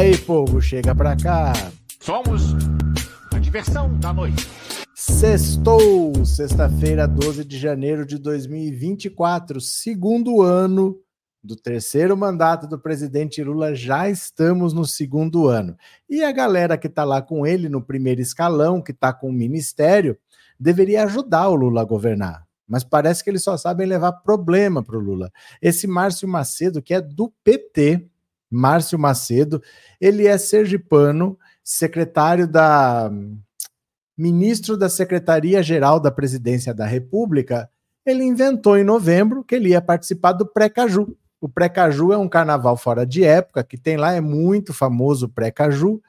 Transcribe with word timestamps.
aí, 0.00 0.16
povo, 0.16 0.62
chega 0.62 0.94
pra 0.94 1.14
cá. 1.14 1.52
Somos 2.00 2.54
a 3.34 3.38
diversão 3.38 3.98
da 3.98 4.14
noite. 4.14 4.48
Sextou, 4.94 6.24
sexta-feira, 6.24 7.06
12 7.06 7.44
de 7.44 7.58
janeiro 7.58 8.06
de 8.06 8.16
2024, 8.16 9.60
segundo 9.60 10.40
ano 10.40 10.98
do 11.44 11.54
terceiro 11.54 12.16
mandato 12.16 12.66
do 12.66 12.78
presidente 12.78 13.44
Lula, 13.44 13.74
já 13.74 14.08
estamos 14.08 14.72
no 14.72 14.86
segundo 14.86 15.48
ano. 15.48 15.76
E 16.08 16.24
a 16.24 16.32
galera 16.32 16.78
que 16.78 16.86
está 16.86 17.04
lá 17.04 17.20
com 17.20 17.46
ele 17.46 17.68
no 17.68 17.82
primeiro 17.82 18.22
escalão, 18.22 18.80
que 18.80 18.92
está 18.92 19.12
com 19.12 19.28
o 19.28 19.32
ministério, 19.32 20.16
deveria 20.58 21.04
ajudar 21.04 21.48
o 21.48 21.54
Lula 21.54 21.82
a 21.82 21.84
governar. 21.84 22.46
Mas 22.66 22.84
parece 22.84 23.22
que 23.22 23.28
eles 23.28 23.42
só 23.42 23.54
sabem 23.56 23.86
levar 23.86 24.12
problema 24.12 24.82
para 24.82 24.96
o 24.96 25.00
Lula. 25.00 25.30
Esse 25.60 25.86
Márcio 25.86 26.26
Macedo, 26.26 26.80
que 26.80 26.94
é 26.94 27.02
do 27.02 27.30
PT, 27.44 28.09
Márcio 28.50 28.98
Macedo, 28.98 29.62
ele 30.00 30.26
é 30.26 30.36
sergipano, 30.36 31.38
secretário 31.62 32.48
da. 32.48 33.10
ministro 34.16 34.76
da 34.76 34.88
Secretaria-Geral 34.88 36.00
da 36.00 36.10
Presidência 36.10 36.74
da 36.74 36.86
República. 36.86 37.70
Ele 38.04 38.24
inventou 38.24 38.76
em 38.76 38.84
novembro 38.84 39.44
que 39.44 39.54
ele 39.54 39.70
ia 39.70 39.80
participar 39.80 40.32
do 40.32 40.46
Pré-Caju. 40.46 41.16
O 41.40 41.48
Pré-Caju 41.48 42.12
é 42.12 42.18
um 42.18 42.28
carnaval 42.28 42.76
fora 42.76 43.06
de 43.06 43.24
época, 43.24 43.62
que 43.62 43.78
tem 43.78 43.96
lá, 43.96 44.12
é 44.12 44.20
muito 44.20 44.74
famoso 44.74 45.26
o 45.26 45.28
Pré-Caju. 45.28 46.02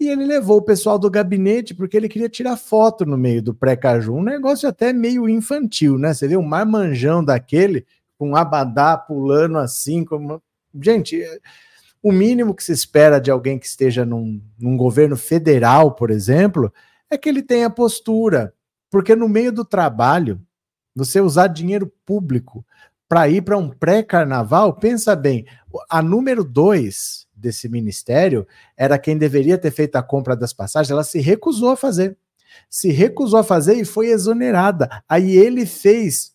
E 0.00 0.08
ele 0.08 0.24
levou 0.24 0.58
o 0.58 0.62
pessoal 0.62 0.96
do 0.96 1.10
gabinete 1.10 1.74
porque 1.74 1.96
ele 1.96 2.08
queria 2.08 2.28
tirar 2.28 2.56
foto 2.56 3.04
no 3.04 3.18
meio 3.18 3.42
do 3.42 3.52
pré-caju. 3.52 4.14
Um 4.14 4.22
negócio 4.22 4.68
até 4.68 4.92
meio 4.92 5.28
infantil, 5.28 5.98
né? 5.98 6.14
Você 6.14 6.28
vê 6.28 6.36
um 6.36 6.42
marmanjão 6.42 7.24
daquele 7.24 7.84
com 8.16 8.30
um 8.30 8.36
abadá 8.36 8.96
pulando 8.96 9.58
assim, 9.58 10.04
como. 10.04 10.40
Gente, 10.80 11.20
o 12.02 12.12
mínimo 12.12 12.54
que 12.54 12.62
se 12.62 12.72
espera 12.72 13.20
de 13.20 13.30
alguém 13.30 13.58
que 13.58 13.66
esteja 13.66 14.04
num, 14.04 14.40
num 14.58 14.76
governo 14.76 15.16
federal, 15.16 15.94
por 15.94 16.10
exemplo, 16.10 16.72
é 17.10 17.18
que 17.18 17.28
ele 17.28 17.42
tenha 17.42 17.68
postura. 17.68 18.54
Porque 18.90 19.14
no 19.14 19.28
meio 19.28 19.52
do 19.52 19.64
trabalho, 19.64 20.40
você 20.94 21.20
usar 21.20 21.48
dinheiro 21.48 21.92
público 22.06 22.64
para 23.08 23.28
ir 23.28 23.42
para 23.42 23.56
um 23.56 23.70
pré-carnaval, 23.70 24.74
pensa 24.74 25.16
bem, 25.16 25.46
a 25.88 26.02
número 26.02 26.44
dois 26.44 27.26
desse 27.34 27.68
ministério 27.68 28.46
era 28.76 28.98
quem 28.98 29.16
deveria 29.16 29.56
ter 29.56 29.70
feito 29.70 29.96
a 29.96 30.02
compra 30.02 30.36
das 30.36 30.52
passagens, 30.52 30.90
ela 30.90 31.04
se 31.04 31.20
recusou 31.20 31.70
a 31.70 31.76
fazer. 31.76 32.16
Se 32.68 32.90
recusou 32.90 33.40
a 33.40 33.44
fazer 33.44 33.74
e 33.74 33.84
foi 33.84 34.08
exonerada. 34.08 35.02
Aí 35.08 35.36
ele 35.36 35.64
fez 35.64 36.32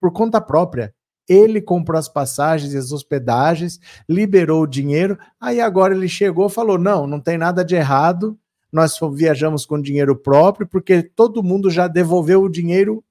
por 0.00 0.12
conta 0.12 0.40
própria. 0.40 0.94
Ele 1.28 1.60
comprou 1.60 1.98
as 1.98 2.08
passagens 2.08 2.72
e 2.74 2.76
as 2.76 2.92
hospedagens, 2.92 3.78
liberou 4.08 4.62
o 4.62 4.66
dinheiro. 4.66 5.18
Aí 5.40 5.60
agora 5.60 5.94
ele 5.94 6.08
chegou 6.08 6.48
falou: 6.48 6.78
não, 6.78 7.06
não 7.06 7.20
tem 7.20 7.38
nada 7.38 7.64
de 7.64 7.74
errado. 7.74 8.38
Nós 8.72 8.98
viajamos 9.14 9.66
com 9.66 9.80
dinheiro 9.80 10.16
próprio, 10.16 10.66
porque 10.66 11.02
todo 11.02 11.42
mundo 11.42 11.70
já 11.70 11.86
devolveu 11.86 12.42
o 12.42 12.48
dinheiro 12.48 13.04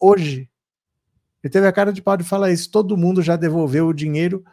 hoje. 0.00 0.48
Ele 1.42 1.52
teve 1.52 1.66
a 1.66 1.72
cara 1.72 1.92
de 1.92 2.00
pau 2.02 2.16
de 2.16 2.24
falar 2.24 2.50
isso. 2.50 2.70
Todo 2.70 2.96
mundo 2.96 3.22
já 3.22 3.36
devolveu 3.36 3.88
o 3.88 3.94
dinheiro 3.94 4.44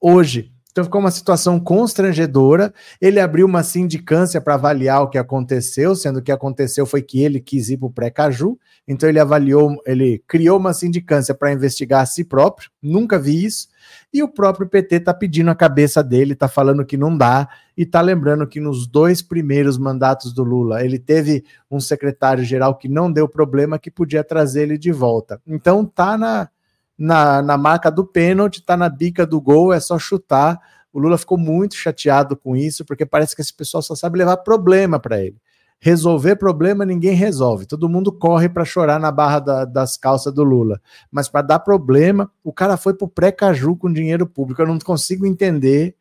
hoje. 0.00 0.52
Então 0.78 0.84
ficou 0.84 1.00
uma 1.00 1.10
situação 1.10 1.58
constrangedora. 1.58 2.72
Ele 3.00 3.18
abriu 3.18 3.46
uma 3.46 3.64
sindicância 3.64 4.40
para 4.40 4.54
avaliar 4.54 5.02
o 5.02 5.08
que 5.08 5.18
aconteceu, 5.18 5.96
sendo 5.96 6.22
que 6.22 6.30
aconteceu 6.30 6.86
foi 6.86 7.02
que 7.02 7.20
ele 7.20 7.40
quis 7.40 7.68
ir 7.68 7.78
para 7.78 7.88
o 7.88 7.90
pré-caju. 7.90 8.56
Então 8.86 9.08
ele 9.08 9.18
avaliou, 9.18 9.74
ele 9.84 10.22
criou 10.28 10.56
uma 10.56 10.72
sindicância 10.72 11.34
para 11.34 11.52
investigar 11.52 12.02
a 12.02 12.06
si 12.06 12.22
próprio. 12.22 12.70
Nunca 12.80 13.18
vi 13.18 13.44
isso. 13.44 13.66
E 14.14 14.22
o 14.22 14.28
próprio 14.28 14.68
PT 14.68 14.94
está 14.94 15.12
pedindo 15.12 15.50
a 15.50 15.54
cabeça 15.56 16.00
dele, 16.00 16.34
está 16.34 16.46
falando 16.46 16.86
que 16.86 16.96
não 16.96 17.18
dá 17.18 17.48
e 17.76 17.82
está 17.82 18.00
lembrando 18.00 18.46
que 18.46 18.60
nos 18.60 18.86
dois 18.86 19.20
primeiros 19.20 19.76
mandatos 19.78 20.32
do 20.32 20.44
Lula 20.44 20.84
ele 20.84 21.00
teve 21.00 21.44
um 21.68 21.80
secretário-geral 21.80 22.76
que 22.76 22.88
não 22.88 23.10
deu 23.10 23.28
problema, 23.28 23.80
que 23.80 23.90
podia 23.90 24.22
trazer 24.22 24.62
ele 24.62 24.78
de 24.78 24.92
volta. 24.92 25.40
Então 25.44 25.84
tá 25.84 26.16
na 26.16 26.48
na, 26.98 27.40
na 27.40 27.56
marca 27.56 27.90
do 27.90 28.04
pênalti, 28.04 28.62
tá 28.62 28.76
na 28.76 28.88
bica 28.88 29.24
do 29.24 29.40
gol, 29.40 29.72
é 29.72 29.78
só 29.78 29.98
chutar. 29.98 30.58
O 30.92 30.98
Lula 30.98 31.16
ficou 31.16 31.38
muito 31.38 31.76
chateado 31.76 32.36
com 32.36 32.56
isso, 32.56 32.84
porque 32.84 33.06
parece 33.06 33.36
que 33.36 33.42
esse 33.42 33.54
pessoal 33.54 33.82
só 33.82 33.94
sabe 33.94 34.18
levar 34.18 34.38
problema 34.38 34.98
para 34.98 35.20
ele. 35.22 35.36
Resolver 35.80 36.34
problema 36.34 36.84
ninguém 36.84 37.14
resolve. 37.14 37.64
Todo 37.64 37.88
mundo 37.88 38.10
corre 38.10 38.48
para 38.48 38.64
chorar 38.64 38.98
na 38.98 39.12
barra 39.12 39.38
da, 39.38 39.64
das 39.64 39.96
calças 39.96 40.32
do 40.34 40.42
Lula. 40.42 40.80
Mas 41.08 41.28
para 41.28 41.42
dar 41.42 41.60
problema, 41.60 42.28
o 42.42 42.52
cara 42.52 42.76
foi 42.76 42.94
pro 42.94 43.06
pré-caju 43.06 43.76
com 43.76 43.92
dinheiro 43.92 44.26
público. 44.26 44.60
Eu 44.60 44.66
não 44.66 44.78
consigo 44.80 45.24
entender 45.24 45.94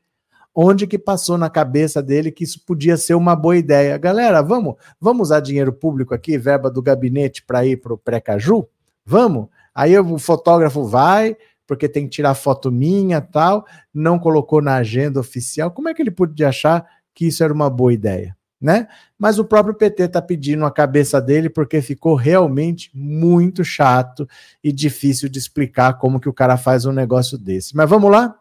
onde 0.60 0.88
que 0.88 0.98
passou 0.98 1.38
na 1.38 1.52
cabeça 1.52 2.02
dele 2.02 2.32
que 2.32 2.44
isso 2.44 2.60
podia 2.66 2.98
ser 2.98 3.14
uma 3.14 3.36
boa 3.36 3.56
ideia. 3.56 3.96
Galera, 4.00 4.42
vamos, 4.42 4.74
vamos 5.00 5.28
usar 5.28 5.42
dinheiro 5.42 5.72
público 5.72 6.16
aqui, 6.16 6.40
verba 6.40 6.72
do 6.72 6.82
gabinete 6.82 7.44
para 7.46 7.64
ir 7.64 7.78
pro 7.78 8.00
pré-caju? 8.00 8.68
Vamos? 9.06 9.50
Aí 9.78 9.96
o 10.00 10.18
fotógrafo 10.18 10.86
vai, 10.86 11.38
porque 11.68 11.88
tem 11.88 12.06
que 12.06 12.10
tirar 12.10 12.34
foto 12.34 12.72
minha 12.72 13.22
tal, 13.22 13.64
não 13.94 14.18
colocou 14.18 14.60
na 14.60 14.74
agenda 14.78 15.20
oficial. 15.20 15.70
Como 15.70 15.88
é 15.88 15.94
que 15.94 16.02
ele 16.02 16.10
podia 16.10 16.50
achar 16.50 16.84
que 17.14 17.28
isso 17.28 17.44
era 17.44 17.54
uma 17.54 17.70
boa 17.70 17.94
ideia? 17.94 18.36
Né? 18.60 18.88
Mas 19.20 19.38
o 19.38 19.46
próprio 19.46 19.76
PT 19.76 20.06
está 20.06 20.20
pedindo 20.20 20.66
a 20.66 20.72
cabeça 20.72 21.22
dele 21.22 21.48
porque 21.48 21.80
ficou 21.80 22.16
realmente 22.16 22.90
muito 22.92 23.64
chato 23.64 24.28
e 24.64 24.72
difícil 24.72 25.30
de 25.30 25.38
explicar 25.38 26.00
como 26.00 26.20
que 26.20 26.28
o 26.28 26.34
cara 26.34 26.58
faz 26.58 26.84
um 26.88 26.92
negócio 26.92 27.38
desse. 27.38 27.78
Mas 27.78 27.88
vamos 27.88 28.10
lá? 28.10 28.36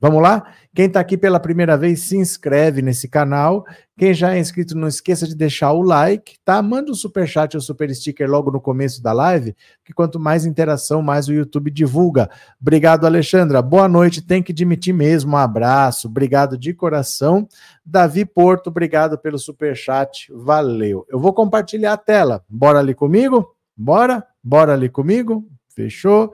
Vamos 0.00 0.22
lá? 0.22 0.52
Quem 0.72 0.86
está 0.86 1.00
aqui 1.00 1.16
pela 1.16 1.40
primeira 1.40 1.76
vez, 1.76 2.02
se 2.02 2.16
inscreve 2.16 2.80
nesse 2.80 3.08
canal. 3.08 3.66
Quem 3.98 4.14
já 4.14 4.32
é 4.32 4.38
inscrito, 4.38 4.78
não 4.78 4.86
esqueça 4.86 5.26
de 5.26 5.34
deixar 5.34 5.72
o 5.72 5.82
like, 5.82 6.36
tá? 6.44 6.62
Manda 6.62 6.92
um 6.92 6.94
super 6.94 7.26
chat 7.26 7.56
ou 7.56 7.60
super 7.60 7.92
sticker 7.92 8.30
logo 8.30 8.48
no 8.48 8.60
começo 8.60 9.02
da 9.02 9.12
live, 9.12 9.56
que 9.84 9.92
quanto 9.92 10.20
mais 10.20 10.46
interação, 10.46 11.02
mais 11.02 11.26
o 11.26 11.32
YouTube 11.32 11.68
divulga. 11.68 12.30
Obrigado, 12.60 13.06
Alexandra. 13.06 13.60
Boa 13.60 13.88
noite. 13.88 14.22
Tem 14.22 14.40
que 14.40 14.52
admitir 14.52 14.94
mesmo. 14.94 15.32
Um 15.32 15.36
abraço. 15.36 16.06
Obrigado 16.06 16.56
de 16.56 16.72
coração. 16.72 17.48
Davi 17.84 18.24
Porto, 18.24 18.68
obrigado 18.68 19.18
pelo 19.18 19.38
super 19.38 19.76
chat. 19.76 20.32
Valeu. 20.32 21.04
Eu 21.08 21.18
vou 21.18 21.32
compartilhar 21.32 21.94
a 21.94 21.96
tela. 21.96 22.44
Bora 22.48 22.78
ali 22.78 22.94
comigo? 22.94 23.52
Bora? 23.76 24.24
Bora 24.44 24.74
ali 24.74 24.88
comigo? 24.88 25.44
Fechou? 25.74 26.32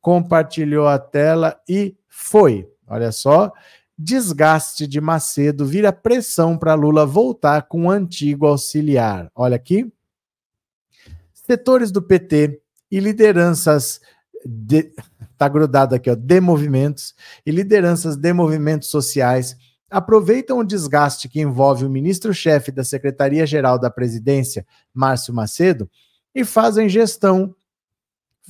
Compartilhou 0.00 0.88
a 0.88 0.98
tela 0.98 1.56
e 1.68 1.96
foi. 2.08 2.73
Olha 2.94 3.10
só, 3.10 3.52
desgaste 3.98 4.86
de 4.86 5.00
Macedo 5.00 5.66
vira 5.66 5.92
pressão 5.92 6.56
para 6.56 6.74
Lula 6.74 7.04
voltar 7.04 7.62
com 7.62 7.86
o 7.86 7.90
antigo 7.90 8.46
auxiliar. 8.46 9.28
Olha 9.34 9.56
aqui. 9.56 9.92
Setores 11.32 11.90
do 11.90 12.00
PT 12.00 12.60
e 12.88 13.00
lideranças 13.00 14.00
de, 14.46 14.92
tá 15.36 15.48
grudado 15.48 15.96
aqui, 15.96 16.08
ó, 16.08 16.14
de 16.14 16.40
movimentos 16.40 17.16
e 17.44 17.50
lideranças 17.50 18.14
de 18.14 18.32
movimentos 18.32 18.88
sociais 18.90 19.56
aproveitam 19.90 20.58
o 20.58 20.64
desgaste 20.64 21.28
que 21.28 21.40
envolve 21.40 21.84
o 21.84 21.90
ministro-chefe 21.90 22.70
da 22.70 22.84
Secretaria-Geral 22.84 23.76
da 23.76 23.90
Presidência, 23.90 24.64
Márcio 24.92 25.34
Macedo, 25.34 25.90
e 26.32 26.44
fazem 26.44 26.88
gestão, 26.88 27.56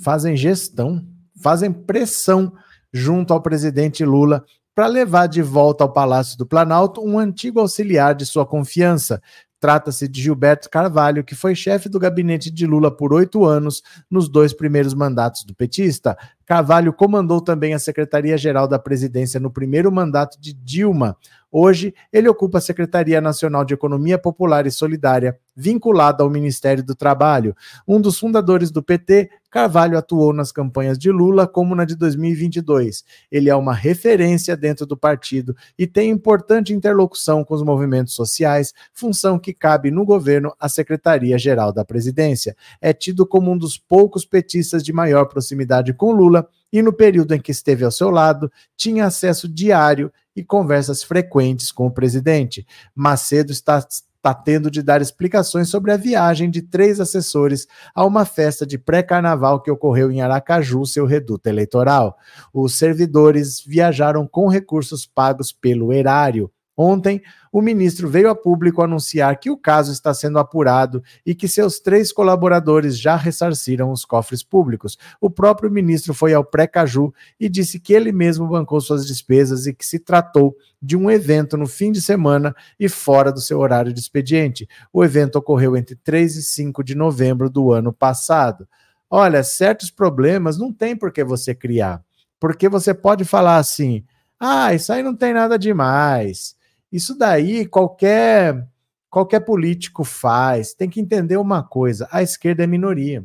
fazem 0.03 0.37
gestão, 0.37 1.03
fazem 1.35 1.73
pressão 1.73 2.53
junto 2.95 3.35
ao 3.35 3.43
presidente 3.43 4.05
Lula 4.05 4.45
para 4.73 4.87
levar 4.87 5.27
de 5.27 5.43
volta 5.43 5.83
ao 5.83 5.93
Palácio 5.93 6.39
do 6.39 6.47
Planalto 6.47 7.05
um 7.05 7.19
antigo 7.19 7.59
auxiliar 7.59 8.15
de 8.15 8.25
sua 8.25 8.47
confiança. 8.47 9.21
Trata-se 9.59 10.07
de 10.07 10.21
Gilberto 10.21 10.69
Carvalho, 10.69 11.25
que 11.25 11.35
foi 11.35 11.55
chefe 11.55 11.89
do 11.89 11.99
gabinete 11.99 12.51
de 12.51 12.67
Lula 12.67 12.95
por 12.95 13.13
oito 13.15 13.45
anos 13.45 13.83
nos 14.11 14.29
dois 14.29 14.53
primeiros 14.53 14.95
mandatos 14.95 15.43
do 15.45 15.55
petista. 15.55 16.17
Carvalho 16.45 16.93
comandou 16.93 17.41
também 17.41 17.73
a 17.73 17.79
Secretaria-Geral 17.79 18.69
da 18.69 18.79
Presidência 18.79 19.41
no 19.41 19.51
primeiro 19.51 19.91
mandato 19.91 20.39
de 20.41 20.53
Dilma. 20.53 21.17
Hoje, 21.57 21.95
ele 22.13 22.29
ocupa 22.29 22.59
a 22.59 22.61
Secretaria 22.61 23.21
Nacional 23.21 23.65
de 23.65 23.75
Economia 23.75 24.19
Popular 24.19 24.67
e 24.67 24.73
Solidária, 24.73 25.39
vinculada 25.55 26.25
ao 26.25 26.29
Ministério 26.29 26.83
do 26.83 26.97
Trabalho. 26.97 27.55
Um 27.87 28.01
dos 28.01 28.19
fundadores 28.19 28.73
do 28.73 28.83
PT, 28.83 29.31
Carvalho 29.53 29.97
atuou 29.97 30.33
nas 30.33 30.51
campanhas 30.51 30.99
de 30.99 31.13
Lula 31.13 31.47
como 31.47 31.77
na 31.77 31.85
de 31.85 31.95
2022. 31.95 33.05
Ele 33.31 33.49
é 33.49 33.55
uma 33.55 33.73
referência 33.73 34.57
dentro 34.57 34.85
do 34.85 34.97
partido 34.97 35.55
e 35.79 35.87
tem 35.87 36.11
importante 36.11 36.73
interlocução 36.73 37.45
com 37.45 37.55
os 37.55 37.63
movimentos 37.63 38.15
sociais, 38.15 38.75
função 38.93 39.39
que 39.39 39.55
cabe 39.55 39.93
no 39.93 40.05
governo 40.05 40.53
à 40.59 40.69
Secretaria-Geral 40.69 41.73
da 41.73 41.85
Presidência. 41.85 42.57
É 42.81 42.93
tido 42.93 43.25
como 43.25 43.53
um 43.53 43.57
dos 43.57 43.79
poucos 43.79 44.25
petistas 44.25 44.83
de 44.83 44.93
maior 44.93 45.27
proximidade 45.27 45.95
com 45.95 46.11
Lula 46.11 46.49
e 46.73 46.83
no 46.83 46.93
período 46.93 47.33
em 47.33 47.41
que 47.41 47.53
esteve 47.53 47.85
ao 47.85 47.93
seu 47.93 48.11
lado, 48.11 48.51
tinha 48.77 49.07
acesso 49.07 49.49
diário 49.49 50.11
e 50.35 50.43
conversas 50.43 51.03
frequentes 51.03 51.71
com 51.71 51.87
o 51.87 51.91
presidente. 51.91 52.67
Macedo 52.95 53.53
está 53.53 53.87
está 54.25 54.33
tendo 54.33 54.71
de 54.71 54.83
dar 54.83 55.03
explicações 55.03 55.69
sobre 55.69 55.93
a 55.93 55.99
viagem 55.99 56.49
de 56.49 56.63
três 56.63 56.99
assessores 56.99 57.67
a 57.95 58.07
uma 58.07 58.25
festa 58.25 58.67
de 58.67 58.79
pré-carnaval 58.79 59.61
que 59.61 59.71
ocorreu 59.71 60.11
em 60.11 60.23
Aracaju, 60.23 60.87
seu 60.87 61.05
reduto 61.05 61.47
eleitoral. 61.47 62.17
Os 62.51 62.79
servidores 62.79 63.63
viajaram 63.63 64.27
com 64.27 64.49
recursos 64.49 65.05
pagos 65.05 65.53
pelo 65.53 65.93
erário. 65.93 66.51
Ontem, 66.77 67.23
o 67.53 67.63
ministro 67.63 68.09
veio 68.09 68.29
a 68.29 68.35
público 68.35 68.83
anunciar 68.83 69.39
que 69.39 69.49
o 69.49 69.57
caso 69.57 69.93
está 69.93 70.13
sendo 70.13 70.41
apurado 70.41 71.03
e 71.25 71.33
que 71.33 71.47
seus 71.47 71.79
três 71.79 72.13
colaboradores 72.13 72.99
já 72.99 73.15
ressarciram 73.15 73.93
os 73.93 74.05
cofres 74.05 74.43
públicos. 74.43 74.99
O 75.21 75.31
próprio 75.31 75.71
ministro 75.71 76.13
foi 76.13 76.35
ao 76.35 76.45
pré-caju 76.45 77.15
e 77.39 77.49
disse 77.49 77.79
que 77.79 77.93
ele 77.93 78.11
mesmo 78.11 78.49
bancou 78.49 78.81
suas 78.81 79.07
despesas 79.07 79.67
e 79.67 79.73
que 79.73 79.87
se 79.87 80.01
tratou 80.01 80.57
de 80.83 80.97
um 80.97 81.09
evento 81.09 81.57
no 81.57 81.67
fim 81.67 81.93
de 81.93 82.03
semana 82.03 82.55
e 82.79 82.89
fora 82.89 83.31
do 83.31 83.41
seu 83.41 83.61
horário 83.61 83.93
de 83.93 84.01
expediente. 84.01 84.69
O 84.93 85.05
evento 85.05 85.37
ocorreu 85.37 85.77
entre 85.77 85.95
3 85.95 86.37
e 86.37 86.43
5 86.43 86.83
de 86.83 86.97
novembro 86.97 87.49
do 87.49 87.73
ano 87.73 87.93
passado. 87.93 88.69
Olha, 89.09 89.45
certos 89.45 89.93
problemas 89.93 90.59
não 90.59 90.73
tem 90.73 90.97
por 90.97 91.13
que 91.13 91.23
você 91.23 91.55
criar, 91.55 92.03
porque 92.41 92.69
você 92.69 92.93
pode 92.93 93.25
falar 93.25 93.59
assim: 93.59 94.05
ah, 94.41 94.75
isso 94.75 94.93
aí 94.93 95.03
não 95.05 95.15
tem 95.15 95.33
nada 95.33 95.57
demais. 95.57 96.57
Isso 96.95 97.19
daí 97.19 97.67
qualquer 97.67 98.69
qualquer 99.11 99.41
político 99.41 100.05
faz. 100.05 100.75
Tem 100.75 100.89
que 100.89 101.01
entender 101.01 101.37
uma 101.37 101.61
coisa: 101.61 102.07
a 102.09 102.23
esquerda 102.23 102.63
é 102.63 102.69
minoria. 102.69 103.25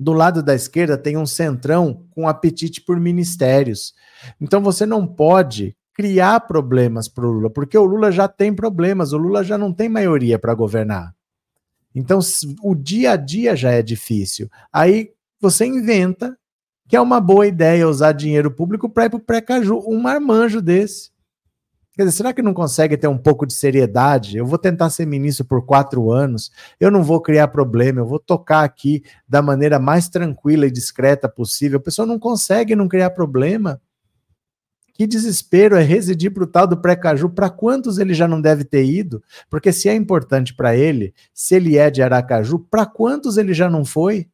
Do 0.00 0.14
lado 0.14 0.42
da 0.42 0.54
esquerda 0.54 0.96
tem 0.96 1.18
um 1.18 1.26
centrão 1.26 2.06
com 2.10 2.26
apetite 2.26 2.80
por 2.80 2.98
ministérios. 2.98 3.94
Então 4.40 4.62
você 4.62 4.86
não 4.86 5.06
pode 5.06 5.76
criar 5.92 6.40
problemas 6.40 7.06
para 7.06 7.26
o 7.26 7.30
Lula, 7.30 7.50
porque 7.50 7.76
o 7.76 7.84
Lula 7.84 8.10
já 8.10 8.26
tem 8.26 8.54
problemas, 8.54 9.12
o 9.12 9.18
Lula 9.18 9.44
já 9.44 9.58
não 9.58 9.70
tem 9.70 9.90
maioria 9.90 10.38
para 10.38 10.54
governar. 10.54 11.14
Então 11.94 12.18
o 12.62 12.74
dia 12.74 13.12
a 13.12 13.16
dia 13.16 13.54
já 13.54 13.72
é 13.72 13.82
difícil. 13.82 14.48
Aí 14.72 15.12
você 15.38 15.66
inventa 15.66 16.34
que 16.88 16.96
é 16.96 17.00
uma 17.00 17.20
boa 17.20 17.46
ideia 17.46 17.86
usar 17.86 18.12
dinheiro 18.12 18.50
público 18.50 18.88
para 18.88 19.04
ir 19.04 19.10
para 19.10 19.18
o 19.18 19.20
pré-caju, 19.20 19.84
um 19.86 20.00
marmanjo 20.00 20.62
desse. 20.62 21.10
Quer 21.98 22.04
dizer, 22.04 22.18
será 22.18 22.32
que 22.32 22.42
não 22.42 22.54
consegue 22.54 22.96
ter 22.96 23.08
um 23.08 23.18
pouco 23.18 23.44
de 23.44 23.52
seriedade? 23.52 24.36
Eu 24.36 24.46
vou 24.46 24.56
tentar 24.56 24.88
ser 24.88 25.04
ministro 25.04 25.44
por 25.44 25.66
quatro 25.66 26.12
anos, 26.12 26.52
eu 26.78 26.92
não 26.92 27.02
vou 27.02 27.20
criar 27.20 27.48
problema, 27.48 28.00
eu 28.00 28.06
vou 28.06 28.20
tocar 28.20 28.62
aqui 28.62 29.02
da 29.28 29.42
maneira 29.42 29.80
mais 29.80 30.08
tranquila 30.08 30.64
e 30.64 30.70
discreta 30.70 31.28
possível. 31.28 31.80
A 31.80 31.82
pessoa 31.82 32.06
não 32.06 32.16
consegue 32.16 32.76
não 32.76 32.86
criar 32.86 33.10
problema. 33.10 33.82
Que 34.94 35.08
desespero 35.08 35.74
é 35.74 35.82
residir 35.82 36.32
para 36.32 36.44
o 36.44 36.46
tal 36.46 36.68
do 36.68 36.80
pré-caju. 36.80 37.30
Para 37.30 37.50
quantos 37.50 37.98
ele 37.98 38.14
já 38.14 38.28
não 38.28 38.40
deve 38.40 38.62
ter 38.62 38.84
ido? 38.84 39.20
Porque 39.50 39.72
se 39.72 39.88
é 39.88 39.94
importante 39.96 40.54
para 40.54 40.76
ele, 40.76 41.12
se 41.34 41.56
ele 41.56 41.76
é 41.76 41.90
de 41.90 42.00
Aracaju, 42.00 42.60
para 42.60 42.86
quantos 42.86 43.36
ele 43.36 43.52
já 43.52 43.68
não 43.68 43.84
foi? 43.84 44.28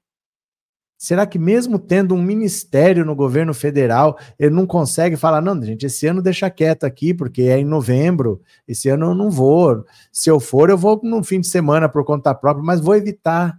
Será 0.96 1.26
que 1.26 1.38
mesmo 1.38 1.78
tendo 1.78 2.14
um 2.14 2.22
ministério 2.22 3.04
no 3.04 3.14
governo 3.14 3.52
federal, 3.52 4.18
ele 4.38 4.54
não 4.54 4.66
consegue 4.66 5.16
falar, 5.16 5.40
não, 5.40 5.60
gente, 5.62 5.84
esse 5.84 6.06
ano 6.06 6.22
deixa 6.22 6.48
quieto 6.48 6.84
aqui, 6.84 7.12
porque 7.12 7.42
é 7.42 7.58
em 7.58 7.64
novembro, 7.64 8.40
esse 8.66 8.88
ano 8.88 9.06
eu 9.06 9.14
não 9.14 9.30
vou. 9.30 9.84
Se 10.12 10.30
eu 10.30 10.40
for, 10.40 10.70
eu 10.70 10.78
vou 10.78 11.00
no 11.02 11.22
fim 11.22 11.40
de 11.40 11.48
semana 11.48 11.88
por 11.88 12.04
conta 12.04 12.34
própria, 12.34 12.64
mas 12.64 12.80
vou 12.80 12.94
evitar. 12.94 13.58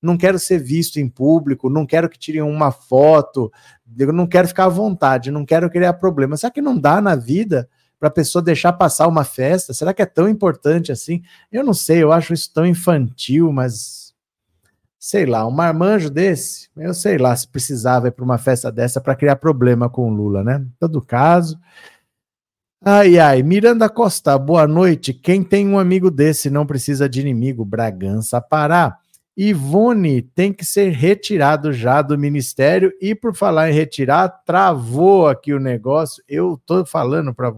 Não 0.00 0.16
quero 0.16 0.38
ser 0.38 0.58
visto 0.58 0.98
em 0.98 1.08
público, 1.08 1.68
não 1.68 1.84
quero 1.84 2.08
que 2.08 2.18
tirem 2.18 2.40
uma 2.40 2.70
foto, 2.70 3.52
não 4.14 4.28
quero 4.28 4.46
ficar 4.46 4.66
à 4.66 4.68
vontade, 4.68 5.30
não 5.30 5.44
quero 5.44 5.68
criar 5.68 5.94
problema. 5.94 6.36
Será 6.36 6.52
que 6.52 6.62
não 6.62 6.78
dá 6.78 7.00
na 7.00 7.16
vida 7.16 7.68
para 7.98 8.08
a 8.08 8.12
pessoa 8.12 8.40
deixar 8.40 8.72
passar 8.74 9.08
uma 9.08 9.24
festa? 9.24 9.74
Será 9.74 9.92
que 9.92 10.00
é 10.00 10.06
tão 10.06 10.28
importante 10.28 10.92
assim? 10.92 11.22
Eu 11.50 11.64
não 11.64 11.74
sei, 11.74 12.00
eu 12.00 12.12
acho 12.12 12.32
isso 12.32 12.52
tão 12.54 12.64
infantil, 12.64 13.52
mas 13.52 14.07
sei 14.98 15.26
lá, 15.26 15.46
um 15.46 15.50
marmanjo 15.50 16.10
desse, 16.10 16.68
eu 16.76 16.92
sei 16.92 17.18
lá 17.18 17.34
se 17.36 17.46
precisava 17.46 18.08
ir 18.08 18.10
para 18.10 18.24
uma 18.24 18.38
festa 18.38 18.70
dessa 18.72 19.00
para 19.00 19.14
criar 19.14 19.36
problema 19.36 19.88
com 19.88 20.10
o 20.10 20.14
Lula, 20.14 20.42
né? 20.42 20.56
Em 20.56 20.72
todo 20.80 21.00
caso. 21.00 21.58
Ai, 22.84 23.18
ai, 23.18 23.42
Miranda 23.42 23.88
Costa, 23.88 24.38
boa 24.38 24.66
noite. 24.66 25.12
Quem 25.12 25.42
tem 25.42 25.68
um 25.68 25.78
amigo 25.78 26.10
desse 26.10 26.48
não 26.48 26.66
precisa 26.66 27.08
de 27.08 27.20
inimigo, 27.20 27.64
Bragança 27.64 28.40
Pará. 28.40 28.98
Ivone 29.36 30.22
tem 30.22 30.52
que 30.52 30.64
ser 30.64 30.90
retirado 30.90 31.72
já 31.72 32.02
do 32.02 32.18
ministério 32.18 32.92
e 33.00 33.14
por 33.14 33.36
falar 33.36 33.70
em 33.70 33.74
retirar, 33.74 34.28
travou 34.44 35.28
aqui 35.28 35.52
o 35.52 35.60
negócio. 35.60 36.22
Eu 36.28 36.60
tô 36.66 36.84
falando 36.84 37.32
para 37.32 37.52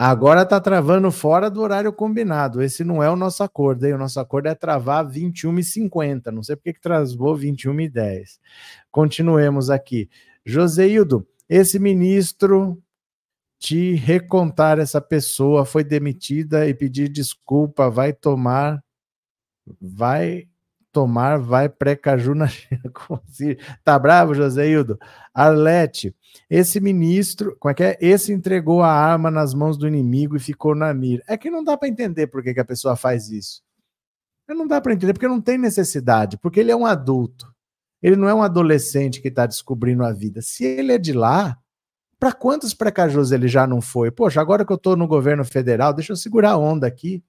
Agora 0.00 0.46
tá 0.46 0.60
travando 0.60 1.10
fora 1.10 1.50
do 1.50 1.60
horário 1.60 1.92
combinado. 1.92 2.62
Esse 2.62 2.84
não 2.84 3.02
é 3.02 3.10
o 3.10 3.16
nosso 3.16 3.42
acordo, 3.42 3.84
hein? 3.84 3.94
O 3.94 3.98
nosso 3.98 4.20
acordo 4.20 4.46
é 4.46 4.54
travar 4.54 5.04
21h50. 5.04 6.26
Não 6.30 6.40
sei 6.40 6.54
porque 6.54 6.74
que 6.74 6.80
travou 6.80 7.36
21h10. 7.36 8.38
Continuemos 8.92 9.70
aqui. 9.70 10.08
Joseildo, 10.46 11.26
esse 11.48 11.80
ministro 11.80 12.80
te 13.58 13.94
recontar 13.96 14.78
essa 14.78 15.00
pessoa 15.00 15.64
foi 15.64 15.82
demitida 15.82 16.68
e 16.68 16.74
pedir 16.74 17.08
desculpa, 17.08 17.90
vai 17.90 18.12
tomar 18.12 18.80
vai 19.80 20.46
tomar, 20.98 21.38
vai 21.38 21.68
pré-caju 21.68 22.34
na 22.34 22.48
Tá 23.84 23.96
bravo, 23.96 24.34
Joséildo? 24.34 24.98
Arlete, 25.32 26.12
esse 26.50 26.80
ministro, 26.80 27.56
como 27.60 27.70
é 27.70 27.74
que 27.74 27.84
é? 27.84 27.98
Esse 28.00 28.32
entregou 28.32 28.82
a 28.82 28.90
arma 28.90 29.30
nas 29.30 29.54
mãos 29.54 29.78
do 29.78 29.86
inimigo 29.86 30.34
e 30.34 30.40
ficou 30.40 30.74
na 30.74 30.92
mira. 30.92 31.22
É 31.28 31.36
que 31.36 31.50
não 31.50 31.62
dá 31.62 31.78
para 31.78 31.86
entender 31.86 32.26
por 32.26 32.42
que, 32.42 32.52
que 32.52 32.58
a 32.58 32.64
pessoa 32.64 32.96
faz 32.96 33.30
isso. 33.30 33.62
Não 34.48 34.66
dá 34.66 34.80
para 34.80 34.92
entender, 34.92 35.12
porque 35.12 35.28
não 35.28 35.40
tem 35.40 35.56
necessidade, 35.56 36.36
porque 36.36 36.58
ele 36.58 36.72
é 36.72 36.76
um 36.76 36.84
adulto. 36.84 37.46
Ele 38.02 38.16
não 38.16 38.28
é 38.28 38.34
um 38.34 38.42
adolescente 38.42 39.20
que 39.22 39.28
está 39.28 39.46
descobrindo 39.46 40.04
a 40.04 40.12
vida. 40.12 40.42
Se 40.42 40.64
ele 40.64 40.92
é 40.92 40.98
de 40.98 41.12
lá, 41.12 41.56
para 42.18 42.32
quantos 42.32 42.74
pré-cajus 42.74 43.30
ele 43.30 43.46
já 43.46 43.68
não 43.68 43.80
foi? 43.80 44.10
Poxa, 44.10 44.40
agora 44.40 44.64
que 44.64 44.72
eu 44.72 44.76
estou 44.76 44.96
no 44.96 45.06
governo 45.06 45.44
federal, 45.44 45.94
deixa 45.94 46.12
eu 46.12 46.16
segurar 46.16 46.52
a 46.52 46.58
onda 46.58 46.88
aqui. 46.88 47.22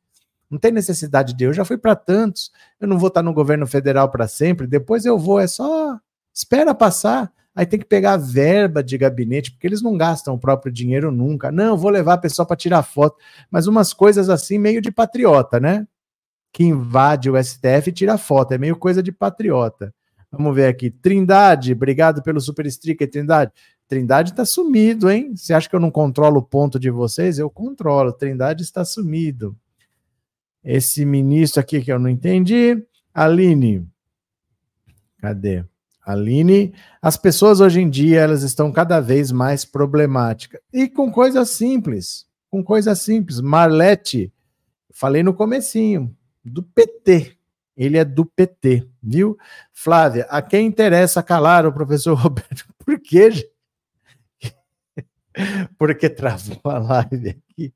Não 0.49 0.57
tem 0.57 0.71
necessidade 0.71 1.33
de 1.33 1.43
eu 1.43 1.53
já 1.53 1.63
fui 1.63 1.77
para 1.77 1.95
tantos. 1.95 2.51
Eu 2.79 2.87
não 2.87 2.97
vou 2.97 3.09
estar 3.09 3.21
no 3.21 3.33
governo 3.33 3.67
federal 3.67 4.09
para 4.09 4.27
sempre. 4.27 4.65
Depois 4.65 5.05
eu 5.05 5.17
vou, 5.17 5.39
é 5.39 5.47
só 5.47 5.99
espera 6.33 6.73
passar. 6.73 7.31
Aí 7.55 7.65
tem 7.65 7.79
que 7.79 7.85
pegar 7.85 8.13
a 8.13 8.17
verba 8.17 8.81
de 8.81 8.97
gabinete, 8.97 9.51
porque 9.51 9.67
eles 9.67 9.81
não 9.81 9.97
gastam 9.97 10.33
o 10.33 10.39
próprio 10.39 10.71
dinheiro 10.71 11.11
nunca. 11.11 11.51
Não, 11.51 11.77
vou 11.77 11.91
levar 11.91 12.13
a 12.13 12.17
pessoa 12.17 12.45
para 12.45 12.55
tirar 12.55 12.83
foto. 12.83 13.17
Mas 13.51 13.67
umas 13.67 13.93
coisas 13.93 14.29
assim, 14.29 14.57
meio 14.57 14.81
de 14.81 14.91
patriota, 14.91 15.59
né? 15.59 15.87
Que 16.51 16.63
invade 16.63 17.29
o 17.29 17.43
STF 17.43 17.89
e 17.89 17.91
tira 17.91 18.17
foto. 18.17 18.53
É 18.53 18.57
meio 18.57 18.75
coisa 18.75 19.03
de 19.03 19.11
patriota. 19.11 19.93
Vamos 20.31 20.55
ver 20.55 20.67
aqui. 20.67 20.89
Trindade, 20.89 21.73
obrigado 21.73 22.23
pelo 22.23 22.39
super 22.39 22.69
sticker, 22.71 23.09
Trindade. 23.09 23.51
Trindade 23.87 24.31
está 24.31 24.45
sumido, 24.45 25.09
hein? 25.09 25.35
Você 25.35 25.53
acha 25.53 25.67
que 25.67 25.75
eu 25.75 25.79
não 25.79 25.91
controlo 25.91 26.39
o 26.39 26.43
ponto 26.43 26.79
de 26.79 26.89
vocês? 26.89 27.39
Eu 27.39 27.49
controlo. 27.49 28.13
Trindade 28.13 28.63
está 28.63 28.85
sumido 28.85 29.55
esse 30.63 31.05
ministro 31.05 31.59
aqui 31.59 31.81
que 31.81 31.91
eu 31.91 31.99
não 31.99 32.09
entendi. 32.09 32.83
Aline, 33.13 33.87
cadê? 35.19 35.63
Aline, 36.05 36.73
as 37.01 37.17
pessoas 37.17 37.59
hoje 37.59 37.81
em 37.81 37.89
dia 37.89 38.21
elas 38.21 38.41
estão 38.41 38.71
cada 38.71 38.99
vez 38.99 39.31
mais 39.31 39.63
problemáticas 39.63 40.59
e 40.73 40.87
com 40.89 41.11
coisas 41.11 41.49
simples, 41.51 42.25
com 42.49 42.63
coisas 42.63 42.99
simples. 43.01 43.39
Marlete, 43.39 44.33
falei 44.91 45.21
no 45.21 45.33
comecinho, 45.33 46.15
do 46.43 46.63
PT. 46.63 47.37
Ele 47.77 47.97
é 47.97 48.03
do 48.03 48.25
PT, 48.25 48.87
viu? 49.01 49.37
Flávia, 49.71 50.25
a 50.29 50.41
quem 50.41 50.67
interessa 50.67 51.23
calar 51.23 51.65
o 51.65 51.71
professor 51.71 52.13
Roberto? 52.17 52.65
Por 52.77 52.99
quê? 52.99 53.29
Porque 55.77 56.09
travou 56.09 56.59
a 56.65 56.77
live 56.79 57.29
aqui 57.29 57.73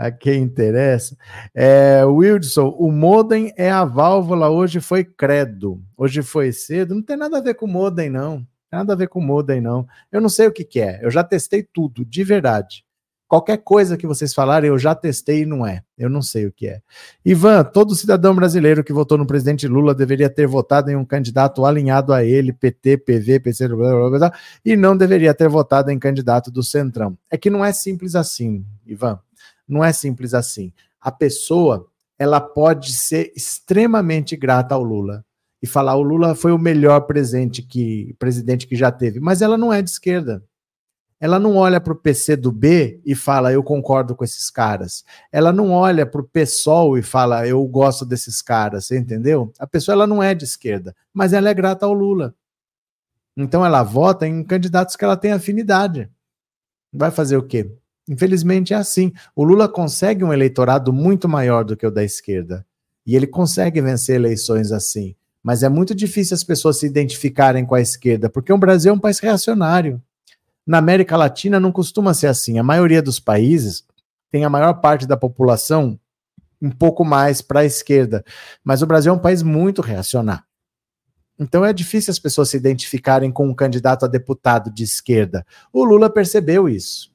a 0.00 0.10
quem 0.10 0.42
interessa. 0.42 1.14
É, 1.54 2.02
Wilson, 2.06 2.74
o 2.78 2.90
modem 2.90 3.52
é 3.54 3.70
a 3.70 3.84
válvula, 3.84 4.48
hoje 4.48 4.80
foi 4.80 5.04
credo, 5.04 5.82
hoje 5.94 6.22
foi 6.22 6.52
cedo, 6.52 6.94
não 6.94 7.02
tem 7.02 7.18
nada 7.18 7.36
a 7.36 7.42
ver 7.42 7.54
com 7.54 7.66
modem, 7.66 8.08
não. 8.08 8.46
Nada 8.72 8.94
a 8.94 8.96
ver 8.96 9.08
com 9.08 9.20
modem, 9.20 9.60
não. 9.60 9.86
Eu 10.10 10.20
não 10.22 10.30
sei 10.30 10.46
o 10.46 10.52
que, 10.52 10.64
que 10.64 10.80
é. 10.80 11.00
Eu 11.02 11.10
já 11.10 11.22
testei 11.22 11.62
tudo, 11.62 12.02
de 12.02 12.24
verdade. 12.24 12.82
Qualquer 13.28 13.58
coisa 13.58 13.96
que 13.96 14.06
vocês 14.06 14.32
falarem, 14.32 14.68
eu 14.68 14.78
já 14.78 14.94
testei 14.94 15.42
e 15.42 15.46
não 15.46 15.66
é. 15.66 15.82
Eu 15.98 16.08
não 16.08 16.22
sei 16.22 16.46
o 16.46 16.52
que 16.52 16.66
é. 16.66 16.80
Ivan, 17.24 17.62
todo 17.64 17.94
cidadão 17.94 18.34
brasileiro 18.34 18.82
que 18.82 18.92
votou 18.92 19.18
no 19.18 19.26
presidente 19.26 19.68
Lula 19.68 19.94
deveria 19.94 20.30
ter 20.30 20.46
votado 20.46 20.90
em 20.90 20.96
um 20.96 21.04
candidato 21.04 21.64
alinhado 21.66 22.12
a 22.12 22.24
ele, 22.24 22.52
PT, 22.52 22.96
PV, 22.98 23.40
PC, 23.40 23.68
blá, 23.68 24.08
blá, 24.08 24.18
blá, 24.18 24.32
e 24.64 24.76
não 24.76 24.96
deveria 24.96 25.34
ter 25.34 25.48
votado 25.48 25.90
em 25.90 25.98
candidato 25.98 26.50
do 26.50 26.62
Centrão. 26.62 27.18
É 27.30 27.36
que 27.36 27.50
não 27.50 27.64
é 27.64 27.72
simples 27.72 28.14
assim, 28.16 28.64
Ivan. 28.86 29.20
Não 29.70 29.84
é 29.84 29.92
simples 29.92 30.34
assim. 30.34 30.72
A 31.00 31.12
pessoa, 31.12 31.86
ela 32.18 32.40
pode 32.40 32.92
ser 32.92 33.32
extremamente 33.36 34.36
grata 34.36 34.74
ao 34.74 34.82
Lula 34.82 35.24
e 35.62 35.66
falar 35.66 35.94
o 35.94 36.02
Lula 36.02 36.34
foi 36.34 36.52
o 36.52 36.58
melhor 36.58 37.02
presente 37.02 37.62
que 37.62 38.14
presidente 38.18 38.66
que 38.66 38.74
já 38.74 38.90
teve, 38.90 39.20
mas 39.20 39.42
ela 39.42 39.56
não 39.56 39.72
é 39.72 39.80
de 39.80 39.90
esquerda. 39.90 40.42
Ela 41.20 41.38
não 41.38 41.56
olha 41.56 41.78
para 41.78 41.92
o 41.92 41.96
PC 41.96 42.34
do 42.34 42.50
B 42.50 42.98
e 43.04 43.14
fala, 43.14 43.52
eu 43.52 43.62
concordo 43.62 44.16
com 44.16 44.24
esses 44.24 44.48
caras. 44.50 45.04
Ela 45.30 45.52
não 45.52 45.70
olha 45.70 46.06
para 46.06 46.22
o 46.22 46.26
PSOL 46.26 46.96
e 46.96 47.02
fala, 47.02 47.46
eu 47.46 47.62
gosto 47.66 48.06
desses 48.06 48.40
caras, 48.40 48.86
você 48.86 48.98
entendeu? 48.98 49.52
A 49.58 49.66
pessoa 49.66 49.92
ela 49.92 50.06
não 50.06 50.22
é 50.22 50.34
de 50.34 50.44
esquerda, 50.44 50.96
mas 51.12 51.34
ela 51.34 51.50
é 51.50 51.54
grata 51.54 51.84
ao 51.84 51.92
Lula. 51.92 52.34
Então 53.36 53.64
ela 53.64 53.82
vota 53.82 54.26
em 54.26 54.42
candidatos 54.42 54.96
que 54.96 55.04
ela 55.04 55.16
tem 55.16 55.32
afinidade. 55.32 56.10
Vai 56.90 57.10
fazer 57.10 57.36
o 57.36 57.42
quê? 57.42 57.70
Infelizmente 58.10 58.74
é 58.74 58.76
assim. 58.76 59.12
O 59.36 59.44
Lula 59.44 59.68
consegue 59.68 60.24
um 60.24 60.32
eleitorado 60.32 60.92
muito 60.92 61.28
maior 61.28 61.64
do 61.64 61.76
que 61.76 61.86
o 61.86 61.92
da 61.92 62.02
esquerda. 62.02 62.66
E 63.06 63.14
ele 63.14 63.26
consegue 63.28 63.80
vencer 63.80 64.16
eleições 64.16 64.72
assim. 64.72 65.14
Mas 65.40 65.62
é 65.62 65.68
muito 65.68 65.94
difícil 65.94 66.34
as 66.34 66.42
pessoas 66.42 66.80
se 66.80 66.86
identificarem 66.86 67.64
com 67.64 67.76
a 67.76 67.80
esquerda, 67.80 68.28
porque 68.28 68.52
o 68.52 68.58
Brasil 68.58 68.90
é 68.90 68.94
um 68.94 68.98
país 68.98 69.20
reacionário. 69.20 70.02
Na 70.66 70.78
América 70.78 71.16
Latina 71.16 71.60
não 71.60 71.70
costuma 71.70 72.12
ser 72.12 72.26
assim. 72.26 72.58
A 72.58 72.64
maioria 72.64 73.00
dos 73.00 73.20
países 73.20 73.84
tem 74.28 74.44
a 74.44 74.50
maior 74.50 74.74
parte 74.74 75.06
da 75.06 75.16
população 75.16 75.98
um 76.60 76.70
pouco 76.70 77.04
mais 77.04 77.40
para 77.40 77.60
a 77.60 77.64
esquerda, 77.64 78.24
mas 78.62 78.82
o 78.82 78.86
Brasil 78.86 79.12
é 79.12 79.14
um 79.14 79.20
país 79.20 79.40
muito 79.40 79.80
reacionário. 79.80 80.44
Então 81.38 81.64
é 81.64 81.72
difícil 81.72 82.10
as 82.10 82.18
pessoas 82.18 82.50
se 82.50 82.56
identificarem 82.56 83.30
com 83.30 83.48
um 83.48 83.54
candidato 83.54 84.04
a 84.04 84.08
deputado 84.08 84.70
de 84.70 84.82
esquerda. 84.82 85.46
O 85.72 85.84
Lula 85.84 86.10
percebeu 86.10 86.68
isso. 86.68 87.10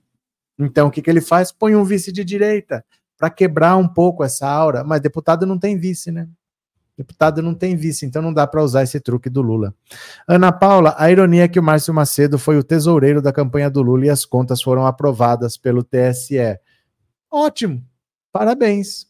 Então 0.58 0.88
o 0.88 0.92
que, 0.92 1.02
que 1.02 1.10
ele 1.10 1.22
faz? 1.22 1.52
Põe 1.52 1.76
um 1.76 1.84
vice 1.84 2.12
de 2.12 2.24
direita 2.24 2.84
para 3.18 3.30
quebrar 3.30 3.78
um 3.78 3.88
pouco 3.88 4.24
essa 4.24 4.48
aura, 4.48 4.84
mas 4.84 5.02
deputado 5.02 5.46
não 5.46 5.58
tem 5.58 5.78
vice, 5.78 6.12
né? 6.12 6.28
Deputado 6.98 7.42
não 7.42 7.54
tem 7.54 7.76
vice, 7.76 8.06
então 8.06 8.22
não 8.22 8.34
dá 8.34 8.48
para 8.48 8.64
usar 8.64 8.84
esse 8.84 9.00
truque 9.02 9.30
do 9.30 9.42
Lula. 9.42 9.76
Ana 10.26 10.52
Paula, 10.52 10.96
a 10.98 11.12
ironia 11.12 11.44
é 11.44 11.48
que 11.48 11.60
o 11.60 11.64
Márcio 11.64 11.94
Macedo 11.94 12.40
foi 12.40 12.58
o 12.58 12.64
tesoureiro 12.64 13.22
da 13.22 13.34
campanha 13.34 13.70
do 13.70 13.82
Lula 13.82 14.06
e 14.06 14.10
as 14.10 14.24
contas 14.24 14.62
foram 14.62 14.86
aprovadas 14.88 15.58
pelo 15.58 15.84
TSE. 15.84 16.58
Ótimo, 17.30 17.84
parabéns. 18.32 19.08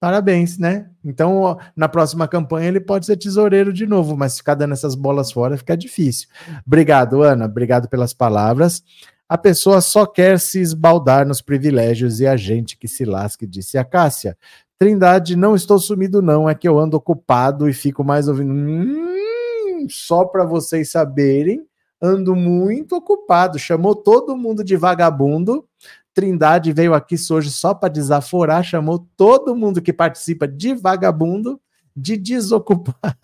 Parabéns, 0.00 0.56
né? 0.56 0.88
Então, 1.04 1.58
na 1.74 1.88
próxima 1.88 2.28
campanha 2.28 2.68
ele 2.68 2.78
pode 2.78 3.04
ser 3.04 3.16
tesoureiro 3.16 3.72
de 3.72 3.84
novo, 3.84 4.16
mas 4.16 4.36
ficar 4.36 4.54
dando 4.54 4.72
essas 4.72 4.94
bolas 4.94 5.32
fora 5.32 5.58
fica 5.58 5.76
difícil. 5.76 6.28
Obrigado, 6.64 7.22
Ana. 7.22 7.46
Obrigado 7.46 7.88
pelas 7.88 8.14
palavras. 8.14 8.84
A 9.28 9.36
pessoa 9.36 9.80
só 9.82 10.06
quer 10.06 10.40
se 10.40 10.58
esbaldar 10.58 11.26
nos 11.26 11.42
privilégios 11.42 12.18
e 12.18 12.26
a 12.26 12.36
gente 12.36 12.78
que 12.78 12.88
se 12.88 13.04
lasque, 13.04 13.46
disse 13.46 13.76
a 13.76 13.84
Cássia. 13.84 14.38
Trindade, 14.78 15.36
não 15.36 15.54
estou 15.54 15.78
sumido, 15.78 16.22
não. 16.22 16.48
É 16.48 16.54
que 16.54 16.66
eu 16.66 16.78
ando 16.78 16.96
ocupado 16.96 17.68
e 17.68 17.74
fico 17.74 18.02
mais 18.02 18.26
ouvindo. 18.26 18.52
Hum, 18.52 19.86
só 19.90 20.24
para 20.24 20.44
vocês 20.44 20.90
saberem, 20.90 21.66
ando 22.00 22.34
muito 22.34 22.96
ocupado. 22.96 23.58
Chamou 23.58 23.94
todo 23.94 24.36
mundo 24.36 24.64
de 24.64 24.76
vagabundo. 24.76 25.66
Trindade 26.14 26.72
veio 26.72 26.94
aqui 26.94 27.16
hoje 27.30 27.50
só 27.50 27.74
para 27.74 27.88
desaforar, 27.88 28.64
chamou 28.64 29.06
todo 29.16 29.54
mundo 29.54 29.82
que 29.82 29.92
participa 29.92 30.48
de 30.48 30.74
vagabundo, 30.74 31.60
de 31.94 32.16
desocupado. 32.16 33.16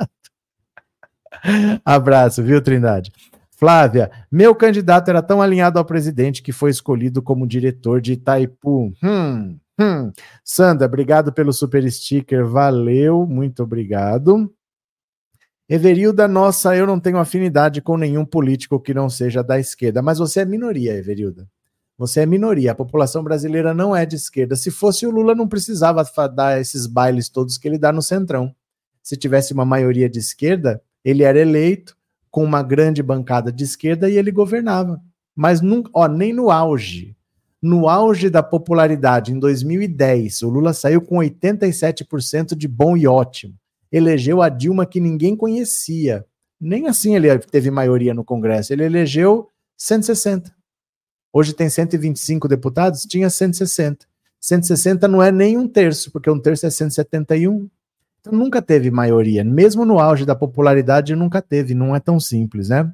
Abraço, 1.84 2.42
viu, 2.42 2.62
Trindade? 2.62 3.10
Flávia, 3.64 4.10
meu 4.30 4.54
candidato 4.54 5.08
era 5.08 5.22
tão 5.22 5.40
alinhado 5.40 5.78
ao 5.78 5.86
presidente 5.86 6.42
que 6.42 6.52
foi 6.52 6.68
escolhido 6.70 7.22
como 7.22 7.46
diretor 7.46 7.98
de 7.98 8.12
Itaipu. 8.12 8.92
Hum, 9.02 9.58
Hum. 9.80 10.12
Sandra, 10.44 10.86
obrigado 10.86 11.32
pelo 11.32 11.50
super 11.50 11.90
sticker, 11.90 12.46
valeu, 12.46 13.26
muito 13.26 13.62
obrigado. 13.62 14.52
Everilda, 15.66 16.28
nossa, 16.28 16.76
eu 16.76 16.86
não 16.86 17.00
tenho 17.00 17.16
afinidade 17.16 17.80
com 17.80 17.96
nenhum 17.96 18.26
político 18.26 18.78
que 18.78 18.92
não 18.92 19.08
seja 19.08 19.42
da 19.42 19.58
esquerda, 19.58 20.02
mas 20.02 20.18
você 20.18 20.40
é 20.40 20.44
minoria, 20.44 20.92
Everilda. 20.92 21.48
Você 21.96 22.20
é 22.20 22.26
minoria, 22.26 22.72
a 22.72 22.74
população 22.74 23.24
brasileira 23.24 23.72
não 23.72 23.96
é 23.96 24.04
de 24.04 24.16
esquerda. 24.16 24.56
Se 24.56 24.70
fosse 24.70 25.06
o 25.06 25.10
Lula, 25.10 25.34
não 25.34 25.48
precisava 25.48 26.04
dar 26.28 26.60
esses 26.60 26.86
bailes 26.86 27.30
todos 27.30 27.56
que 27.56 27.66
ele 27.66 27.78
dá 27.78 27.90
no 27.90 28.02
Centrão. 28.02 28.54
Se 29.02 29.16
tivesse 29.16 29.54
uma 29.54 29.64
maioria 29.64 30.06
de 30.10 30.18
esquerda, 30.18 30.82
ele 31.02 31.22
era 31.22 31.40
eleito 31.40 31.96
com 32.34 32.42
uma 32.42 32.64
grande 32.64 33.00
bancada 33.00 33.52
de 33.52 33.62
esquerda 33.62 34.10
e 34.10 34.18
ele 34.18 34.32
governava. 34.32 35.00
Mas 35.36 35.60
não, 35.60 35.84
ó, 35.94 36.08
nem 36.08 36.32
no 36.32 36.50
auge 36.50 37.14
no 37.64 37.88
auge 37.88 38.28
da 38.28 38.42
popularidade, 38.42 39.32
em 39.32 39.38
2010, 39.38 40.42
o 40.42 40.50
Lula 40.50 40.74
saiu 40.74 41.00
com 41.00 41.16
87% 41.16 42.54
de 42.54 42.68
bom 42.68 42.94
e 42.94 43.06
ótimo. 43.06 43.54
Elegeu 43.90 44.42
a 44.42 44.50
Dilma 44.50 44.84
que 44.84 45.00
ninguém 45.00 45.34
conhecia. 45.34 46.26
Nem 46.60 46.88
assim 46.88 47.16
ele 47.16 47.38
teve 47.38 47.70
maioria 47.70 48.12
no 48.12 48.22
Congresso. 48.22 48.70
Ele 48.70 48.84
elegeu 48.84 49.48
160. 49.78 50.54
Hoje 51.32 51.54
tem 51.54 51.70
125 51.70 52.46
deputados, 52.46 53.06
tinha 53.06 53.30
160. 53.30 54.06
160 54.38 55.08
não 55.08 55.22
é 55.22 55.32
nem 55.32 55.56
um 55.56 55.66
terço, 55.66 56.12
porque 56.12 56.28
um 56.28 56.38
terço 56.38 56.66
é 56.66 56.70
171. 56.70 57.66
Então 58.24 58.38
nunca 58.38 58.62
teve 58.62 58.90
maioria. 58.90 59.44
Mesmo 59.44 59.84
no 59.84 60.00
auge 60.00 60.24
da 60.24 60.34
popularidade, 60.34 61.14
nunca 61.14 61.42
teve. 61.42 61.74
Não 61.74 61.94
é 61.94 62.00
tão 62.00 62.18
simples, 62.18 62.70
né? 62.70 62.90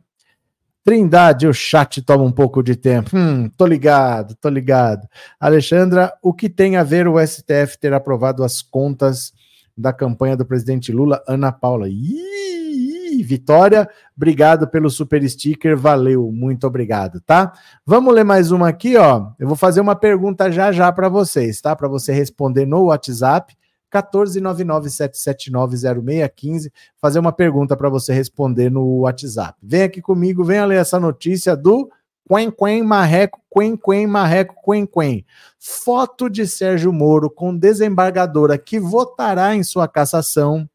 Trindade, 0.82 1.46
o 1.46 1.54
chat 1.54 2.02
toma 2.02 2.24
um 2.24 2.32
pouco 2.32 2.64
de 2.64 2.74
tempo. 2.74 3.10
Hum, 3.14 3.48
tô 3.56 3.64
ligado, 3.64 4.34
tô 4.34 4.48
ligado. 4.48 5.06
Alexandra, 5.38 6.12
o 6.20 6.34
que 6.34 6.48
tem 6.48 6.76
a 6.76 6.82
ver 6.82 7.06
o 7.06 7.24
STF 7.24 7.78
ter 7.78 7.92
aprovado 7.92 8.42
as 8.42 8.60
contas 8.60 9.32
da 9.78 9.92
campanha 9.92 10.36
do 10.36 10.44
presidente 10.44 10.90
Lula? 10.90 11.22
Ana 11.28 11.52
Paula. 11.52 11.88
Ih, 11.88 13.22
Vitória, 13.22 13.88
obrigado 14.16 14.66
pelo 14.66 14.90
super 14.90 15.22
sticker, 15.28 15.76
valeu, 15.76 16.32
muito 16.32 16.66
obrigado, 16.66 17.20
tá? 17.20 17.52
Vamos 17.86 18.12
ler 18.14 18.24
mais 18.24 18.50
uma 18.50 18.68
aqui, 18.68 18.96
ó. 18.96 19.30
Eu 19.38 19.46
vou 19.46 19.56
fazer 19.56 19.80
uma 19.80 19.94
pergunta 19.94 20.50
já 20.50 20.72
já 20.72 20.90
para 20.90 21.08
vocês, 21.08 21.60
tá? 21.60 21.76
Para 21.76 21.86
você 21.86 22.12
responder 22.12 22.66
no 22.66 22.84
WhatsApp 22.84 23.54
14997790615, 23.92 26.70
fazer 27.00 27.18
uma 27.18 27.32
pergunta 27.32 27.76
para 27.76 27.88
você 27.88 28.12
responder 28.12 28.70
no 28.70 29.00
WhatsApp. 29.00 29.58
Vem 29.62 29.82
aqui 29.82 30.00
comigo, 30.00 30.44
venha 30.44 30.64
ler 30.64 30.76
essa 30.76 31.00
notícia 31.00 31.56
do 31.56 31.90
Quen 32.28 32.50
Quen 32.50 32.82
Marreco, 32.84 33.40
Quen 33.52 33.76
Quen 33.76 34.06
Marreco, 34.06 34.54
Quen 34.64 34.86
Quen. 34.86 35.26
Foto 35.58 36.30
de 36.30 36.46
Sérgio 36.46 36.92
Moro 36.92 37.28
com 37.28 37.56
desembargadora 37.56 38.56
que 38.56 38.78
votará 38.78 39.56
em 39.56 39.64
sua 39.64 39.88
cassação 39.88 40.68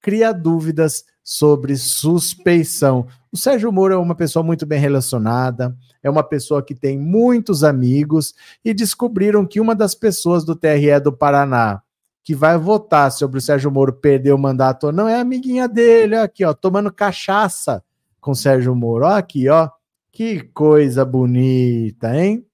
cria 0.00 0.32
dúvidas 0.32 1.04
sobre 1.22 1.76
suspeição. 1.76 3.06
O 3.32 3.36
Sérgio 3.36 3.70
Moro 3.70 3.94
é 3.94 3.96
uma 3.96 4.14
pessoa 4.14 4.42
muito 4.42 4.64
bem 4.64 4.80
relacionada, 4.80 5.76
é 6.02 6.08
uma 6.08 6.22
pessoa 6.22 6.62
que 6.62 6.74
tem 6.74 6.98
muitos 6.98 7.62
amigos 7.62 8.34
e 8.64 8.72
descobriram 8.72 9.46
que 9.46 9.60
uma 9.60 9.74
das 9.74 9.94
pessoas 9.94 10.44
do 10.44 10.56
TRE 10.56 10.98
do 11.00 11.12
Paraná 11.12 11.82
que 12.22 12.34
vai 12.34 12.58
votar 12.58 13.10
sobre 13.10 13.38
o 13.38 13.40
Sérgio 13.40 13.70
Moro 13.70 13.92
perder 13.92 14.32
o 14.32 14.38
mandato 14.38 14.88
ou 14.88 14.92
não 14.92 15.08
é 15.08 15.20
amiguinha 15.20 15.66
dele, 15.66 16.16
aqui, 16.16 16.44
ó, 16.44 16.52
tomando 16.52 16.92
cachaça 16.92 17.82
com 18.20 18.32
o 18.32 18.36
Sérgio 18.36 18.74
Moro. 18.74 19.06
Ó, 19.06 19.10
aqui, 19.10 19.48
ó. 19.48 19.70
Que 20.12 20.40
coisa 20.40 21.04
bonita, 21.04 22.14
hein? 22.14 22.44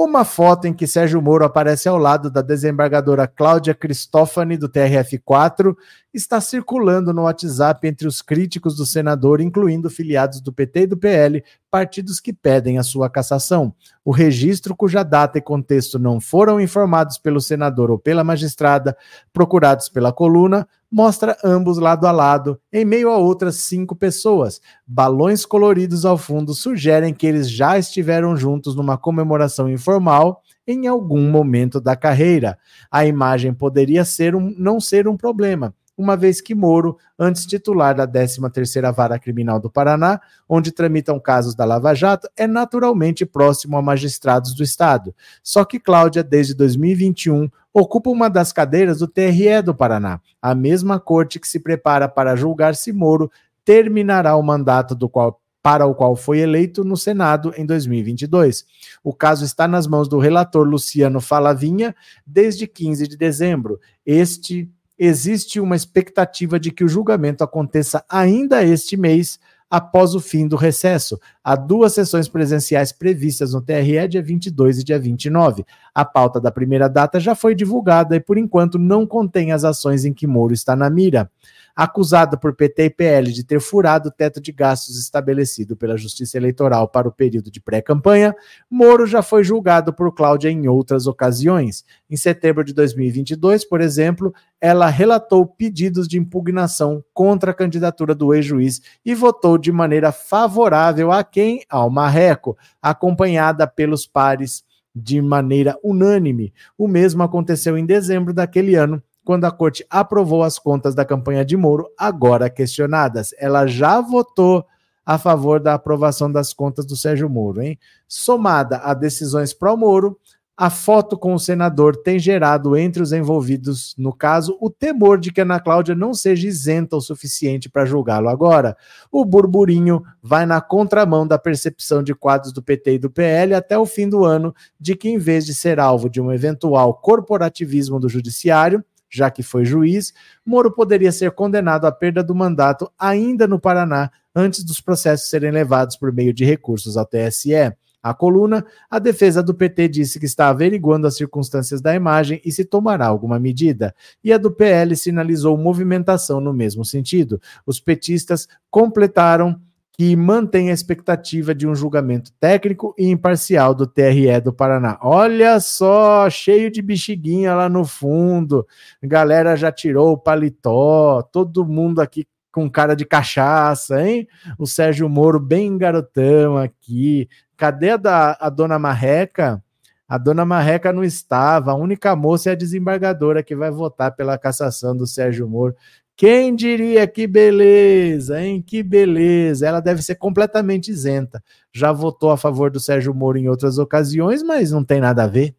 Uma 0.00 0.24
foto 0.24 0.66
em 0.66 0.72
que 0.72 0.86
Sérgio 0.86 1.20
Moro 1.20 1.44
aparece 1.44 1.88
ao 1.88 1.98
lado 1.98 2.30
da 2.30 2.40
desembargadora 2.40 3.26
Cláudia 3.26 3.74
Cristófani, 3.74 4.56
do 4.56 4.68
TRF4, 4.68 5.74
está 6.14 6.40
circulando 6.40 7.12
no 7.12 7.22
WhatsApp 7.22 7.84
entre 7.88 8.06
os 8.06 8.22
críticos 8.22 8.76
do 8.76 8.86
senador, 8.86 9.40
incluindo 9.40 9.90
filiados 9.90 10.40
do 10.40 10.52
PT 10.52 10.82
e 10.82 10.86
do 10.86 10.96
PL, 10.96 11.42
partidos 11.70 12.20
que 12.20 12.32
pedem 12.32 12.78
a 12.78 12.82
sua 12.82 13.08
cassação. 13.10 13.74
O 14.04 14.10
registro, 14.10 14.74
cuja 14.74 15.02
data 15.02 15.38
e 15.38 15.42
contexto 15.42 15.98
não 15.98 16.20
foram 16.20 16.60
informados 16.60 17.18
pelo 17.18 17.40
senador 17.40 17.90
ou 17.90 17.98
pela 17.98 18.24
magistrada, 18.24 18.96
procurados 19.32 19.88
pela 19.88 20.12
coluna, 20.12 20.66
mostra 20.90 21.36
ambos 21.44 21.78
lado 21.78 22.06
a 22.06 22.12
lado, 22.12 22.60
em 22.72 22.84
meio 22.84 23.10
a 23.10 23.18
outras 23.18 23.56
cinco 23.56 23.94
pessoas. 23.94 24.60
Balões 24.86 25.44
coloridos 25.44 26.04
ao 26.04 26.16
fundo 26.16 26.54
sugerem 26.54 27.12
que 27.12 27.26
eles 27.26 27.50
já 27.50 27.78
estiveram 27.78 28.36
juntos 28.36 28.74
numa 28.74 28.96
comemoração 28.96 29.68
informal 29.68 30.42
em 30.66 30.86
algum 30.86 31.30
momento 31.30 31.80
da 31.80 31.94
carreira. 31.94 32.58
A 32.90 33.06
imagem 33.06 33.52
poderia 33.52 34.04
ser 34.04 34.34
um, 34.34 34.54
não 34.56 34.80
ser 34.80 35.06
um 35.06 35.16
problema 35.16 35.74
uma 35.98 36.16
vez 36.16 36.40
que 36.40 36.54
Moro, 36.54 36.96
antes 37.18 37.44
titular 37.44 37.92
da 37.92 38.06
13ª 38.06 38.92
Vara 38.94 39.18
Criminal 39.18 39.58
do 39.58 39.68
Paraná, 39.68 40.20
onde 40.48 40.70
tramitam 40.70 41.18
casos 41.18 41.56
da 41.56 41.64
Lava 41.64 41.92
Jato, 41.92 42.28
é 42.36 42.46
naturalmente 42.46 43.26
próximo 43.26 43.76
a 43.76 43.82
magistrados 43.82 44.54
do 44.54 44.62
Estado. 44.62 45.12
Só 45.42 45.64
que 45.64 45.80
Cláudia, 45.80 46.22
desde 46.22 46.54
2021, 46.54 47.50
ocupa 47.74 48.10
uma 48.10 48.30
das 48.30 48.52
cadeiras 48.52 49.00
do 49.00 49.08
TRE 49.08 49.60
do 49.64 49.74
Paraná, 49.74 50.20
a 50.40 50.54
mesma 50.54 51.00
corte 51.00 51.40
que 51.40 51.48
se 51.48 51.58
prepara 51.58 52.08
para 52.08 52.36
julgar 52.36 52.76
se 52.76 52.92
Moro 52.92 53.28
terminará 53.64 54.36
o 54.36 54.42
mandato 54.42 54.94
do 54.94 55.08
qual 55.08 55.40
para 55.60 55.84
o 55.84 55.94
qual 55.94 56.14
foi 56.14 56.38
eleito 56.38 56.84
no 56.84 56.96
Senado 56.96 57.52
em 57.56 57.66
2022. 57.66 58.64
O 59.02 59.12
caso 59.12 59.44
está 59.44 59.66
nas 59.66 59.86
mãos 59.86 60.08
do 60.08 60.18
relator 60.18 60.66
Luciano 60.66 61.20
Falavinha 61.20 61.94
desde 62.26 62.66
15 62.66 63.08
de 63.08 63.16
dezembro. 63.16 63.80
Este 64.06 64.70
existe 64.98 65.60
uma 65.60 65.76
expectativa 65.76 66.58
de 66.58 66.70
que 66.70 66.84
o 66.84 66.88
julgamento 66.88 67.44
aconteça 67.44 68.04
ainda 68.08 68.64
este 68.64 68.96
mês, 68.96 69.38
após 69.70 70.14
o 70.14 70.20
fim 70.20 70.46
do 70.48 70.56
recesso. 70.56 71.20
Há 71.44 71.54
duas 71.54 71.92
sessões 71.92 72.28
presenciais 72.28 72.90
previstas 72.90 73.52
no 73.52 73.60
TRE, 73.60 74.08
dia 74.08 74.22
22 74.22 74.78
e 74.78 74.84
dia 74.84 74.98
29. 74.98 75.64
A 75.94 76.04
pauta 76.04 76.40
da 76.40 76.50
primeira 76.50 76.88
data 76.88 77.20
já 77.20 77.34
foi 77.34 77.54
divulgada 77.54 78.16
e, 78.16 78.20
por 78.20 78.38
enquanto, 78.38 78.78
não 78.78 79.06
contém 79.06 79.52
as 79.52 79.64
ações 79.64 80.04
em 80.04 80.14
que 80.14 80.26
Moro 80.26 80.54
está 80.54 80.74
na 80.74 80.88
mira 80.88 81.30
acusado 81.78 82.36
por 82.36 82.56
PT 82.56 82.86
e 82.86 82.90
PL 82.90 83.32
de 83.32 83.44
ter 83.44 83.60
furado 83.60 84.08
o 84.08 84.10
teto 84.12 84.40
de 84.40 84.50
gastos 84.50 84.98
estabelecido 84.98 85.76
pela 85.76 85.96
Justiça 85.96 86.36
Eleitoral 86.36 86.88
para 86.88 87.06
o 87.06 87.12
período 87.12 87.52
de 87.52 87.60
pré-campanha, 87.60 88.34
Moro 88.68 89.06
já 89.06 89.22
foi 89.22 89.44
julgado 89.44 89.92
por 89.92 90.12
Cláudia 90.12 90.50
em 90.50 90.66
outras 90.66 91.06
ocasiões. 91.06 91.84
Em 92.10 92.16
setembro 92.16 92.64
de 92.64 92.74
2022, 92.74 93.64
por 93.64 93.80
exemplo, 93.80 94.34
ela 94.60 94.88
relatou 94.88 95.46
pedidos 95.46 96.08
de 96.08 96.18
impugnação 96.18 97.04
contra 97.14 97.52
a 97.52 97.54
candidatura 97.54 98.12
do 98.12 98.34
ex-juiz 98.34 98.82
e 99.04 99.14
votou 99.14 99.56
de 99.56 99.70
maneira 99.70 100.10
favorável 100.10 101.12
a 101.12 101.22
quem? 101.22 101.62
Ao 101.70 101.88
Marreco, 101.88 102.58
acompanhada 102.82 103.68
pelos 103.68 104.04
pares 104.04 104.64
de 104.92 105.22
maneira 105.22 105.78
unânime. 105.84 106.52
O 106.76 106.88
mesmo 106.88 107.22
aconteceu 107.22 107.78
em 107.78 107.86
dezembro 107.86 108.34
daquele 108.34 108.74
ano, 108.74 109.00
quando 109.28 109.44
a 109.44 109.50
corte 109.50 109.84
aprovou 109.90 110.42
as 110.42 110.58
contas 110.58 110.94
da 110.94 111.04
campanha 111.04 111.44
de 111.44 111.54
Moro, 111.54 111.86
agora 111.98 112.48
questionadas. 112.48 113.34
Ela 113.38 113.66
já 113.66 114.00
votou 114.00 114.64
a 115.04 115.18
favor 115.18 115.60
da 115.60 115.74
aprovação 115.74 116.32
das 116.32 116.54
contas 116.54 116.86
do 116.86 116.96
Sérgio 116.96 117.28
Moro, 117.28 117.60
hein? 117.60 117.78
Somada 118.08 118.78
a 118.78 118.94
decisões 118.94 119.52
pró-Moro, 119.52 120.18
a 120.56 120.70
foto 120.70 121.18
com 121.18 121.34
o 121.34 121.38
senador 121.38 121.94
tem 121.94 122.18
gerado 122.18 122.74
entre 122.74 123.02
os 123.02 123.12
envolvidos 123.12 123.94
no 123.98 124.14
caso 124.14 124.56
o 124.62 124.70
temor 124.70 125.20
de 125.20 125.30
que 125.30 125.42
Ana 125.42 125.60
Cláudia 125.60 125.94
não 125.94 126.14
seja 126.14 126.48
isenta 126.48 126.96
o 126.96 127.00
suficiente 127.02 127.68
para 127.68 127.84
julgá-lo 127.84 128.30
agora. 128.30 128.78
O 129.12 129.26
burburinho 129.26 130.02
vai 130.22 130.46
na 130.46 130.62
contramão 130.62 131.26
da 131.26 131.38
percepção 131.38 132.02
de 132.02 132.14
quadros 132.14 132.50
do 132.50 132.62
PT 132.62 132.94
e 132.94 132.98
do 132.98 133.10
PL 133.10 133.52
até 133.52 133.76
o 133.76 133.84
fim 133.84 134.08
do 134.08 134.24
ano 134.24 134.54
de 134.80 134.96
que, 134.96 135.10
em 135.10 135.18
vez 135.18 135.44
de 135.44 135.52
ser 135.52 135.78
alvo 135.78 136.08
de 136.08 136.18
um 136.18 136.32
eventual 136.32 136.94
corporativismo 136.94 138.00
do 138.00 138.08
judiciário, 138.08 138.82
já 139.10 139.30
que 139.30 139.42
foi 139.42 139.64
juiz, 139.64 140.12
Moro 140.44 140.72
poderia 140.72 141.12
ser 141.12 141.30
condenado 141.32 141.86
à 141.86 141.92
perda 141.92 142.22
do 142.22 142.34
mandato 142.34 142.90
ainda 142.98 143.46
no 143.46 143.58
Paraná, 143.58 144.10
antes 144.34 144.62
dos 144.64 144.80
processos 144.80 145.28
serem 145.28 145.50
levados 145.50 145.96
por 145.96 146.12
meio 146.12 146.32
de 146.32 146.44
recursos 146.44 146.96
ao 146.96 147.06
TSE. 147.06 147.72
A 148.00 148.14
coluna, 148.14 148.64
a 148.88 148.98
defesa 148.98 149.42
do 149.42 149.52
PT 149.52 149.88
disse 149.88 150.20
que 150.20 150.26
está 150.26 150.48
averiguando 150.48 151.06
as 151.06 151.16
circunstâncias 151.16 151.80
da 151.80 151.94
imagem 151.94 152.40
e 152.44 152.52
se 152.52 152.64
tomará 152.64 153.06
alguma 153.06 153.40
medida. 153.40 153.94
E 154.22 154.32
a 154.32 154.38
do 154.38 154.52
PL 154.52 154.96
sinalizou 154.96 155.56
movimentação 155.58 156.40
no 156.40 156.52
mesmo 156.54 156.84
sentido. 156.84 157.40
Os 157.66 157.80
petistas 157.80 158.46
completaram 158.70 159.60
que 159.98 160.14
mantém 160.14 160.70
a 160.70 160.72
expectativa 160.72 161.52
de 161.52 161.66
um 161.66 161.74
julgamento 161.74 162.30
técnico 162.38 162.94
e 162.96 163.08
imparcial 163.08 163.74
do 163.74 163.84
TRE 163.84 164.40
do 164.40 164.52
Paraná. 164.52 164.96
Olha 165.02 165.58
só, 165.58 166.30
cheio 166.30 166.70
de 166.70 166.80
bexiguinha 166.80 167.52
lá 167.52 167.68
no 167.68 167.84
fundo. 167.84 168.64
Galera 169.02 169.56
já 169.56 169.72
tirou 169.72 170.12
o 170.12 170.16
paletó, 170.16 171.20
todo 171.32 171.66
mundo 171.66 172.00
aqui 172.00 172.24
com 172.52 172.70
cara 172.70 172.94
de 172.94 173.04
cachaça, 173.04 174.00
hein? 174.00 174.28
O 174.56 174.68
Sérgio 174.68 175.08
Moro 175.08 175.40
bem 175.40 175.76
garotão 175.76 176.56
aqui. 176.56 177.28
Cadê 177.56 177.90
a, 177.90 177.96
da, 177.96 178.38
a 178.40 178.48
dona 178.48 178.78
Marreca? 178.78 179.60
A 180.08 180.16
dona 180.16 180.44
Marreca 180.44 180.92
não 180.92 181.02
estava, 181.02 181.72
a 181.72 181.74
única 181.74 182.14
moça 182.14 182.50
é 182.50 182.52
a 182.52 182.56
desembargadora 182.56 183.42
que 183.42 183.56
vai 183.56 183.70
votar 183.70 184.14
pela 184.14 184.38
cassação 184.38 184.96
do 184.96 185.08
Sérgio 185.08 185.48
Moro. 185.48 185.74
Quem 186.18 186.56
diria 186.56 187.06
que 187.06 187.28
beleza, 187.28 188.42
hein? 188.42 188.60
Que 188.60 188.82
beleza. 188.82 189.68
Ela 189.68 189.78
deve 189.78 190.02
ser 190.02 190.16
completamente 190.16 190.90
isenta. 190.90 191.40
Já 191.72 191.92
votou 191.92 192.32
a 192.32 192.36
favor 192.36 192.72
do 192.72 192.80
Sérgio 192.80 193.14
Moro 193.14 193.38
em 193.38 193.48
outras 193.48 193.78
ocasiões, 193.78 194.42
mas 194.42 194.72
não 194.72 194.82
tem 194.82 195.00
nada 195.00 195.22
a 195.22 195.26
ver. 195.28 195.54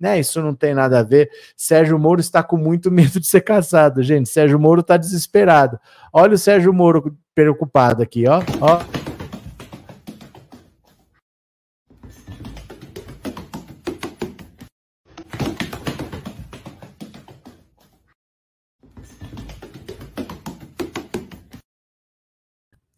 Né? 0.00 0.18
Isso 0.18 0.40
não 0.40 0.54
tem 0.54 0.72
nada 0.72 1.00
a 1.00 1.02
ver. 1.02 1.28
Sérgio 1.54 1.98
Moro 1.98 2.22
está 2.22 2.42
com 2.42 2.56
muito 2.56 2.88
medo 2.90 3.20
de 3.20 3.26
ser 3.26 3.42
caçado, 3.42 4.02
gente. 4.02 4.30
Sérgio 4.30 4.58
Moro 4.58 4.80
está 4.80 4.96
desesperado. 4.96 5.78
Olha 6.10 6.32
o 6.32 6.38
Sérgio 6.38 6.72
Moro 6.72 7.14
preocupado 7.34 8.02
aqui, 8.02 8.26
ó. 8.26 8.40
ó. 8.62 8.97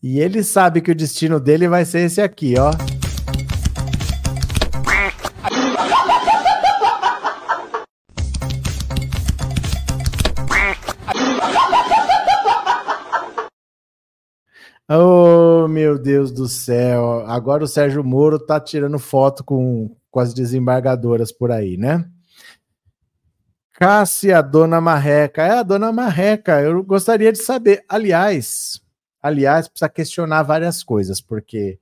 E 0.03 0.19
ele 0.19 0.43
sabe 0.43 0.81
que 0.81 0.91
o 0.91 0.95
destino 0.95 1.39
dele 1.39 1.69
vai 1.69 1.85
ser 1.85 2.01
esse 2.01 2.23
aqui, 2.23 2.55
ó. 2.59 2.71
Oh, 14.93 15.69
meu 15.69 15.99
Deus 15.99 16.33
do 16.33 16.49
céu. 16.49 17.25
Agora 17.27 17.63
o 17.63 17.69
Sérgio 17.69 18.03
Moro 18.03 18.39
tá 18.39 18.59
tirando 18.59 18.99
foto 18.99 19.45
com, 19.45 19.95
com 20.11 20.19
as 20.19 20.35
desembargadoras 20.35 21.31
por 21.31 21.53
aí, 21.53 21.77
né? 21.77 22.05
Cássia, 23.75 24.43
Dona 24.43 24.81
Marreca. 24.81 25.43
É 25.43 25.59
a 25.59 25.63
Dona 25.63 25.93
Marreca. 25.93 26.61
Eu 26.61 26.83
gostaria 26.83 27.31
de 27.31 27.39
saber. 27.39 27.85
Aliás, 27.89 28.80
Aliás, 29.23 29.69
precisa 29.69 29.89
questionar 29.89 30.43
várias 30.43 30.83
coisas, 30.83 31.21
porque 31.21 31.79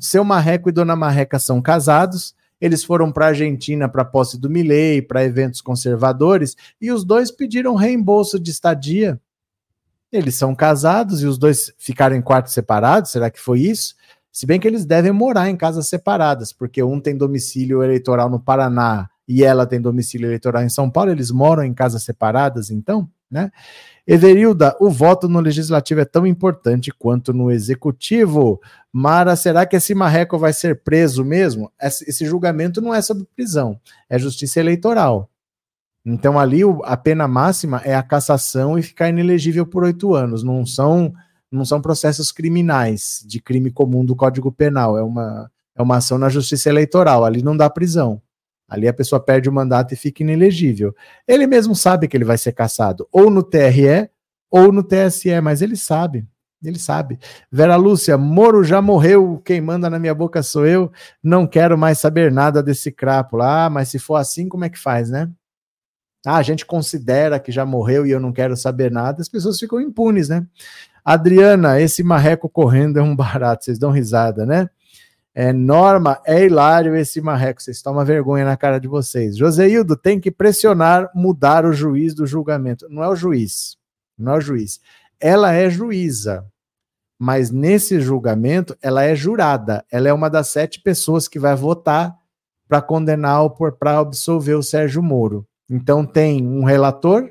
seu 0.00 0.24
Marreco 0.24 0.68
e 0.68 0.72
Dona 0.72 0.96
Marreca 0.96 1.38
são 1.38 1.60
casados, 1.60 2.34
eles 2.60 2.84
foram 2.84 3.10
para 3.10 3.26
a 3.26 3.28
Argentina 3.28 3.88
para 3.88 4.04
posse 4.04 4.38
do 4.38 4.50
Milei, 4.50 5.00
para 5.00 5.24
eventos 5.24 5.60
conservadores, 5.60 6.56
e 6.80 6.92
os 6.92 7.04
dois 7.04 7.30
pediram 7.30 7.74
reembolso 7.74 8.38
de 8.38 8.50
estadia. 8.50 9.20
Eles 10.12 10.34
são 10.34 10.54
casados 10.54 11.22
e 11.22 11.26
os 11.26 11.38
dois 11.38 11.72
ficaram 11.78 12.16
em 12.16 12.22
quartos 12.22 12.52
separados, 12.52 13.12
será 13.12 13.30
que 13.30 13.40
foi 13.40 13.60
isso? 13.60 13.94
Se 14.32 14.46
bem 14.46 14.60
que 14.60 14.68
eles 14.68 14.84
devem 14.84 15.12
morar 15.12 15.48
em 15.48 15.56
casas 15.56 15.88
separadas, 15.88 16.52
porque 16.52 16.82
um 16.82 17.00
tem 17.00 17.16
domicílio 17.16 17.82
eleitoral 17.82 18.28
no 18.28 18.38
Paraná 18.38 19.08
e 19.26 19.42
ela 19.42 19.66
tem 19.66 19.80
domicílio 19.80 20.26
eleitoral 20.26 20.62
em 20.62 20.68
São 20.68 20.90
Paulo, 20.90 21.10
eles 21.10 21.30
moram 21.30 21.64
em 21.64 21.72
casas 21.72 22.02
separadas, 22.02 22.70
então, 22.70 23.08
né? 23.30 23.50
Everilda, 24.06 24.76
o 24.80 24.90
voto 24.90 25.28
no 25.28 25.38
legislativo 25.38 26.00
é 26.00 26.04
tão 26.04 26.26
importante 26.26 26.90
quanto 26.90 27.32
no 27.32 27.50
executivo. 27.50 28.60
Mara, 28.92 29.36
será 29.36 29.64
que 29.64 29.76
esse 29.76 29.94
marreco 29.94 30.36
vai 30.36 30.52
ser 30.52 30.82
preso 30.82 31.24
mesmo? 31.24 31.70
Esse 31.80 32.26
julgamento 32.26 32.80
não 32.80 32.92
é 32.92 33.00
sobre 33.00 33.24
prisão, 33.36 33.78
é 34.08 34.18
justiça 34.18 34.58
eleitoral. 34.58 35.30
Então 36.04 36.38
ali 36.38 36.62
a 36.84 36.96
pena 36.96 37.28
máxima 37.28 37.82
é 37.84 37.94
a 37.94 38.02
cassação 38.02 38.78
e 38.78 38.82
ficar 38.82 39.08
inelegível 39.08 39.66
por 39.66 39.84
oito 39.84 40.14
anos. 40.14 40.42
Não 40.42 40.66
são 40.66 41.12
não 41.52 41.64
são 41.64 41.80
processos 41.80 42.30
criminais 42.30 43.24
de 43.26 43.40
crime 43.40 43.70
comum 43.70 44.04
do 44.04 44.16
Código 44.16 44.50
Penal. 44.50 44.96
É 44.98 45.02
uma 45.02 45.50
é 45.76 45.82
uma 45.82 45.98
ação 45.98 46.18
na 46.18 46.28
justiça 46.28 46.68
eleitoral. 46.68 47.24
Ali 47.24 47.42
não 47.42 47.56
dá 47.56 47.68
prisão. 47.70 48.20
Ali 48.70 48.86
a 48.86 48.94
pessoa 48.94 49.20
perde 49.20 49.48
o 49.48 49.52
mandato 49.52 49.92
e 49.92 49.96
fica 49.96 50.22
inelegível. 50.22 50.94
Ele 51.26 51.46
mesmo 51.46 51.74
sabe 51.74 52.06
que 52.06 52.16
ele 52.16 52.24
vai 52.24 52.38
ser 52.38 52.52
caçado, 52.52 53.08
ou 53.10 53.28
no 53.28 53.42
TRE 53.42 54.08
ou 54.48 54.72
no 54.72 54.82
TSE, 54.82 55.40
mas 55.42 55.60
ele 55.60 55.76
sabe. 55.76 56.26
Ele 56.62 56.78
sabe. 56.78 57.18
Vera 57.50 57.74
Lúcia, 57.76 58.18
Moro 58.18 58.62
já 58.62 58.82
morreu, 58.82 59.40
quem 59.44 59.60
manda 59.60 59.88
na 59.88 59.98
minha 59.98 60.14
boca 60.14 60.42
sou 60.42 60.66
eu. 60.66 60.92
Não 61.22 61.46
quero 61.46 61.76
mais 61.76 61.98
saber 61.98 62.30
nada 62.30 62.62
desse 62.62 62.92
crápula. 62.92 63.64
Ah, 63.66 63.70
mas 63.70 63.88
se 63.88 63.98
for 63.98 64.16
assim, 64.16 64.48
como 64.48 64.64
é 64.64 64.68
que 64.68 64.78
faz, 64.78 65.10
né? 65.10 65.30
Ah, 66.26 66.36
a 66.36 66.42
gente 66.42 66.66
considera 66.66 67.40
que 67.40 67.50
já 67.50 67.64
morreu 67.64 68.06
e 68.06 68.10
eu 68.10 68.20
não 68.20 68.30
quero 68.30 68.54
saber 68.56 68.90
nada, 68.90 69.22
as 69.22 69.28
pessoas 69.28 69.58
ficam 69.58 69.80
impunes, 69.80 70.28
né? 70.28 70.46
Adriana, 71.02 71.80
esse 71.80 72.02
marreco 72.02 72.46
correndo 72.46 72.98
é 72.98 73.02
um 73.02 73.16
barato, 73.16 73.64
vocês 73.64 73.78
dão 73.78 73.90
risada, 73.90 74.44
né? 74.44 74.68
É, 75.32 75.52
Norma, 75.52 76.20
é 76.26 76.44
hilário 76.44 76.96
esse 76.96 77.20
marreco, 77.20 77.62
vocês 77.62 77.80
tomam 77.80 78.04
vergonha 78.04 78.44
na 78.44 78.56
cara 78.56 78.78
de 78.78 78.88
vocês. 78.88 79.36
Joseildo, 79.36 79.96
tem 79.96 80.18
que 80.18 80.30
pressionar, 80.30 81.10
mudar 81.14 81.64
o 81.64 81.72
juiz 81.72 82.14
do 82.14 82.26
julgamento. 82.26 82.88
Não 82.88 83.02
é 83.04 83.08
o 83.08 83.14
juiz, 83.14 83.76
não 84.18 84.34
é 84.34 84.38
o 84.38 84.40
juiz. 84.40 84.80
Ela 85.20 85.52
é 85.52 85.70
juíza, 85.70 86.44
mas 87.18 87.50
nesse 87.50 88.00
julgamento 88.00 88.76
ela 88.82 89.04
é 89.04 89.14
jurada. 89.14 89.84
Ela 89.90 90.08
é 90.08 90.12
uma 90.12 90.28
das 90.28 90.48
sete 90.48 90.80
pessoas 90.82 91.28
que 91.28 91.38
vai 91.38 91.54
votar 91.54 92.16
para 92.66 92.80
condenar 92.82 93.42
ou 93.42 93.50
para 93.50 93.98
absolver 93.98 94.54
o 94.54 94.62
Sérgio 94.62 95.02
Moro. 95.02 95.46
Então 95.68 96.04
tem 96.04 96.46
um 96.46 96.64
relator, 96.64 97.30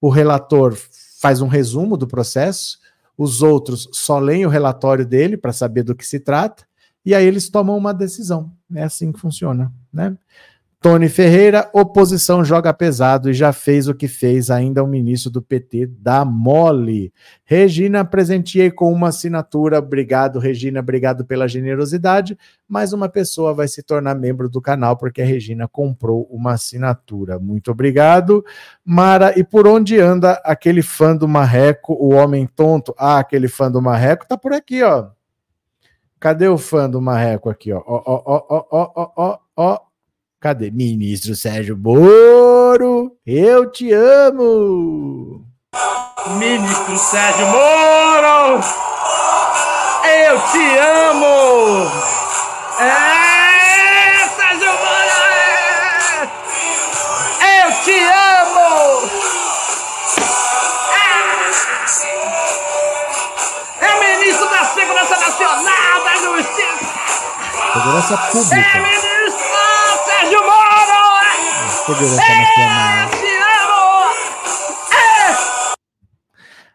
o 0.00 0.08
relator 0.08 0.76
faz 1.20 1.40
um 1.40 1.46
resumo 1.46 1.96
do 1.96 2.06
processo, 2.06 2.78
os 3.16 3.42
outros 3.42 3.88
só 3.92 4.18
leem 4.18 4.46
o 4.46 4.50
relatório 4.50 5.06
dele 5.06 5.36
para 5.36 5.52
saber 5.52 5.82
do 5.82 5.94
que 5.94 6.06
se 6.06 6.20
trata, 6.20 6.66
e 7.06 7.14
aí 7.14 7.24
eles 7.24 7.48
tomam 7.48 7.78
uma 7.78 7.94
decisão. 7.94 8.52
É 8.74 8.82
assim 8.82 9.12
que 9.12 9.20
funciona, 9.20 9.72
né? 9.92 10.16
Tony 10.78 11.08
Ferreira, 11.08 11.68
oposição 11.72 12.44
joga 12.44 12.72
pesado 12.72 13.30
e 13.30 13.34
já 13.34 13.52
fez 13.52 13.88
o 13.88 13.94
que 13.94 14.06
fez 14.06 14.50
ainda 14.50 14.84
o 14.84 14.86
ministro 14.86 15.30
do 15.30 15.42
PT 15.42 15.86
da 15.86 16.24
Mole. 16.24 17.12
Regina, 17.44 18.04
presenteei 18.04 18.70
com 18.70 18.92
uma 18.92 19.08
assinatura. 19.08 19.78
Obrigado, 19.78 20.38
Regina, 20.38 20.78
obrigado 20.78 21.24
pela 21.24 21.48
generosidade. 21.48 22.38
Mais 22.68 22.92
uma 22.92 23.08
pessoa 23.08 23.54
vai 23.54 23.66
se 23.66 23.82
tornar 23.82 24.14
membro 24.14 24.48
do 24.48 24.60
canal 24.60 24.96
porque 24.96 25.22
a 25.22 25.26
Regina 25.26 25.66
comprou 25.66 26.24
uma 26.30 26.52
assinatura. 26.52 27.38
Muito 27.38 27.70
obrigado. 27.70 28.44
Mara, 28.84 29.36
e 29.36 29.42
por 29.42 29.66
onde 29.66 29.98
anda 29.98 30.34
aquele 30.44 30.82
fã 30.82 31.16
do 31.16 31.26
Marreco, 31.26 31.94
o 31.94 32.14
homem 32.14 32.46
tonto? 32.46 32.94
Ah, 32.96 33.18
aquele 33.18 33.48
fã 33.48 33.72
do 33.72 33.82
Marreco 33.82 34.28
tá 34.28 34.36
por 34.36 34.52
aqui, 34.52 34.82
ó. 34.82 35.15
Cadê 36.18 36.48
o 36.48 36.56
fã 36.56 36.88
do 36.88 37.00
Marreco 37.00 37.50
aqui, 37.50 37.72
ó? 37.72 37.82
Ó, 37.86 38.02
ó, 38.06 38.22
ó, 38.26 38.44
ó, 38.48 38.90
ó, 38.96 39.12
ó, 39.16 39.38
ó. 39.56 39.78
Cadê? 40.40 40.70
Ministro 40.70 41.34
Sérgio 41.34 41.76
Moro, 41.76 43.12
eu 43.26 43.70
te 43.70 43.92
amo! 43.92 45.44
Ministro 46.38 46.96
Sérgio 46.98 47.46
Moro, 47.46 48.60
eu 50.04 50.40
te 50.52 50.78
amo! 50.78 51.90
É, 52.80 54.28
Sérgio 54.36 54.72
Moro, 54.72 56.30
é. 57.42 57.64
eu 57.64 57.72
te 57.82 57.98
amo! 58.04 58.70
É, 63.80 63.86
é 63.86 64.16
ministro 64.16 64.48
da 64.48 64.64
Segurança 64.64 65.16
Nacional! 65.18 65.85
Segurança 67.76 68.16
Pública. 68.32 68.56
É 68.56 68.80
ministro 68.80 69.10
Sérgio 70.06 70.40
Moro! 70.46 70.96
Segurança 71.84 72.34
Nacional. 72.34 73.10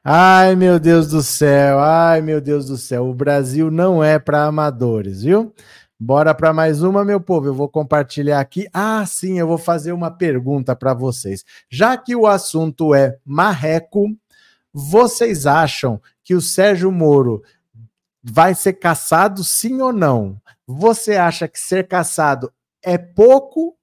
Ai, 0.04 0.56
meu 0.56 0.80
Deus 0.80 1.08
do 1.08 1.24
céu, 1.24 1.80
ai, 1.80 2.22
meu 2.22 2.40
Deus 2.40 2.68
do 2.68 2.78
céu. 2.78 3.08
O 3.08 3.16
Brasil 3.16 3.72
não 3.72 4.04
é 4.04 4.20
para 4.20 4.46
amadores, 4.46 5.24
viu? 5.24 5.52
Bora 6.00 6.36
para 6.36 6.54
mais 6.54 6.84
uma, 6.84 7.04
meu 7.04 7.20
povo. 7.20 7.48
Eu 7.48 7.56
vou 7.56 7.68
compartilhar 7.68 8.40
aqui. 8.40 8.68
Ah, 8.72 9.04
sim, 9.08 9.40
eu 9.40 9.48
vou 9.48 9.58
fazer 9.58 9.94
uma 9.94 10.12
pergunta 10.12 10.76
para 10.76 10.94
vocês. 10.94 11.44
Já 11.68 11.98
que 11.98 12.16
o 12.16 12.28
assunto 12.28 12.94
é 12.94 13.18
marreco, 13.26 14.06
vocês 14.72 15.48
acham 15.48 16.00
que 16.24 16.36
o 16.36 16.42
Sérgio 16.42 16.92
Moro 16.92 17.42
vai 18.24 18.54
ser 18.54 18.74
caçado 18.74 19.44
sim 19.44 19.82
ou 19.82 19.92
não? 19.92 20.40
Você 20.74 21.16
acha 21.16 21.48
que 21.48 21.60
ser 21.60 21.88
caçado 21.88 22.52
é 22.82 22.98
pouco 22.98 23.76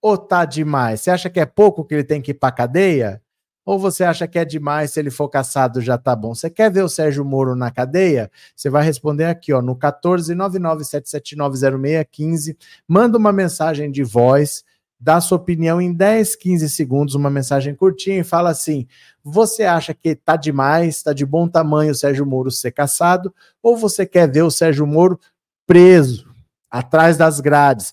ou 0.00 0.16
tá 0.16 0.46
demais? 0.46 1.02
Você 1.02 1.10
acha 1.10 1.28
que 1.28 1.38
é 1.38 1.44
pouco 1.44 1.84
que 1.84 1.94
ele 1.94 2.04
tem 2.04 2.22
que 2.22 2.30
ir 2.30 2.34
para 2.34 2.50
cadeia? 2.50 3.22
Ou 3.64 3.78
você 3.78 4.04
acha 4.04 4.26
que 4.26 4.38
é 4.38 4.44
demais, 4.44 4.92
se 4.92 4.98
ele 4.98 5.10
for 5.10 5.28
caçado 5.28 5.82
já 5.82 5.98
tá 5.98 6.16
bom? 6.16 6.34
Você 6.34 6.48
quer 6.48 6.72
ver 6.72 6.82
o 6.82 6.88
Sérgio 6.88 7.26
Moro 7.26 7.54
na 7.54 7.70
cadeia? 7.70 8.30
Você 8.56 8.70
vai 8.70 8.82
responder 8.82 9.26
aqui, 9.26 9.52
ó, 9.52 9.60
no 9.60 9.76
14997790615. 9.76 12.56
Manda 12.88 13.18
uma 13.18 13.32
mensagem 13.32 13.90
de 13.90 14.02
voz, 14.02 14.64
dá 14.98 15.20
sua 15.20 15.36
opinião 15.36 15.78
em 15.78 15.92
10, 15.92 16.36
15 16.36 16.70
segundos, 16.70 17.14
uma 17.14 17.28
mensagem 17.28 17.74
curtinha 17.74 18.20
e 18.20 18.24
fala 18.24 18.48
assim: 18.48 18.86
você 19.22 19.64
acha 19.64 19.92
que 19.92 20.16
tá 20.16 20.36
demais, 20.36 21.02
tá 21.02 21.12
de 21.12 21.26
bom 21.26 21.46
tamanho 21.46 21.92
o 21.92 21.94
Sérgio 21.94 22.24
Moro 22.24 22.50
ser 22.50 22.72
caçado? 22.72 23.30
Ou 23.62 23.76
você 23.76 24.06
quer 24.06 24.26
ver 24.26 24.40
o 24.42 24.50
Sérgio 24.50 24.86
Moro 24.86 25.20
preso? 25.66 26.29
Atrás 26.70 27.16
das 27.16 27.40
grades. 27.40 27.92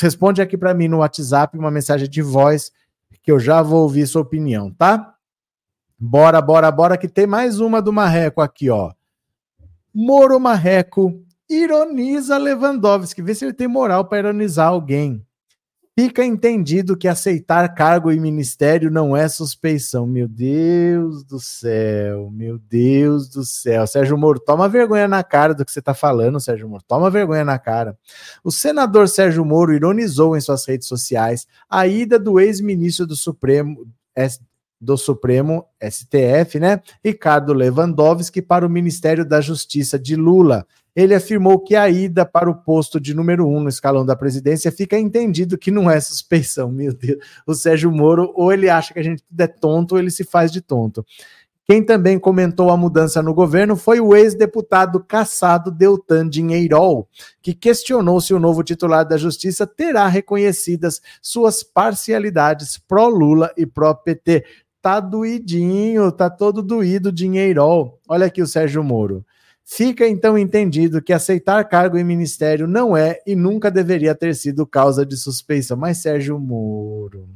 Responde 0.00 0.40
aqui 0.40 0.56
para 0.56 0.72
mim 0.72 0.88
no 0.88 0.98
WhatsApp 0.98 1.58
uma 1.58 1.70
mensagem 1.70 2.08
de 2.08 2.22
voz 2.22 2.72
que 3.22 3.32
eu 3.32 3.40
já 3.40 3.60
vou 3.60 3.82
ouvir 3.82 4.06
sua 4.06 4.22
opinião, 4.22 4.72
tá? 4.72 5.14
Bora, 5.98 6.40
bora, 6.40 6.70
bora 6.70 6.96
que 6.96 7.08
tem 7.08 7.26
mais 7.26 7.58
uma 7.58 7.82
do 7.82 7.92
Marreco 7.92 8.40
aqui, 8.40 8.70
ó. 8.70 8.92
Moro 9.92 10.38
Marreco 10.38 11.20
ironiza 11.48 12.38
Lewandowski, 12.38 13.22
vê 13.22 13.34
se 13.34 13.44
ele 13.44 13.52
tem 13.52 13.66
moral 13.66 14.04
para 14.04 14.18
ironizar 14.18 14.68
alguém. 14.68 15.25
Fica 15.98 16.22
entendido 16.22 16.94
que 16.94 17.08
aceitar 17.08 17.66
cargo 17.74 18.12
e 18.12 18.20
ministério 18.20 18.90
não 18.90 19.16
é 19.16 19.26
suspeição. 19.30 20.06
Meu 20.06 20.28
Deus 20.28 21.24
do 21.24 21.40
céu, 21.40 22.30
meu 22.30 22.58
Deus 22.58 23.30
do 23.30 23.42
céu. 23.46 23.86
Sérgio 23.86 24.18
Moro, 24.18 24.38
toma 24.38 24.68
vergonha 24.68 25.08
na 25.08 25.24
cara 25.24 25.54
do 25.54 25.64
que 25.64 25.72
você 25.72 25.78
está 25.78 25.94
falando, 25.94 26.38
Sérgio 26.38 26.68
Moro. 26.68 26.84
Toma 26.86 27.08
vergonha 27.08 27.46
na 27.46 27.58
cara. 27.58 27.98
O 28.44 28.52
senador 28.52 29.08
Sérgio 29.08 29.42
Moro 29.42 29.72
ironizou 29.72 30.36
em 30.36 30.40
suas 30.42 30.66
redes 30.66 30.86
sociais 30.86 31.46
a 31.66 31.86
ida 31.86 32.18
do 32.18 32.38
ex-ministro 32.38 33.06
do 33.06 33.16
Supremo, 33.16 33.86
do 34.80 34.96
Supremo 34.96 35.66
STF, 35.82 36.60
né, 36.60 36.80
Ricardo 37.04 37.52
Lewandowski, 37.52 38.42
para 38.42 38.66
o 38.66 38.70
Ministério 38.70 39.24
da 39.24 39.40
Justiça 39.40 39.98
de 39.98 40.16
Lula 40.16 40.66
ele 40.96 41.14
afirmou 41.14 41.60
que 41.60 41.76
a 41.76 41.90
ida 41.90 42.24
para 42.24 42.48
o 42.48 42.54
posto 42.54 42.98
de 42.98 43.12
número 43.12 43.46
um 43.46 43.60
no 43.60 43.68
escalão 43.68 44.04
da 44.04 44.16
presidência 44.16 44.72
fica 44.72 44.98
entendido 44.98 45.58
que 45.58 45.70
não 45.70 45.90
é 45.90 46.00
suspeição. 46.00 46.72
Meu 46.72 46.94
Deus, 46.94 47.18
o 47.46 47.54
Sérgio 47.54 47.92
Moro, 47.92 48.32
ou 48.34 48.50
ele 48.50 48.70
acha 48.70 48.94
que 48.94 49.00
a 49.00 49.02
gente 49.02 49.22
é 49.38 49.46
tonto, 49.46 49.92
ou 49.92 49.98
ele 49.98 50.10
se 50.10 50.24
faz 50.24 50.50
de 50.50 50.62
tonto. 50.62 51.04
Quem 51.66 51.84
também 51.84 52.18
comentou 52.18 52.70
a 52.70 52.76
mudança 52.76 53.20
no 53.20 53.34
governo 53.34 53.76
foi 53.76 54.00
o 54.00 54.14
ex-deputado 54.14 55.00
caçado 55.00 55.70
Deltan 55.70 56.28
Dinheirol, 56.28 57.08
que 57.42 57.52
questionou 57.52 58.20
se 58.20 58.32
o 58.32 58.38
novo 58.38 58.62
titular 58.62 59.04
da 59.04 59.18
Justiça 59.18 59.66
terá 59.66 60.06
reconhecidas 60.06 61.02
suas 61.20 61.64
parcialidades 61.64 62.78
pró-Lula 62.78 63.52
e 63.56 63.66
pró-PT. 63.66 64.44
Tá 64.86 65.00
doidinho, 65.00 66.12
tá 66.12 66.30
todo 66.30 66.62
doído 66.62 67.10
Dinheirol. 67.10 67.98
Olha 68.08 68.26
aqui 68.26 68.40
o 68.40 68.46
Sérgio 68.46 68.84
Moro. 68.84 69.26
Fica 69.64 70.06
então 70.06 70.38
entendido 70.38 71.02
que 71.02 71.12
aceitar 71.12 71.64
cargo 71.64 71.98
em 71.98 72.04
ministério 72.04 72.68
não 72.68 72.96
é 72.96 73.18
e 73.26 73.34
nunca 73.34 73.68
deveria 73.68 74.14
ter 74.14 74.32
sido 74.36 74.64
causa 74.64 75.04
de 75.04 75.16
suspeição. 75.16 75.76
Mas 75.76 75.98
Sérgio 75.98 76.38
Moro. 76.38 77.28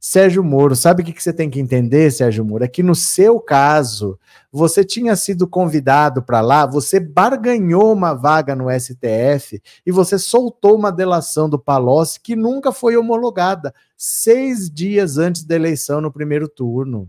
Sérgio 0.00 0.42
Moro, 0.42 0.74
sabe 0.74 1.02
o 1.02 1.04
que 1.04 1.22
você 1.22 1.30
tem 1.30 1.50
que 1.50 1.60
entender, 1.60 2.10
Sérgio 2.10 2.42
Moro? 2.42 2.64
É 2.64 2.68
que 2.68 2.82
no 2.82 2.94
seu 2.94 3.38
caso, 3.38 4.18
você 4.50 4.82
tinha 4.82 5.14
sido 5.14 5.46
convidado 5.46 6.22
para 6.22 6.40
lá, 6.40 6.64
você 6.64 6.98
barganhou 6.98 7.92
uma 7.92 8.14
vaga 8.14 8.56
no 8.56 8.70
STF 8.70 9.60
e 9.84 9.92
você 9.92 10.18
soltou 10.18 10.74
uma 10.74 10.90
delação 10.90 11.50
do 11.50 11.58
Palocci 11.58 12.18
que 12.18 12.34
nunca 12.34 12.72
foi 12.72 12.96
homologada, 12.96 13.74
seis 13.94 14.70
dias 14.70 15.18
antes 15.18 15.44
da 15.44 15.54
eleição 15.54 16.00
no 16.00 16.10
primeiro 16.10 16.48
turno. 16.48 17.06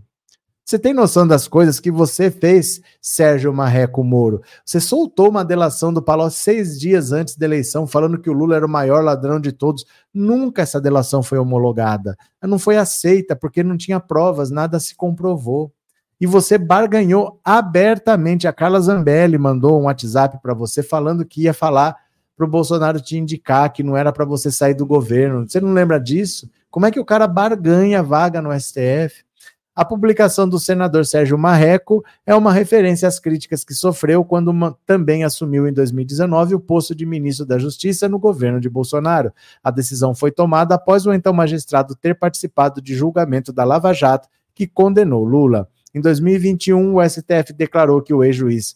Você 0.72 0.80
tem 0.80 0.94
noção 0.94 1.28
das 1.28 1.50
coisas 1.50 1.82
que 1.82 1.92
você 1.92 2.32
fez, 2.32 2.80
Sérgio 3.02 3.54
Marreco 3.54 4.06
Moro? 4.06 4.42
Você 4.64 4.80
soltou 4.80 5.28
uma 5.28 5.44
delação 5.44 5.92
do 5.92 6.02
Palocci 6.02 6.40
seis 6.40 6.80
dias 6.80 7.12
antes 7.12 7.36
da 7.36 7.46
eleição, 7.46 7.86
falando 7.86 8.18
que 8.18 8.30
o 8.30 8.34
Lula 8.34 8.56
era 8.56 8.66
o 8.66 8.70
maior 8.70 9.04
ladrão 9.04 9.38
de 9.38 9.52
todos. 9.52 9.86
Nunca 10.14 10.62
essa 10.62 10.80
delação 10.80 11.22
foi 11.22 11.38
homologada. 11.38 12.16
Ela 12.42 12.50
não 12.50 12.58
foi 12.58 12.78
aceita 12.78 13.36
porque 13.36 13.62
não 13.62 13.76
tinha 13.76 14.00
provas, 14.00 14.50
nada 14.50 14.80
se 14.80 14.96
comprovou. 14.96 15.74
E 16.22 16.26
você 16.26 16.58
barganhou 16.58 17.38
abertamente. 17.44 18.48
A 18.48 18.54
Carla 18.54 18.80
Zambelli 18.80 19.38
mandou 19.38 19.78
um 19.78 19.88
WhatsApp 19.88 20.40
para 20.42 20.54
você 20.54 20.82
falando 20.82 21.26
que 21.26 21.42
ia 21.42 21.54
falar 21.54 21.98
para 22.34 22.46
o 22.46 22.50
Bolsonaro 22.50 23.02
te 23.02 23.18
indicar 23.18 23.74
que 23.74 23.84
não 23.84 23.98
era 23.98 24.14
para 24.14 24.24
você 24.24 24.50
sair 24.50 24.74
do 24.74 24.86
governo. 24.86 25.50
Você 25.50 25.60
não 25.60 25.74
lembra 25.74 26.00
disso? 26.00 26.50
Como 26.70 26.86
é 26.86 26.92
que 26.92 27.00
o 27.02 27.04
cara 27.04 27.28
barganha 27.28 28.02
vaga 28.02 28.42
no 28.42 28.58
STF? 28.58 29.26
A 29.82 29.86
publicação 29.86 30.48
do 30.48 30.60
senador 30.60 31.08
Sérgio 31.08 31.40
Marreco 31.40 32.06
é 32.24 32.36
uma 32.36 32.54
referência 32.54 33.08
às 33.08 33.18
críticas 33.18 33.64
que 33.64 33.74
sofreu 33.74 34.24
quando 34.24 34.50
uma, 34.50 34.78
também 34.86 35.24
assumiu 35.24 35.68
em 35.68 35.74
2019 35.74 36.54
o 36.54 36.60
posto 36.60 36.94
de 36.94 37.04
ministro 37.04 37.48
da 37.48 37.58
Justiça 37.58 38.08
no 38.08 38.20
governo 38.20 38.62
de 38.62 38.70
Bolsonaro. 38.70 39.34
A 39.64 39.72
decisão 39.72 40.14
foi 40.14 40.30
tomada 40.30 40.76
após 40.76 41.08
o 41.08 41.12
então 41.12 41.34
magistrado 41.34 41.96
ter 41.96 42.14
participado 42.14 42.80
de 42.80 42.94
julgamento 42.94 43.52
da 43.52 43.64
Lava 43.64 43.92
Jato, 43.92 44.30
que 44.54 44.68
condenou 44.68 45.24
Lula. 45.24 45.68
Em 45.96 46.00
2021, 46.00 46.98
o 46.98 47.10
STF 47.10 47.52
declarou 47.52 48.04
que 48.04 48.14
o 48.14 48.24
ex-juiz 48.24 48.76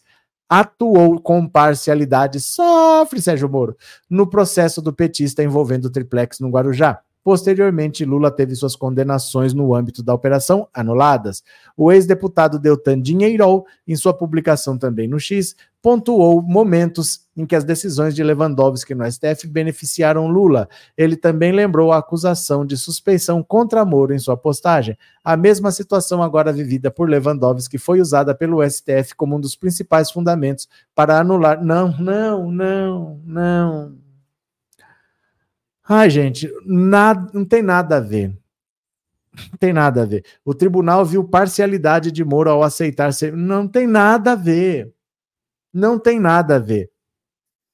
atuou 0.50 1.22
com 1.22 1.48
parcialidade, 1.48 2.40
sofre 2.40 3.22
Sérgio 3.22 3.48
Moro, 3.48 3.78
no 4.10 4.28
processo 4.28 4.82
do 4.82 4.92
petista 4.92 5.44
envolvendo 5.44 5.86
o 5.86 5.92
triplex 5.92 6.40
no 6.40 6.50
Guarujá. 6.50 7.00
Posteriormente, 7.26 8.06
Lula 8.06 8.30
teve 8.30 8.54
suas 8.54 8.76
condenações 8.76 9.52
no 9.52 9.74
âmbito 9.74 10.04
da 10.04 10.14
operação 10.14 10.68
anuladas. 10.72 11.44
O 11.76 11.92
ex-deputado 11.92 12.60
Deltan 12.60 13.02
Dinheirol, 13.02 13.66
em 13.88 13.96
sua 13.96 14.14
publicação 14.14 14.78
também 14.78 15.08
no 15.08 15.20
X, 15.20 15.56
pontuou 15.82 16.40
momentos 16.40 17.22
em 17.36 17.44
que 17.44 17.56
as 17.56 17.64
decisões 17.64 18.14
de 18.14 18.24
Lewandowski 18.24 18.94
no 18.94 19.12
STF 19.12 19.48
beneficiaram 19.48 20.28
Lula. 20.28 20.70
Ele 20.96 21.18
também 21.18 21.52
lembrou 21.52 21.92
a 21.92 21.98
acusação 21.98 22.64
de 22.64 22.78
suspeição 22.78 23.42
contra 23.42 23.84
Moro 23.84 24.14
em 24.14 24.20
sua 24.20 24.38
postagem. 24.38 24.96
A 25.24 25.36
mesma 25.36 25.72
situação 25.72 26.22
agora 26.22 26.54
vivida 26.54 26.92
por 26.92 27.10
Lewandowski 27.10 27.80
foi 27.80 28.02
usada 28.02 28.36
pelo 28.36 28.62
STF 28.70 29.16
como 29.18 29.36
um 29.36 29.40
dos 29.40 29.56
principais 29.56 30.12
fundamentos 30.12 30.70
para 30.94 31.20
anular. 31.20 31.60
Não, 31.66 31.92
não, 31.98 32.52
não, 32.52 33.20
não. 33.26 34.05
Ai, 35.88 36.10
gente, 36.10 36.52
nada, 36.66 37.30
não 37.34 37.46
tem 37.46 37.62
nada 37.62 37.98
a 37.98 38.00
ver. 38.00 38.36
Não 39.52 39.58
tem 39.60 39.74
nada 39.74 40.04
a 40.04 40.06
ver. 40.06 40.26
O 40.44 40.54
tribunal 40.54 41.06
viu 41.06 41.24
parcialidade 41.24 42.12
de 42.12 42.24
Moro 42.24 42.50
ao 42.50 42.64
aceitar 42.64 43.14
ser. 43.14 43.34
Não 43.34 43.68
tem 43.68 43.86
nada 43.86 44.32
a 44.32 44.36
ver. 44.36 44.94
Não 45.74 46.00
tem 46.00 46.20
nada 46.20 46.56
a 46.56 46.60
ver. 46.60 46.90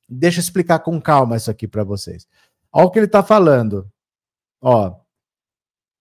Deixa 0.10 0.40
eu 0.40 0.42
explicar 0.42 0.80
com 0.80 1.00
calma 1.00 1.38
isso 1.38 1.50
aqui 1.50 1.68
para 1.68 1.84
vocês. 1.84 2.28
Olha 2.72 2.86
o 2.86 2.92
que 2.92 3.00
ele 3.00 3.06
está 3.06 3.24
falando. 3.24 3.90
Ó, 4.60 4.94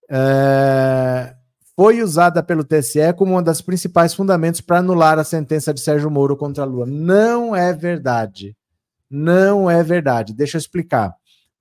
é, 0.09 1.37
foi 1.77 2.03
usada 2.03 2.43
pelo 2.43 2.65
TSE 2.65 3.13
como 3.17 3.33
uma 3.33 3.43
das 3.43 3.61
principais 3.61 4.13
fundamentos 4.13 4.61
para 4.61 4.79
anular 4.79 5.19
a 5.19 5.25
sentença 5.25 5.73
de 5.73 5.81
Sérgio 5.81 6.11
Moro 6.11 6.37
contra 6.37 6.65
Lula. 6.65 6.87
Não 6.87 7.55
é 7.55 7.73
verdade. 7.73 8.57
Não 9.09 9.71
é 9.71 9.83
verdade. 9.83 10.35
Deixa 10.35 10.57
eu 10.57 10.61
explicar. 10.61 11.15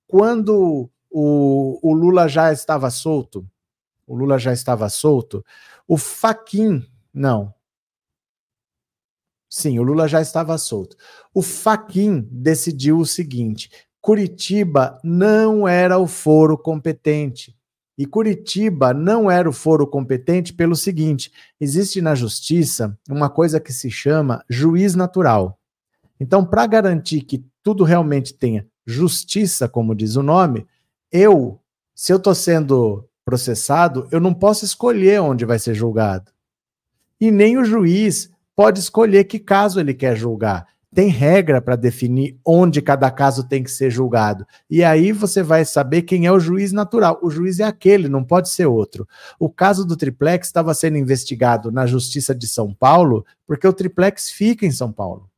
Quando 0.10 0.90
o, 1.08 1.80
o 1.84 1.94
Lula 1.94 2.28
já 2.28 2.52
estava 2.52 2.90
solto, 2.90 3.48
o 4.08 4.16
Lula 4.16 4.40
já 4.40 4.52
estava 4.52 4.90
solto, 4.90 5.46
o 5.88 5.98
Faquin, 5.98 6.84
não, 7.14 7.54
Sim, 9.48 9.78
o 9.78 9.84
Lula 9.84 10.08
já 10.08 10.20
estava 10.20 10.58
solto. 10.58 10.98
O 11.32 11.44
Faquin 11.44 12.28
decidiu 12.32 12.98
o 12.98 13.06
seguinte: 13.06 13.70
Curitiba 14.02 15.00
não 15.04 15.68
era 15.68 16.00
o 16.00 16.08
foro 16.08 16.58
competente. 16.58 17.56
E 17.96 18.06
Curitiba 18.06 18.96
não 18.96 19.30
era 19.30 19.48
o 19.48 19.54
foro 19.54 19.86
competente 19.86 20.54
pelo 20.54 20.76
seguinte: 20.76 21.32
existe 21.62 22.02
na 22.02 22.16
justiça 22.16 22.98
uma 23.08 23.30
coisa 23.30 23.60
que 23.60 23.72
se 23.72 23.92
chama 23.92 24.44
juiz 24.50 24.96
natural. 24.96 25.60
Então, 26.20 26.44
para 26.44 26.66
garantir 26.66 27.22
que 27.22 27.46
tudo 27.64 27.84
realmente 27.84 28.34
tenha 28.34 28.68
justiça, 28.90 29.68
como 29.70 29.96
diz 29.96 30.16
o 30.16 30.24
nome, 30.24 30.66
eu, 31.12 31.60
se 31.94 32.12
eu 32.12 32.18
estou 32.18 32.34
sendo 32.34 33.06
processado, 33.24 34.08
eu 34.12 34.20
não 34.20 34.34
posso 34.34 34.66
escolher 34.66 35.22
onde 35.22 35.46
vai 35.46 35.60
ser 35.60 35.76
julgado. 35.76 36.32
E 37.22 37.32
nem 37.32 37.58
o 37.58 37.64
juiz 37.64 38.32
pode 38.56 38.80
escolher 38.80 39.26
que 39.26 39.40
caso 39.40 39.80
ele 39.80 39.94
quer 39.94 40.16
julgar. 40.16 40.68
Tem 40.94 41.10
regra 41.10 41.62
para 41.62 41.76
definir 41.76 42.40
onde 42.44 42.82
cada 42.82 43.12
caso 43.12 43.48
tem 43.48 43.64
que 43.64 43.70
ser 43.70 43.92
julgado. 43.92 44.46
E 44.68 44.84
aí 44.84 45.12
você 45.12 45.44
vai 45.44 45.64
saber 45.64 46.02
quem 46.02 46.26
é 46.26 46.32
o 46.32 46.40
juiz 46.40 46.72
natural. 46.72 47.20
O 47.22 47.30
juiz 47.30 47.60
é 47.60 47.64
aquele, 47.64 48.10
não 48.10 48.24
pode 48.24 48.50
ser 48.50 48.66
outro. 48.66 49.08
O 49.40 49.50
caso 49.50 49.86
do 49.86 49.96
triplex 49.96 50.48
estava 50.48 50.74
sendo 50.74 50.98
investigado 50.98 51.72
na 51.72 51.86
Justiça 51.86 52.34
de 52.34 52.48
São 52.48 52.74
Paulo, 52.74 53.24
porque 53.46 53.68
o 53.68 53.74
triplex 53.74 54.32
fica 54.32 54.66
em 54.66 54.72
São 54.72 54.92
Paulo. 54.92 55.30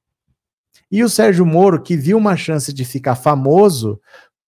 E 0.91 1.03
o 1.03 1.09
Sérgio 1.09 1.45
Moro, 1.45 1.81
que 1.81 1.95
viu 1.95 2.17
uma 2.17 2.35
chance 2.35 2.73
de 2.73 2.83
ficar 2.83 3.15
famoso, 3.15 3.99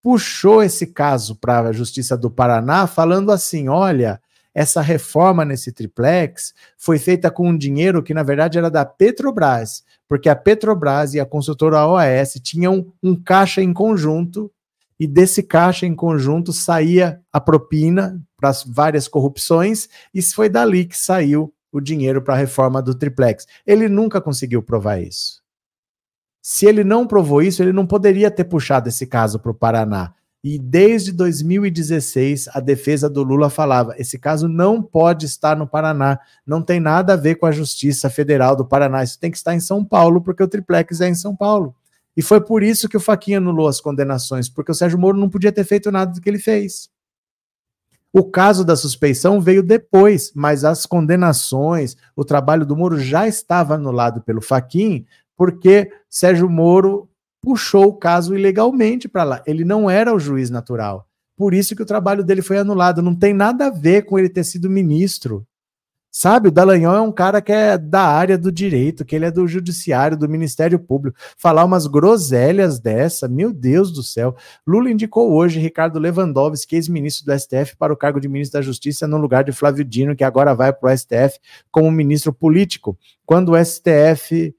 puxou 0.02 0.62
esse 0.62 0.88
caso 0.88 1.36
para 1.36 1.62
a 1.70 1.72
Justiça 1.72 2.18
do 2.18 2.30
Paraná, 2.30 2.86
falando 2.86 3.32
assim: 3.32 3.70
olha, 3.70 4.20
essa 4.54 4.82
reforma 4.82 5.46
nesse 5.46 5.72
triplex 5.72 6.54
foi 6.78 7.00
feita 7.00 7.32
com 7.32 7.50
um 7.50 7.58
dinheiro 7.58 8.04
que, 8.04 8.14
na 8.14 8.24
verdade, 8.24 8.58
era 8.58 8.70
da 8.70 8.86
Petrobras, 8.86 9.84
porque 10.08 10.28
a 10.28 10.36
Petrobras 10.36 11.14
e 11.14 11.20
a 11.20 11.26
consultora 11.26 11.88
OAS 11.88 12.34
tinham 12.44 12.94
um 13.02 13.16
caixa 13.16 13.62
em 13.62 13.74
conjunto, 13.74 14.52
e 15.00 15.08
desse 15.08 15.42
caixa 15.42 15.86
em 15.86 15.96
conjunto 15.96 16.54
saía 16.54 17.20
a 17.32 17.42
propina 17.42 18.22
para 18.38 18.50
as 18.50 18.64
várias 18.64 19.08
corrupções, 19.08 19.88
e 20.14 20.22
foi 20.22 20.50
dali 20.50 20.86
que 20.86 20.98
saiu 20.98 21.54
o 21.72 21.82
dinheiro 21.82 22.22
para 22.22 22.36
a 22.36 22.38
reforma 22.38 22.82
do 22.82 22.94
triplex. 22.94 23.48
Ele 23.66 23.90
nunca 23.90 24.22
conseguiu 24.22 24.62
provar 24.62 25.02
isso. 25.02 25.43
Se 26.46 26.66
ele 26.66 26.84
não 26.84 27.08
provou 27.08 27.42
isso, 27.42 27.64
ele 27.64 27.72
não 27.72 27.88
poderia 27.88 28.30
ter 28.30 28.44
puxado 28.44 28.90
esse 28.90 29.08
caso 29.08 29.40
para 29.40 29.52
o 29.52 29.56
Paraná. 29.56 30.14
E 30.44 30.60
desde 30.60 31.14
2016, 31.14 32.50
a 32.54 32.60
defesa 32.60 33.10
do 33.10 33.24
Lula 33.24 33.50
falava: 33.50 33.96
esse 33.98 34.20
caso 34.20 34.50
não 34.50 34.84
pode 34.84 35.26
estar 35.26 35.56
no 35.56 35.66
Paraná, 35.66 36.20
não 36.46 36.62
tem 36.62 36.82
nada 36.82 37.14
a 37.14 37.16
ver 37.16 37.36
com 37.36 37.46
a 37.46 37.52
Justiça 37.52 38.10
Federal 38.10 38.58
do 38.58 38.66
Paraná, 38.66 39.02
isso 39.02 39.18
tem 39.18 39.32
que 39.32 39.38
estar 39.38 39.56
em 39.56 39.62
São 39.62 39.86
Paulo, 39.86 40.20
porque 40.20 40.44
o 40.44 40.48
triplex 40.48 41.00
é 41.00 41.08
em 41.08 41.16
São 41.16 41.34
Paulo. 41.34 41.74
E 42.16 42.22
foi 42.22 42.42
por 42.42 42.62
isso 42.62 42.90
que 42.90 42.98
o 42.98 43.00
Faquinha 43.00 43.38
anulou 43.38 43.70
as 43.70 43.80
condenações, 43.80 44.50
porque 44.50 44.74
o 44.74 44.76
Sérgio 44.76 45.00
Moro 45.00 45.18
não 45.18 45.30
podia 45.30 45.52
ter 45.52 45.64
feito 45.64 45.90
nada 45.90 46.12
do 46.12 46.20
que 46.20 46.30
ele 46.30 46.40
fez. 46.40 46.90
O 48.12 48.24
caso 48.24 48.64
da 48.64 48.76
suspeição 48.76 49.42
veio 49.42 49.64
depois, 49.64 50.32
mas 50.36 50.64
as 50.64 50.86
condenações, 50.86 51.98
o 52.16 52.24
trabalho 52.24 52.64
do 52.64 52.78
Moro 52.78 53.00
já 53.00 53.28
estava 53.28 53.74
anulado 53.74 54.22
pelo 54.22 54.40
Faquin, 54.40 55.04
porque 55.38 55.92
Sérgio 56.10 56.50
Moro 56.50 57.10
puxou 57.42 57.88
o 57.88 57.94
caso 57.94 58.36
ilegalmente 58.36 59.08
para 59.08 59.24
lá. 59.24 59.44
Ele 59.46 59.66
não 59.66 59.90
era 59.90 60.14
o 60.14 60.20
juiz 60.20 60.50
natural. 60.50 61.08
Por 61.36 61.54
isso 61.54 61.76
que 61.76 61.82
o 61.82 61.86
trabalho 61.86 62.24
dele 62.24 62.42
foi 62.42 62.58
anulado. 62.58 63.02
Não 63.02 63.16
tem 63.16 63.34
nada 63.34 63.68
a 63.68 63.70
ver 63.70 64.04
com 64.04 64.18
ele 64.18 64.30
ter 64.30 64.44
sido 64.44 64.70
ministro. 64.70 65.46
Sabe, 66.16 66.50
o 66.50 66.52
Dallagnol 66.52 66.96
é 66.96 67.02
um 67.02 67.12
cara 67.12 67.42
que 67.42 67.52
é 67.52 67.76
da 67.76 68.04
área 68.04 68.38
do 68.38 68.52
direito, 68.52 69.04
que 69.04 69.16
ele 69.16 69.26
é 69.26 69.32
do 69.32 69.48
judiciário, 69.48 70.16
do 70.16 70.30
Ministério 70.30 70.78
Público. 70.78 71.18
Falar 71.36 71.66
umas 71.66 71.88
groselhas 71.88 72.80
dessa, 72.80 73.28
meu 73.28 73.52
Deus 73.52 73.92
do 73.92 74.04
céu. 74.04 74.36
Lula 74.66 74.92
indicou 74.92 75.34
hoje 75.34 75.60
Ricardo 75.60 75.98
Lewandowski, 75.98 76.76
ex-ministro 76.76 77.26
do 77.26 77.40
STF, 77.40 77.76
para 77.78 77.92
o 77.92 77.98
cargo 77.98 78.20
de 78.20 78.30
ministro 78.30 78.60
da 78.60 78.64
Justiça 78.64 79.08
no 79.08 79.18
lugar 79.18 79.44
de 79.44 79.52
Flávio 79.52 79.84
Dino, 79.84 80.16
que 80.16 80.24
agora 80.24 80.54
vai 80.54 80.72
para 80.72 80.94
o 80.94 80.96
STF 80.96 81.40
como 81.72 81.92
ministro 81.92 82.32
político. 82.32 82.96
Quando 83.26 83.54
o 83.54 83.66
STF 83.66 84.54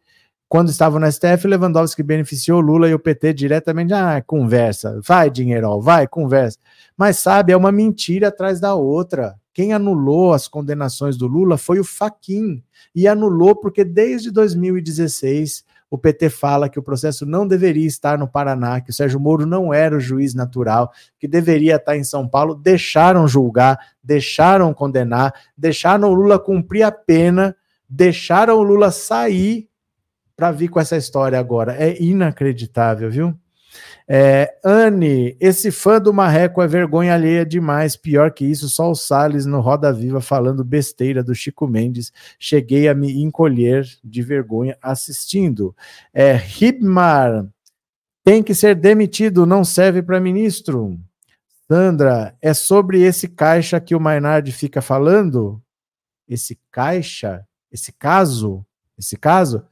quando 0.48 0.68
estava 0.68 0.98
no 1.00 1.10
STF, 1.10 1.46
Lewandowski 1.46 2.02
beneficiou 2.02 2.60
Lula 2.60 2.88
e 2.88 2.94
o 2.94 2.98
PT 2.98 3.32
diretamente. 3.32 3.92
Ah, 3.92 4.22
conversa, 4.24 5.00
vai, 5.04 5.30
dinheiro, 5.30 5.80
vai, 5.80 6.06
conversa. 6.06 6.58
Mas 6.96 7.18
sabe, 7.18 7.52
é 7.52 7.56
uma 7.56 7.72
mentira 7.72 8.28
atrás 8.28 8.60
da 8.60 8.74
outra. 8.74 9.34
Quem 9.52 9.72
anulou 9.72 10.32
as 10.32 10.48
condenações 10.48 11.16
do 11.16 11.26
Lula 11.26 11.56
foi 11.56 11.78
o 11.78 11.84
Faquin. 11.84 12.62
E 12.94 13.08
anulou 13.08 13.56
porque 13.56 13.84
desde 13.84 14.30
2016 14.30 15.64
o 15.90 15.96
PT 15.96 16.28
fala 16.28 16.68
que 16.68 16.78
o 16.78 16.82
processo 16.82 17.24
não 17.24 17.46
deveria 17.46 17.86
estar 17.86 18.18
no 18.18 18.26
Paraná, 18.26 18.80
que 18.80 18.90
o 18.90 18.92
Sérgio 18.92 19.20
Moro 19.20 19.46
não 19.46 19.72
era 19.72 19.96
o 19.96 20.00
juiz 20.00 20.34
natural, 20.34 20.92
que 21.20 21.28
deveria 21.28 21.76
estar 21.76 21.96
em 21.96 22.02
São 22.02 22.28
Paulo. 22.28 22.54
Deixaram 22.54 23.28
julgar, 23.28 23.78
deixaram 24.02 24.74
condenar, 24.74 25.32
deixaram 25.56 26.10
o 26.10 26.14
Lula 26.14 26.38
cumprir 26.38 26.82
a 26.82 26.90
pena, 26.90 27.56
deixaram 27.88 28.58
o 28.58 28.62
Lula 28.62 28.90
sair 28.90 29.68
para 30.36 30.50
vir 30.50 30.68
com 30.68 30.80
essa 30.80 30.96
história 30.96 31.38
agora. 31.38 31.74
É 31.76 32.00
inacreditável, 32.02 33.10
viu? 33.10 33.34
É, 34.06 34.54
Anne, 34.62 35.36
esse 35.40 35.70
fã 35.70 36.00
do 36.00 36.12
Marreco 36.12 36.60
é 36.60 36.66
vergonha 36.66 37.14
alheia 37.14 37.44
demais. 37.44 37.96
Pior 37.96 38.30
que 38.32 38.44
isso, 38.44 38.68
só 38.68 38.90
o 38.90 38.94
Salles 38.94 39.46
no 39.46 39.60
Roda 39.60 39.92
Viva 39.92 40.20
falando 40.20 40.62
besteira 40.62 41.22
do 41.22 41.34
Chico 41.34 41.66
Mendes. 41.66 42.12
Cheguei 42.38 42.88
a 42.88 42.94
me 42.94 43.22
encolher 43.22 43.86
de 44.02 44.22
vergonha 44.22 44.76
assistindo. 44.82 45.74
É, 46.12 46.38
tem 48.22 48.42
que 48.42 48.54
ser 48.54 48.74
demitido, 48.74 49.46
não 49.46 49.64
serve 49.64 50.02
para 50.02 50.20
ministro. 50.20 50.98
Sandra, 51.66 52.36
é 52.42 52.52
sobre 52.52 53.00
esse 53.02 53.26
caixa 53.26 53.80
que 53.80 53.94
o 53.94 54.00
Maynard 54.00 54.50
fica 54.52 54.82
falando? 54.82 55.60
Esse 56.28 56.58
caixa? 56.70 57.46
Esse 57.72 57.90
caso? 57.90 58.64
Esse 58.98 59.16
caso? 59.16 59.64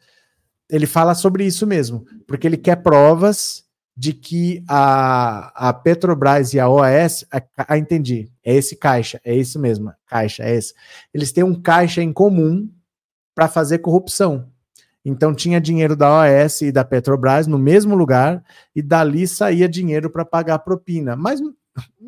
Ele 0.73 0.87
fala 0.87 1.15
sobre 1.15 1.45
isso 1.45 1.67
mesmo, 1.67 2.07
porque 2.27 2.47
ele 2.47 2.57
quer 2.57 2.77
provas 2.77 3.63
de 3.95 4.15
que 4.15 4.65
a, 4.67 5.69
a 5.69 5.73
Petrobras 5.75 6.55
e 6.55 6.59
a 6.59 6.67
OAS, 6.67 7.27
a, 7.31 7.43
a, 7.69 7.77
entendi, 7.77 8.33
é 8.43 8.55
esse 8.55 8.75
caixa, 8.75 9.21
é 9.23 9.37
isso 9.37 9.59
mesmo, 9.59 9.93
caixa, 10.07 10.43
é 10.43 10.57
esse. 10.57 10.73
Eles 11.13 11.31
têm 11.31 11.45
um 11.45 11.55
caixa 11.55 12.03
em 12.03 12.11
comum 12.11 12.71
para 13.35 13.49
fazer 13.49 13.79
corrupção. 13.79 14.49
Então 15.05 15.35
tinha 15.35 15.61
dinheiro 15.61 15.95
da 15.95 16.11
OAS 16.11 16.63
e 16.63 16.73
da 16.73 16.85
Petrobras 16.85 17.47
no 17.47 17.59
mesmo 17.59 17.95
lugar 17.95 18.43
e 18.75 18.81
dali 18.81 19.27
saía 19.27 19.69
dinheiro 19.69 20.09
para 20.09 20.25
pagar 20.25 20.61
propina. 20.61 21.15
Mas, 21.15 21.39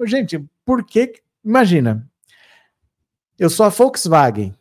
gente, 0.07 0.43
por 0.65 0.85
que? 0.85 1.21
Imagina, 1.45 2.09
eu 3.39 3.51
sou 3.51 3.67
a 3.67 3.69
Volkswagen, 3.69 4.55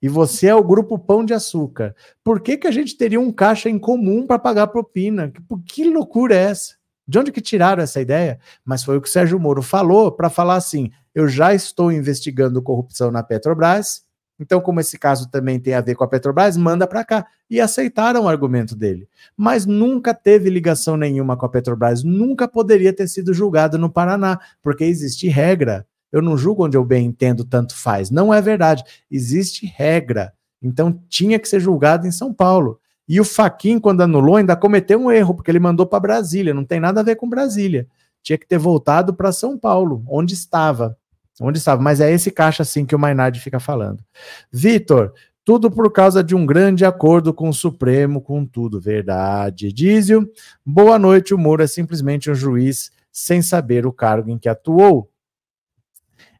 e 0.00 0.08
você 0.08 0.48
é 0.48 0.54
o 0.54 0.64
grupo 0.64 0.98
Pão 0.98 1.24
de 1.24 1.34
Açúcar. 1.34 1.94
Por 2.22 2.40
que, 2.40 2.56
que 2.56 2.66
a 2.66 2.70
gente 2.70 2.96
teria 2.96 3.20
um 3.20 3.32
caixa 3.32 3.68
em 3.68 3.78
comum 3.78 4.26
para 4.26 4.38
pagar 4.38 4.68
propina? 4.68 5.30
Que, 5.30 5.42
que 5.66 5.90
loucura 5.90 6.34
é 6.34 6.50
essa? 6.50 6.74
De 7.06 7.18
onde 7.18 7.32
que 7.32 7.40
tiraram 7.40 7.82
essa 7.82 8.00
ideia? 8.00 8.38
Mas 8.64 8.84
foi 8.84 8.96
o 8.96 9.00
que 9.00 9.08
o 9.08 9.10
Sérgio 9.10 9.40
Moro 9.40 9.62
falou 9.62 10.12
para 10.12 10.28
falar 10.28 10.56
assim: 10.56 10.90
eu 11.14 11.26
já 11.26 11.54
estou 11.54 11.90
investigando 11.90 12.62
corrupção 12.62 13.10
na 13.10 13.22
Petrobras, 13.22 14.06
então, 14.40 14.60
como 14.60 14.78
esse 14.78 14.96
caso 14.96 15.28
também 15.28 15.58
tem 15.58 15.74
a 15.74 15.80
ver 15.80 15.96
com 15.96 16.04
a 16.04 16.08
Petrobras, 16.08 16.56
manda 16.56 16.86
para 16.86 17.04
cá. 17.04 17.26
E 17.50 17.60
aceitaram 17.60 18.24
o 18.24 18.28
argumento 18.28 18.76
dele. 18.76 19.08
Mas 19.36 19.66
nunca 19.66 20.14
teve 20.14 20.48
ligação 20.48 20.96
nenhuma 20.96 21.36
com 21.36 21.44
a 21.44 21.48
Petrobras, 21.48 22.04
nunca 22.04 22.46
poderia 22.46 22.92
ter 22.92 23.08
sido 23.08 23.34
julgado 23.34 23.76
no 23.76 23.90
Paraná, 23.90 24.38
porque 24.62 24.84
existe 24.84 25.28
regra. 25.28 25.86
Eu 26.12 26.22
não 26.22 26.36
julgo 26.36 26.64
onde 26.64 26.76
eu 26.76 26.84
bem 26.84 27.06
entendo, 27.06 27.44
tanto 27.44 27.76
faz. 27.76 28.10
Não 28.10 28.32
é 28.32 28.40
verdade. 28.40 28.82
Existe 29.10 29.66
regra. 29.66 30.32
Então 30.62 31.00
tinha 31.08 31.38
que 31.38 31.48
ser 31.48 31.60
julgado 31.60 32.06
em 32.06 32.10
São 32.10 32.32
Paulo. 32.32 32.80
E 33.08 33.20
o 33.20 33.24
Faquin, 33.24 33.78
quando 33.78 34.02
anulou, 34.02 34.36
ainda 34.36 34.54
cometeu 34.54 35.00
um 35.00 35.10
erro, 35.10 35.34
porque 35.34 35.50
ele 35.50 35.58
mandou 35.58 35.86
para 35.86 36.00
Brasília. 36.00 36.52
Não 36.52 36.64
tem 36.64 36.78
nada 36.78 37.00
a 37.00 37.04
ver 37.04 37.16
com 37.16 37.28
Brasília. 37.28 37.86
Tinha 38.22 38.36
que 38.36 38.46
ter 38.46 38.58
voltado 38.58 39.14
para 39.14 39.32
São 39.32 39.56
Paulo, 39.56 40.04
onde 40.08 40.34
estava. 40.34 40.96
Onde 41.40 41.58
estava? 41.58 41.80
Mas 41.80 42.00
é 42.00 42.12
esse 42.12 42.30
caixa 42.30 42.62
assim 42.62 42.84
que 42.84 42.94
o 42.94 42.98
Mainardi 42.98 43.40
fica 43.40 43.60
falando. 43.60 44.04
Vitor, 44.52 45.14
tudo 45.44 45.70
por 45.70 45.90
causa 45.90 46.22
de 46.22 46.34
um 46.34 46.44
grande 46.44 46.84
acordo 46.84 47.32
com 47.32 47.48
o 47.48 47.54
Supremo, 47.54 48.20
com 48.20 48.44
tudo. 48.44 48.78
Verdade. 48.78 49.72
Dízio, 49.72 50.30
boa 50.66 50.98
noite. 50.98 51.32
O 51.32 51.38
Moro 51.38 51.62
é 51.62 51.66
simplesmente 51.66 52.30
um 52.30 52.34
juiz 52.34 52.90
sem 53.10 53.40
saber 53.40 53.86
o 53.86 53.92
cargo 53.92 54.30
em 54.30 54.36
que 54.36 54.48
atuou. 54.48 55.10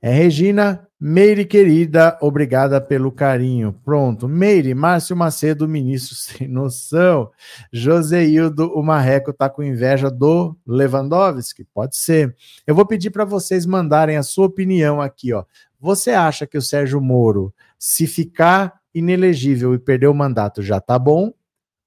É 0.01 0.11
Regina 0.13 0.89
Meire, 1.01 1.45
querida, 1.45 2.19
obrigada 2.21 2.81
pelo 2.81 3.13
carinho. 3.13 3.73
Pronto. 3.85 4.27
Meire, 4.27 4.75
Márcio 4.75 5.17
Macedo, 5.17 5.69
ministro 5.69 6.17
sem 6.19 6.49
noção. 6.49 7.31
Joseildo, 7.73 8.73
o 8.75 8.83
Marreco 8.83 9.33
tá 9.33 9.49
com 9.49 9.63
inveja 9.63 10.11
do 10.11 10.57
Lewandowski? 10.67 11.63
Pode 11.73 11.97
ser. 11.97 12.35
Eu 12.67 12.75
vou 12.75 12.85
pedir 12.85 13.11
para 13.11 13.25
vocês 13.25 13.65
mandarem 13.65 14.17
a 14.17 14.25
sua 14.25 14.47
opinião 14.47 15.01
aqui, 15.01 15.33
ó. 15.33 15.45
Você 15.81 16.11
acha 16.11 16.49
que 16.49 16.59
o 16.59 16.63
Sérgio 16.63 17.01
Moro, 17.01 17.55
se 17.79 18.05
ficar 18.09 18.81
inelegível 18.93 19.75
e 19.75 19.79
perder 19.79 20.09
o 20.09 20.15
mandato, 20.15 20.65
já 20.65 20.81
tá 20.81 20.99
bom? 20.99 21.33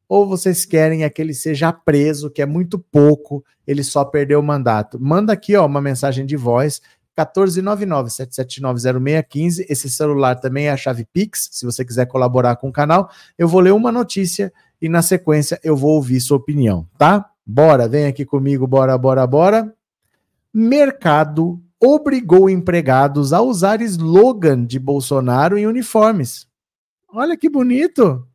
Ou 0.08 0.26
vocês 0.26 0.66
querem 0.66 1.04
é 1.04 1.10
que 1.10 1.22
ele 1.22 1.34
seja 1.34 1.74
preso, 1.74 2.30
que 2.30 2.42
é 2.42 2.46
muito 2.46 2.80
pouco, 2.80 3.44
ele 3.68 3.84
só 3.84 4.06
perdeu 4.06 4.40
o 4.40 4.44
mandato? 4.44 4.98
Manda 5.02 5.34
aqui, 5.34 5.54
ó, 5.58 5.66
uma 5.66 5.82
mensagem 5.82 6.26
de 6.26 6.38
voz 6.38 6.82
14997790615. 7.26 9.66
Esse 9.70 9.90
celular 9.90 10.36
também 10.36 10.68
é 10.68 10.72
a 10.72 10.78
chave 10.78 11.06
Pix, 11.06 11.50
se 11.52 11.66
você 11.66 11.86
quiser 11.86 12.06
colaborar 12.06 12.58
com 12.58 12.70
o 12.70 12.74
canal. 12.74 13.10
Eu 13.38 13.48
vou 13.48 13.62
ler 13.62 13.74
uma 13.74 13.92
notícia 13.92 14.54
e 14.82 14.90
na 14.90 15.02
sequência 15.02 15.60
eu 15.64 15.76
vou 15.76 15.96
ouvir 15.96 16.20
sua 16.20 16.38
opinião, 16.38 16.88
tá? 16.98 17.30
Bora, 17.46 17.88
vem 17.88 18.06
aqui 18.06 18.26
comigo, 18.26 18.68
bora, 18.68 18.98
bora, 18.98 19.26
bora. 19.28 19.74
Mercado 20.54 21.62
obrigou 21.80 22.50
empregados 22.50 23.34
a 23.34 23.42
usar 23.42 23.82
slogan 23.82 24.66
de 24.66 24.80
Bolsonaro 24.80 25.58
em 25.58 25.66
uniformes. 25.66 26.48
Olha 27.14 27.36
que 27.36 27.50
bonito! 27.50 28.26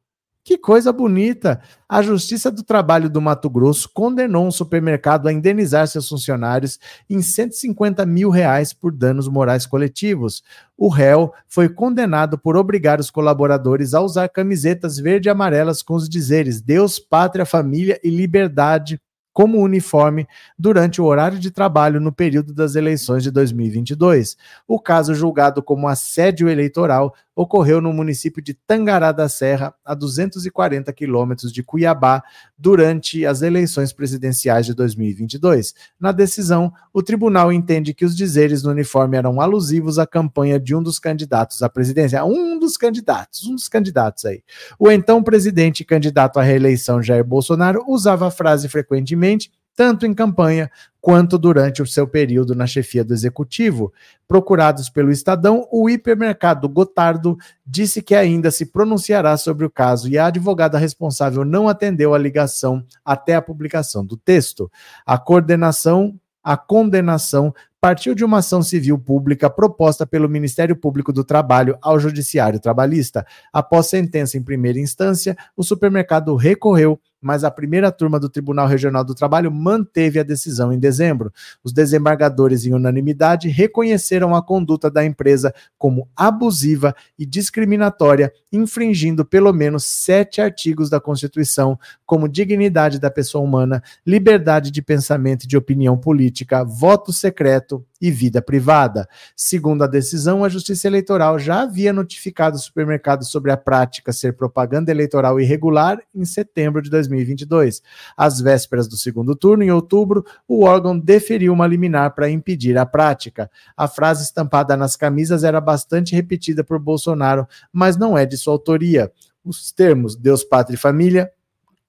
Que 0.46 0.56
coisa 0.56 0.92
bonita! 0.92 1.60
A 1.88 2.00
Justiça 2.00 2.52
do 2.52 2.62
Trabalho 2.62 3.10
do 3.10 3.20
Mato 3.20 3.50
Grosso 3.50 3.90
condenou 3.92 4.46
um 4.46 4.50
supermercado 4.52 5.26
a 5.26 5.32
indenizar 5.32 5.88
seus 5.88 6.08
funcionários 6.08 6.78
em 7.10 7.20
150 7.20 8.06
mil 8.06 8.30
reais 8.30 8.72
por 8.72 8.92
danos 8.92 9.26
morais 9.26 9.66
coletivos. 9.66 10.44
O 10.78 10.88
réu 10.88 11.32
foi 11.48 11.68
condenado 11.68 12.38
por 12.38 12.56
obrigar 12.56 13.00
os 13.00 13.10
colaboradores 13.10 13.92
a 13.92 14.00
usar 14.00 14.28
camisetas 14.28 14.98
verde 14.98 15.28
e 15.28 15.30
amarelas 15.30 15.82
com 15.82 15.94
os 15.94 16.08
dizeres 16.08 16.60
Deus, 16.60 17.00
Pátria, 17.00 17.44
Família 17.44 17.98
e 18.04 18.08
Liberdade 18.08 19.00
como 19.36 19.60
uniforme 19.60 20.26
durante 20.58 20.98
o 20.98 21.04
horário 21.04 21.38
de 21.38 21.50
trabalho 21.50 22.00
no 22.00 22.10
período 22.10 22.54
das 22.54 22.74
eleições 22.74 23.22
de 23.22 23.30
2022. 23.30 24.34
O 24.66 24.80
caso 24.80 25.14
julgado 25.14 25.62
como 25.62 25.88
assédio 25.88 26.48
eleitoral 26.48 27.14
ocorreu 27.36 27.82
no 27.82 27.92
município 27.92 28.42
de 28.42 28.54
Tangará 28.54 29.12
da 29.12 29.28
Serra, 29.28 29.74
a 29.84 29.94
240 29.94 30.90
quilômetros 30.94 31.52
de 31.52 31.62
Cuiabá, 31.62 32.22
durante 32.56 33.26
as 33.26 33.42
eleições 33.42 33.92
presidenciais 33.92 34.64
de 34.64 34.72
2022. 34.72 35.74
Na 36.00 36.12
decisão, 36.12 36.72
o 36.94 37.02
tribunal 37.02 37.52
entende 37.52 37.92
que 37.92 38.06
os 38.06 38.16
dizeres 38.16 38.62
no 38.62 38.70
uniforme 38.70 39.18
eram 39.18 39.38
alusivos 39.38 39.98
à 39.98 40.06
campanha 40.06 40.58
de 40.58 40.74
um 40.74 40.82
dos 40.82 40.98
candidatos 40.98 41.62
à 41.62 41.68
presidência. 41.68 42.24
Um 42.24 42.58
dos 42.58 42.78
candidatos, 42.78 43.46
um 43.46 43.54
dos 43.54 43.68
candidatos 43.68 44.24
aí. 44.24 44.42
O 44.78 44.90
então 44.90 45.22
presidente 45.22 45.80
e 45.80 45.84
candidato 45.84 46.38
à 46.38 46.42
reeleição 46.42 47.02
Jair 47.02 47.24
Bolsonaro 47.24 47.84
usava 47.86 48.28
a 48.28 48.30
frase 48.30 48.66
frequentemente 48.66 49.50
tanto 49.76 50.06
em 50.06 50.14
campanha 50.14 50.70
quanto 51.00 51.38
durante 51.38 51.82
o 51.82 51.86
seu 51.86 52.08
período 52.08 52.54
na 52.54 52.66
chefia 52.66 53.04
do 53.04 53.14
executivo. 53.14 53.92
Procurados 54.26 54.88
pelo 54.88 55.12
Estadão, 55.12 55.68
o 55.70 55.88
hipermercado 55.88 56.68
Gotardo 56.68 57.36
disse 57.64 58.02
que 58.02 58.14
ainda 58.14 58.50
se 58.50 58.66
pronunciará 58.66 59.36
sobre 59.36 59.64
o 59.64 59.70
caso 59.70 60.08
e 60.08 60.18
a 60.18 60.26
advogada 60.26 60.78
responsável 60.78 61.44
não 61.44 61.68
atendeu 61.68 62.14
a 62.14 62.18
ligação 62.18 62.82
até 63.04 63.36
a 63.36 63.42
publicação 63.42 64.04
do 64.04 64.16
texto. 64.16 64.68
A 65.04 65.16
coordenação 65.18 66.18
a 66.46 66.56
condenação 66.56 67.52
partiu 67.80 68.14
de 68.14 68.24
uma 68.24 68.38
ação 68.38 68.62
civil 68.62 68.96
pública 68.96 69.50
proposta 69.50 70.06
pelo 70.06 70.28
Ministério 70.28 70.76
Público 70.76 71.12
do 71.12 71.24
Trabalho 71.24 71.76
ao 71.82 71.98
Judiciário 71.98 72.60
Trabalhista. 72.60 73.26
Após 73.52 73.88
sentença 73.88 74.38
em 74.38 74.42
primeira 74.44 74.78
instância, 74.78 75.36
o 75.56 75.64
supermercado 75.64 76.36
recorreu 76.36 77.00
mas 77.26 77.42
a 77.42 77.50
primeira 77.50 77.90
turma 77.90 78.20
do 78.20 78.28
Tribunal 78.28 78.68
Regional 78.68 79.04
do 79.04 79.12
Trabalho 79.12 79.50
manteve 79.50 80.20
a 80.20 80.22
decisão 80.22 80.72
em 80.72 80.78
dezembro. 80.78 81.32
Os 81.64 81.72
desembargadores, 81.72 82.64
em 82.64 82.72
unanimidade, 82.72 83.48
reconheceram 83.48 84.32
a 84.32 84.40
conduta 84.40 84.88
da 84.88 85.04
empresa 85.04 85.52
como 85.76 86.08
abusiva 86.14 86.94
e 87.18 87.26
discriminatória, 87.26 88.32
infringindo 88.52 89.24
pelo 89.24 89.52
menos 89.52 89.84
sete 89.84 90.40
artigos 90.40 90.88
da 90.88 91.00
Constituição, 91.00 91.76
como 92.06 92.28
dignidade 92.28 93.00
da 93.00 93.10
pessoa 93.10 93.42
humana, 93.42 93.82
liberdade 94.06 94.70
de 94.70 94.80
pensamento 94.80 95.42
e 95.42 95.48
de 95.48 95.56
opinião 95.56 95.98
política, 95.98 96.62
voto 96.62 97.12
secreto 97.12 97.84
e 98.00 98.10
vida 98.10 98.42
privada. 98.42 99.08
Segundo 99.34 99.84
a 99.84 99.86
decisão, 99.86 100.44
a 100.44 100.48
Justiça 100.48 100.86
Eleitoral 100.86 101.38
já 101.38 101.62
havia 101.62 101.92
notificado 101.92 102.56
o 102.56 102.60
supermercado 102.60 103.24
sobre 103.24 103.50
a 103.50 103.56
prática 103.56 104.12
ser 104.12 104.34
propaganda 104.34 104.90
eleitoral 104.90 105.40
irregular 105.40 106.00
em 106.14 106.24
setembro 106.24 106.82
de 106.82 106.90
2022. 106.90 107.82
Às 108.16 108.40
vésperas 108.40 108.88
do 108.88 108.96
segundo 108.96 109.34
turno, 109.34 109.62
em 109.62 109.70
outubro, 109.70 110.24
o 110.46 110.64
órgão 110.64 110.98
deferiu 110.98 111.52
uma 111.52 111.66
liminar 111.66 112.14
para 112.14 112.30
impedir 112.30 112.76
a 112.78 112.86
prática. 112.86 113.50
A 113.76 113.88
frase 113.88 114.24
estampada 114.24 114.76
nas 114.76 114.96
camisas 114.96 115.44
era 115.44 115.60
bastante 115.60 116.14
repetida 116.14 116.62
por 116.62 116.78
Bolsonaro, 116.78 117.46
mas 117.72 117.96
não 117.96 118.16
é 118.16 118.26
de 118.26 118.36
sua 118.36 118.52
autoria. 118.52 119.10
Os 119.44 119.72
termos 119.72 120.16
Deus, 120.16 120.42
Pátria 120.42 120.74
e 120.74 120.78
Família 120.78 121.30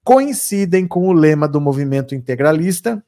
coincidem 0.04 0.86
com 0.86 1.06
o 1.08 1.12
lema 1.12 1.46
do 1.46 1.60
movimento 1.60 2.14
integralista 2.14 3.02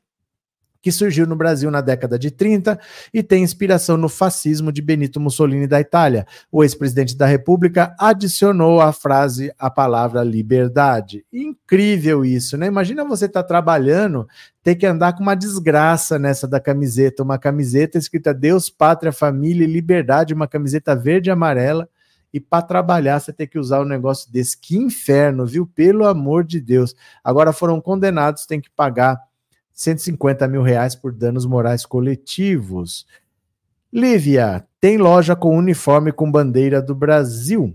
que 0.82 0.90
surgiu 0.90 1.26
no 1.26 1.36
Brasil 1.36 1.70
na 1.70 1.80
década 1.80 2.18
de 2.18 2.30
30 2.30 2.78
e 3.12 3.22
tem 3.22 3.42
inspiração 3.42 3.96
no 3.96 4.08
fascismo 4.08 4.72
de 4.72 4.80
Benito 4.80 5.20
Mussolini 5.20 5.66
da 5.66 5.80
Itália. 5.80 6.26
O 6.50 6.62
ex-presidente 6.62 7.16
da 7.16 7.26
República 7.26 7.94
adicionou 7.98 8.80
à 8.80 8.92
frase 8.92 9.52
a 9.58 9.70
palavra 9.70 10.22
liberdade. 10.22 11.24
Incrível 11.32 12.24
isso, 12.24 12.56
né? 12.56 12.66
Imagina 12.66 13.04
você 13.04 13.26
estar 13.26 13.42
tá 13.42 13.48
trabalhando, 13.48 14.26
ter 14.62 14.74
que 14.74 14.86
andar 14.86 15.12
com 15.12 15.22
uma 15.22 15.34
desgraça 15.34 16.18
nessa 16.18 16.48
da 16.48 16.60
camiseta, 16.60 17.22
uma 17.22 17.38
camiseta 17.38 17.98
escrita 17.98 18.32
Deus, 18.32 18.70
Pátria, 18.70 19.12
Família 19.12 19.64
e 19.64 19.72
Liberdade, 19.72 20.34
uma 20.34 20.48
camiseta 20.48 20.96
verde 20.96 21.28
e 21.28 21.32
amarela. 21.32 21.88
E 22.32 22.38
para 22.38 22.62
trabalhar 22.62 23.18
você 23.18 23.32
ter 23.32 23.48
que 23.48 23.58
usar 23.58 23.80
um 23.80 23.84
negócio 23.84 24.30
desse. 24.30 24.56
Que 24.56 24.76
inferno, 24.76 25.44
viu? 25.44 25.66
Pelo 25.66 26.06
amor 26.06 26.44
de 26.44 26.60
Deus. 26.60 26.94
Agora 27.24 27.52
foram 27.52 27.80
condenados, 27.80 28.46
tem 28.46 28.60
que 28.60 28.70
pagar 28.70 29.18
150 29.80 30.46
mil 30.46 30.60
reais 30.60 30.94
por 30.94 31.10
danos 31.10 31.46
morais 31.46 31.86
coletivos. 31.86 33.06
Lívia, 33.90 34.66
tem 34.78 34.98
loja 34.98 35.34
com 35.34 35.56
uniforme 35.56 36.12
com 36.12 36.30
bandeira 36.30 36.82
do 36.82 36.94
Brasil. 36.94 37.74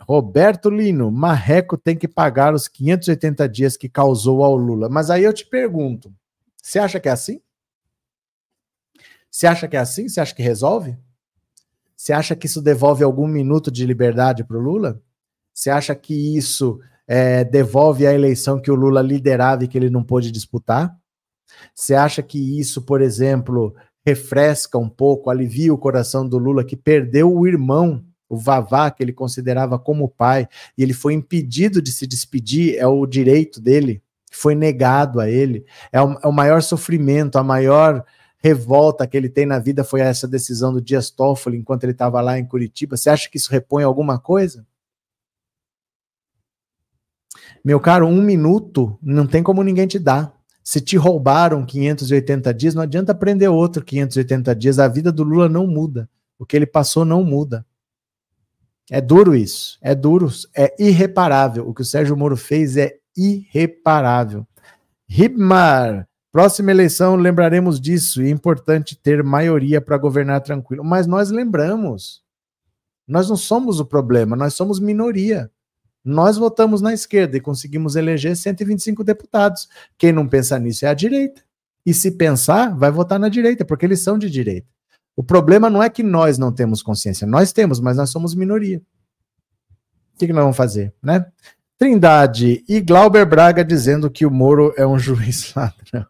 Roberto 0.00 0.68
Lino, 0.68 1.12
Marreco 1.12 1.78
tem 1.78 1.96
que 1.96 2.08
pagar 2.08 2.52
os 2.52 2.66
580 2.66 3.48
dias 3.48 3.76
que 3.76 3.88
causou 3.88 4.42
ao 4.42 4.56
Lula. 4.56 4.88
Mas 4.88 5.10
aí 5.10 5.22
eu 5.22 5.32
te 5.32 5.46
pergunto, 5.46 6.12
você 6.60 6.80
acha 6.80 6.98
que 6.98 7.08
é 7.08 7.12
assim? 7.12 7.40
Você 9.30 9.46
acha 9.46 9.68
que 9.68 9.76
é 9.76 9.80
assim? 9.80 10.08
Você 10.08 10.20
acha 10.20 10.34
que 10.34 10.42
resolve? 10.42 10.98
Você 11.96 12.12
acha 12.12 12.34
que 12.34 12.46
isso 12.46 12.60
devolve 12.60 13.04
algum 13.04 13.28
minuto 13.28 13.70
de 13.70 13.86
liberdade 13.86 14.42
para 14.42 14.56
o 14.56 14.60
Lula? 14.60 15.00
Você 15.54 15.70
acha 15.70 15.94
que 15.94 16.36
isso 16.36 16.80
é, 17.06 17.44
devolve 17.44 18.08
a 18.08 18.12
eleição 18.12 18.60
que 18.60 18.72
o 18.72 18.74
Lula 18.74 19.00
liderava 19.00 19.62
e 19.62 19.68
que 19.68 19.78
ele 19.78 19.88
não 19.88 20.02
pôde 20.02 20.32
disputar? 20.32 20.98
Você 21.74 21.94
acha 21.94 22.22
que 22.22 22.58
isso, 22.58 22.82
por 22.82 23.00
exemplo, 23.00 23.74
refresca 24.04 24.78
um 24.78 24.88
pouco, 24.88 25.30
alivia 25.30 25.72
o 25.72 25.78
coração 25.78 26.26
do 26.26 26.38
Lula 26.38 26.64
que 26.64 26.76
perdeu 26.76 27.32
o 27.34 27.46
irmão, 27.46 28.04
o 28.28 28.36
Vavá, 28.36 28.90
que 28.90 29.02
ele 29.02 29.12
considerava 29.12 29.78
como 29.78 30.08
pai, 30.08 30.48
e 30.76 30.82
ele 30.82 30.92
foi 30.92 31.14
impedido 31.14 31.80
de 31.80 31.92
se 31.92 32.06
despedir, 32.06 32.76
é 32.76 32.86
o 32.86 33.06
direito 33.06 33.60
dele. 33.60 34.02
foi 34.30 34.54
negado 34.54 35.20
a 35.20 35.28
ele. 35.28 35.64
É 35.90 36.00
o, 36.02 36.12
é 36.22 36.26
o 36.26 36.32
maior 36.32 36.62
sofrimento, 36.62 37.38
a 37.38 37.42
maior 37.42 38.04
revolta 38.38 39.06
que 39.06 39.16
ele 39.16 39.28
tem 39.28 39.46
na 39.46 39.58
vida 39.58 39.82
foi 39.82 40.00
essa 40.00 40.28
decisão 40.28 40.72
do 40.72 40.80
Dias 40.80 41.10
Toffoli 41.10 41.58
enquanto 41.58 41.84
ele 41.84 41.92
estava 41.92 42.20
lá 42.20 42.38
em 42.38 42.46
Curitiba. 42.46 42.96
Você 42.96 43.10
acha 43.10 43.28
que 43.28 43.36
isso 43.36 43.50
repõe 43.50 43.82
alguma 43.82 44.18
coisa? 44.18 44.66
Meu 47.64 47.80
caro, 47.80 48.06
um 48.06 48.22
minuto 48.22 48.98
não 49.02 49.26
tem 49.26 49.42
como 49.42 49.62
ninguém 49.62 49.86
te 49.86 49.98
dar. 49.98 50.37
Se 50.68 50.82
te 50.82 50.98
roubaram 50.98 51.64
580 51.64 52.52
dias, 52.52 52.74
não 52.74 52.82
adianta 52.82 53.12
aprender 53.12 53.48
outro 53.48 53.82
580 53.82 54.54
dias. 54.54 54.78
A 54.78 54.86
vida 54.86 55.10
do 55.10 55.22
Lula 55.22 55.48
não 55.48 55.66
muda. 55.66 56.10
O 56.38 56.44
que 56.44 56.54
ele 56.54 56.66
passou 56.66 57.06
não 57.06 57.24
muda. 57.24 57.64
É 58.90 59.00
duro 59.00 59.34
isso. 59.34 59.78
É 59.80 59.94
duro. 59.94 60.30
É 60.54 60.74
irreparável. 60.78 61.66
O 61.66 61.72
que 61.72 61.80
o 61.80 61.84
Sérgio 61.86 62.14
Moro 62.18 62.36
fez 62.36 62.76
é 62.76 62.98
irreparável. 63.16 64.46
Ribmar, 65.08 66.06
próxima 66.30 66.70
eleição 66.70 67.16
lembraremos 67.16 67.80
disso. 67.80 68.20
É 68.20 68.28
importante 68.28 68.94
ter 68.94 69.24
maioria 69.24 69.80
para 69.80 69.96
governar 69.96 70.42
tranquilo. 70.42 70.84
Mas 70.84 71.06
nós 71.06 71.30
lembramos. 71.30 72.22
Nós 73.06 73.26
não 73.26 73.38
somos 73.38 73.80
o 73.80 73.86
problema, 73.86 74.36
nós 74.36 74.52
somos 74.52 74.78
minoria. 74.78 75.50
Nós 76.08 76.38
votamos 76.38 76.80
na 76.80 76.94
esquerda 76.94 77.36
e 77.36 77.40
conseguimos 77.40 77.94
eleger 77.94 78.34
125 78.34 79.04
deputados. 79.04 79.68
Quem 79.98 80.10
não 80.10 80.26
pensa 80.26 80.58
nisso 80.58 80.86
é 80.86 80.88
a 80.88 80.94
direita. 80.94 81.42
E 81.84 81.92
se 81.92 82.12
pensar, 82.12 82.74
vai 82.74 82.90
votar 82.90 83.18
na 83.18 83.28
direita, 83.28 83.62
porque 83.62 83.84
eles 83.84 84.00
são 84.00 84.16
de 84.18 84.30
direita. 84.30 84.66
O 85.14 85.22
problema 85.22 85.68
não 85.68 85.82
é 85.82 85.90
que 85.90 86.02
nós 86.02 86.38
não 86.38 86.50
temos 86.50 86.82
consciência, 86.82 87.26
nós 87.26 87.52
temos, 87.52 87.78
mas 87.78 87.98
nós 87.98 88.08
somos 88.08 88.34
minoria. 88.34 88.78
O 90.14 90.18
que, 90.18 90.26
que 90.26 90.32
nós 90.32 90.44
vamos 90.44 90.56
fazer, 90.56 90.94
né? 91.02 91.26
Trindade 91.76 92.64
e 92.66 92.80
Glauber 92.80 93.26
Braga 93.26 93.62
dizendo 93.62 94.10
que 94.10 94.24
o 94.24 94.30
Moro 94.30 94.72
é 94.78 94.86
um 94.86 94.96
juiz 94.98 95.52
ladrão. 95.54 96.06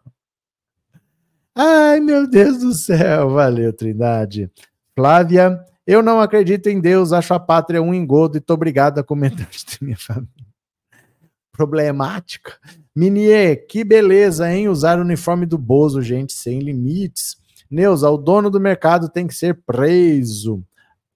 Ai, 1.53 1.99
meu 1.99 2.25
Deus 2.25 2.59
do 2.59 2.73
céu, 2.73 3.31
valeu, 3.31 3.73
Trindade. 3.73 4.49
Flávia, 4.95 5.59
eu 5.89 6.03
não 6.03 6.21
acredito 6.21 6.67
em 6.69 6.79
Deus, 6.79 7.11
acho 7.11 7.33
a 7.33 7.39
pátria 7.39 7.81
um 7.81 7.95
engodo 7.95 8.37
e 8.37 8.39
tô 8.39 8.53
obrigado 8.53 8.99
a 8.99 9.03
comentar 9.03 9.49
de 9.49 9.77
minha 9.81 9.97
família. 9.97 10.29
Problemática. 11.51 12.59
Minier, 12.95 13.65
que 13.67 13.83
beleza, 13.83 14.53
hein? 14.53 14.69
Usar 14.69 14.99
o 14.99 15.01
uniforme 15.01 15.47
do 15.47 15.57
Bozo, 15.57 15.99
gente, 15.99 16.31
sem 16.31 16.59
limites. 16.59 17.37
Neuza, 17.71 18.07
o 18.07 18.19
dono 18.19 18.51
do 18.51 18.59
mercado 18.59 19.09
tem 19.09 19.25
que 19.25 19.33
ser 19.33 19.63
preso. 19.65 20.63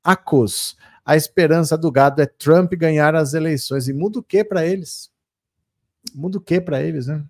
Acos, 0.03 0.75
a 1.05 1.15
esperança 1.15 1.77
do 1.77 1.91
gado 1.91 2.19
é 2.19 2.25
Trump 2.25 2.73
ganhar 2.73 3.13
as 3.13 3.35
eleições. 3.35 3.87
E 3.87 3.93
muda 3.93 4.17
o 4.17 4.23
que 4.23 4.43
para 4.43 4.65
eles? 4.65 5.11
Muda 6.15 6.39
o 6.39 6.41
que 6.41 6.59
para 6.59 6.81
eles, 6.81 7.05
né? 7.05 7.23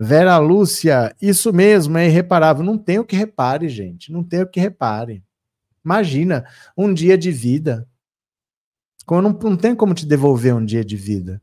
Vera 0.00 0.38
Lúcia, 0.38 1.14
isso 1.20 1.52
mesmo, 1.52 1.98
é 1.98 2.06
irreparável. 2.06 2.64
Não 2.64 2.78
tem 2.78 2.98
o 2.98 3.04
que 3.04 3.14
repare, 3.14 3.68
gente. 3.68 4.10
Não 4.10 4.24
tem 4.24 4.40
o 4.40 4.48
que 4.48 4.58
repare. 4.58 5.22
Imagina, 5.84 6.44
um 6.76 6.92
dia 6.92 7.18
de 7.18 7.30
vida. 7.30 7.88
Não, 9.10 9.32
não 9.32 9.56
tem 9.56 9.74
como 9.74 9.94
te 9.94 10.06
devolver 10.06 10.54
um 10.54 10.64
dia 10.64 10.84
de 10.84 10.96
vida. 10.96 11.42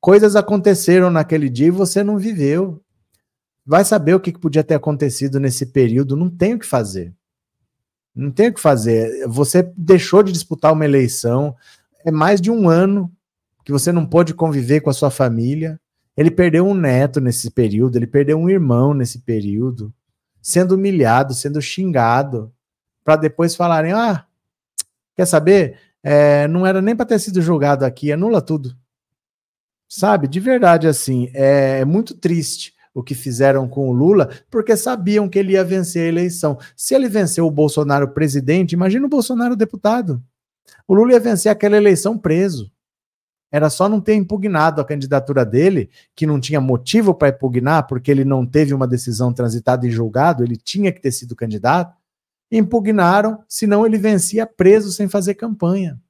Coisas 0.00 0.36
aconteceram 0.36 1.10
naquele 1.10 1.48
dia 1.48 1.66
e 1.66 1.72
você 1.72 2.02
não 2.02 2.18
viveu. 2.18 2.82
Vai 3.64 3.84
saber 3.84 4.14
o 4.14 4.20
que 4.20 4.32
podia 4.32 4.64
ter 4.64 4.74
acontecido 4.74 5.38
nesse 5.38 5.66
período. 5.66 6.16
Não 6.16 6.30
tem 6.30 6.54
o 6.54 6.58
que 6.58 6.66
fazer. 6.66 7.14
Não 8.14 8.30
tem 8.30 8.48
o 8.48 8.54
que 8.54 8.60
fazer. 8.60 9.28
Você 9.28 9.62
deixou 9.76 10.22
de 10.22 10.32
disputar 10.32 10.72
uma 10.72 10.84
eleição, 10.84 11.54
é 12.04 12.10
mais 12.10 12.40
de 12.40 12.50
um 12.50 12.68
ano 12.68 13.12
que 13.64 13.70
você 13.70 13.92
não 13.92 14.06
pôde 14.06 14.34
conviver 14.34 14.80
com 14.80 14.90
a 14.90 14.94
sua 14.94 15.10
família. 15.10 15.78
Ele 16.16 16.30
perdeu 16.30 16.66
um 16.66 16.74
neto 16.74 17.20
nesse 17.20 17.50
período, 17.50 17.96
ele 17.96 18.06
perdeu 18.06 18.36
um 18.38 18.50
irmão 18.50 18.92
nesse 18.92 19.20
período, 19.20 19.92
sendo 20.42 20.74
humilhado, 20.74 21.32
sendo 21.32 21.62
xingado, 21.62 22.52
para 23.08 23.16
depois 23.16 23.56
falarem: 23.56 23.94
ah, 23.94 24.26
quer 25.16 25.24
saber? 25.24 25.78
É, 26.02 26.46
não 26.46 26.66
era 26.66 26.82
nem 26.82 26.94
para 26.94 27.06
ter 27.06 27.18
sido 27.18 27.40
julgado 27.40 27.86
aqui, 27.86 28.12
anula 28.12 28.42
tudo. 28.42 28.76
Sabe? 29.88 30.28
De 30.28 30.38
verdade, 30.38 30.86
assim, 30.86 31.30
é, 31.32 31.80
é 31.80 31.84
muito 31.86 32.14
triste 32.14 32.74
o 32.92 33.02
que 33.02 33.14
fizeram 33.14 33.66
com 33.66 33.88
o 33.88 33.92
Lula, 33.92 34.28
porque 34.50 34.76
sabiam 34.76 35.26
que 35.26 35.38
ele 35.38 35.52
ia 35.52 35.64
vencer 35.64 36.02
a 36.02 36.08
eleição. 36.08 36.58
Se 36.76 36.94
ele 36.94 37.08
venceu 37.08 37.46
o 37.46 37.50
Bolsonaro 37.50 38.08
presidente, 38.12 38.72
imagina 38.72 39.06
o 39.06 39.08
Bolsonaro 39.08 39.56
deputado. 39.56 40.22
O 40.86 40.92
Lula 40.94 41.12
ia 41.12 41.20
vencer 41.20 41.50
aquela 41.50 41.78
eleição 41.78 42.18
preso. 42.18 42.70
Era 43.50 43.70
só 43.70 43.88
não 43.88 44.02
ter 44.02 44.16
impugnado 44.16 44.82
a 44.82 44.84
candidatura 44.84 45.46
dele, 45.46 45.88
que 46.14 46.26
não 46.26 46.38
tinha 46.38 46.60
motivo 46.60 47.14
para 47.14 47.30
impugnar, 47.30 47.86
porque 47.86 48.10
ele 48.10 48.26
não 48.26 48.44
teve 48.44 48.74
uma 48.74 48.86
decisão 48.86 49.32
transitada 49.32 49.86
e 49.86 49.90
julgado, 49.90 50.44
ele 50.44 50.58
tinha 50.58 50.92
que 50.92 51.00
ter 51.00 51.10
sido 51.10 51.34
candidato. 51.34 51.97
Impugnaram, 52.50 53.42
senão 53.48 53.84
ele 53.84 53.98
vencia 53.98 54.46
preso 54.46 54.90
sem 54.90 55.08
fazer 55.08 55.34
campanha. 55.34 56.00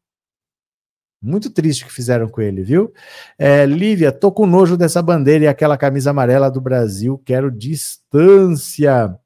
Muito 1.20 1.51
triste 1.51 1.82
o 1.82 1.86
que 1.89 1.93
fizeram 1.93 2.28
com 2.28 2.41
ele, 2.41 2.62
viu? 2.62 2.93
É, 3.36 3.66
Lívia, 3.66 4.12
tô 4.12 4.30
com 4.30 4.47
nojo 4.47 4.76
dessa 4.76 5.03
bandeira 5.03 5.45
e 5.45 5.49
aquela 5.49 5.76
camisa 5.76 6.11
amarela 6.11 6.49
do 6.49 6.61
Brasil, 6.61 7.20
quero 7.24 7.51
distância. 7.51 9.18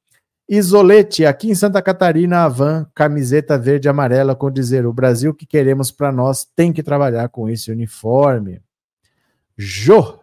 Isolete, 0.49 1.27
aqui 1.27 1.51
em 1.51 1.55
Santa 1.55 1.81
Catarina, 1.83 2.45
a 2.45 2.49
van, 2.49 2.87
camiseta 2.95 3.59
verde 3.59 3.89
e 3.89 3.91
amarela 3.91 4.35
com 4.35 4.51
dizer: 4.51 4.87
o 4.87 4.93
Brasil 4.93 5.35
que 5.35 5.47
queremos 5.47 5.91
para 5.91 6.11
nós 6.11 6.45
tem 6.45 6.73
que 6.73 6.83
trabalhar 6.83 7.29
com 7.29 7.49
esse 7.49 7.71
uniforme. 7.71 8.61
Jô, 9.57 10.19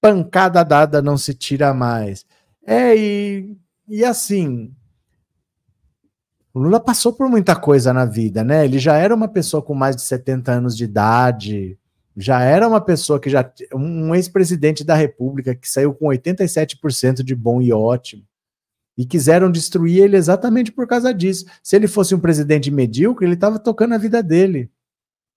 pancada 0.00 0.64
dada 0.64 1.00
não 1.00 1.16
se 1.16 1.34
tira 1.34 1.72
mais. 1.72 2.26
É, 2.64 2.96
e, 2.96 3.56
e 3.88 4.04
assim, 4.04 4.74
o 6.56 6.58
Lula 6.58 6.80
passou 6.80 7.12
por 7.12 7.28
muita 7.28 7.54
coisa 7.54 7.92
na 7.92 8.06
vida, 8.06 8.42
né? 8.42 8.64
Ele 8.64 8.78
já 8.78 8.96
era 8.96 9.14
uma 9.14 9.28
pessoa 9.28 9.62
com 9.62 9.74
mais 9.74 9.94
de 9.94 10.00
70 10.00 10.52
anos 10.52 10.74
de 10.74 10.84
idade, 10.84 11.78
já 12.16 12.40
era 12.40 12.66
uma 12.66 12.80
pessoa 12.80 13.20
que 13.20 13.28
já. 13.28 13.46
um 13.74 14.14
ex-presidente 14.14 14.82
da 14.82 14.94
República 14.94 15.54
que 15.54 15.68
saiu 15.68 15.92
com 15.92 16.06
87% 16.06 17.22
de 17.22 17.34
bom 17.34 17.60
e 17.60 17.74
ótimo. 17.74 18.22
E 18.96 19.04
quiseram 19.04 19.50
destruir 19.50 20.02
ele 20.02 20.16
exatamente 20.16 20.72
por 20.72 20.86
causa 20.86 21.12
disso. 21.12 21.44
Se 21.62 21.76
ele 21.76 21.86
fosse 21.86 22.14
um 22.14 22.20
presidente 22.20 22.70
medíocre, 22.70 23.26
ele 23.26 23.34
estava 23.34 23.58
tocando 23.58 23.92
a 23.92 23.98
vida 23.98 24.22
dele. 24.22 24.70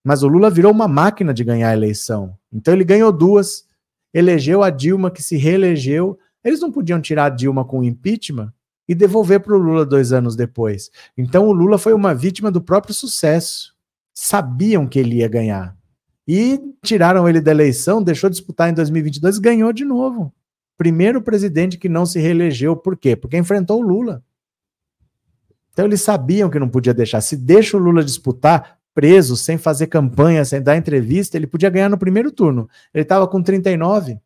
Mas 0.01 0.23
o 0.23 0.27
Lula 0.29 0.49
virou 0.49 0.71
uma 0.71 0.87
máquina 0.87 1.33
de 1.33 1.43
ganhar 1.43 1.67
a 1.67 1.73
eleição. 1.73 2.33
Então 2.49 2.73
ele 2.73 2.85
ganhou 2.85 3.11
duas, 3.11 3.65
elegeu 4.13 4.63
a 4.63 4.69
Dilma, 4.69 5.11
que 5.11 5.21
se 5.21 5.35
reelegeu. 5.35 6.17
Eles 6.45 6.61
não 6.61 6.71
podiam 6.71 7.01
tirar 7.01 7.25
a 7.25 7.29
Dilma 7.29 7.65
com 7.65 7.83
impeachment 7.83 8.53
e 8.89 8.95
devolver 8.95 9.39
para 9.39 9.55
o 9.55 9.59
Lula 9.59 9.85
dois 9.85 10.11
anos 10.11 10.35
depois. 10.35 10.89
Então 11.15 11.47
o 11.47 11.51
Lula 11.53 11.77
foi 11.77 11.93
uma 11.93 12.15
vítima 12.15 12.49
do 12.49 12.59
próprio 12.59 12.91
sucesso. 12.91 13.75
Sabiam 14.11 14.87
que 14.87 14.97
ele 14.97 15.17
ia 15.17 15.27
ganhar. 15.27 15.77
E 16.27 16.59
tiraram 16.83 17.29
ele 17.29 17.39
da 17.39 17.51
eleição, 17.51 18.01
deixou 18.01 18.31
de 18.31 18.37
disputar 18.37 18.67
em 18.67 18.73
2022, 18.73 19.37
ganhou 19.37 19.71
de 19.71 19.85
novo. 19.85 20.33
Primeiro 20.75 21.21
presidente 21.21 21.77
que 21.77 21.87
não 21.87 22.03
se 22.03 22.19
reelegeu. 22.19 22.75
Por 22.75 22.97
quê? 22.97 23.15
Porque 23.15 23.37
enfrentou 23.37 23.79
o 23.79 23.87
Lula. 23.87 24.23
Então 25.71 25.85
eles 25.85 26.01
sabiam 26.01 26.49
que 26.49 26.57
não 26.57 26.67
podia 26.67 26.93
deixar. 26.93 27.21
Se 27.21 27.37
deixa 27.37 27.77
o 27.77 27.79
Lula 27.79 28.03
disputar, 28.03 28.79
preso, 28.95 29.37
sem 29.37 29.57
fazer 29.57 29.85
campanha, 29.85 30.43
sem 30.43 30.63
dar 30.63 30.75
entrevista, 30.75 31.37
ele 31.37 31.45
podia 31.45 31.69
ganhar 31.69 31.89
no 31.89 31.97
primeiro 31.97 32.31
turno. 32.31 32.67
Ele 32.91 33.03
estava 33.03 33.27
com 33.27 33.41
39, 33.41 34.19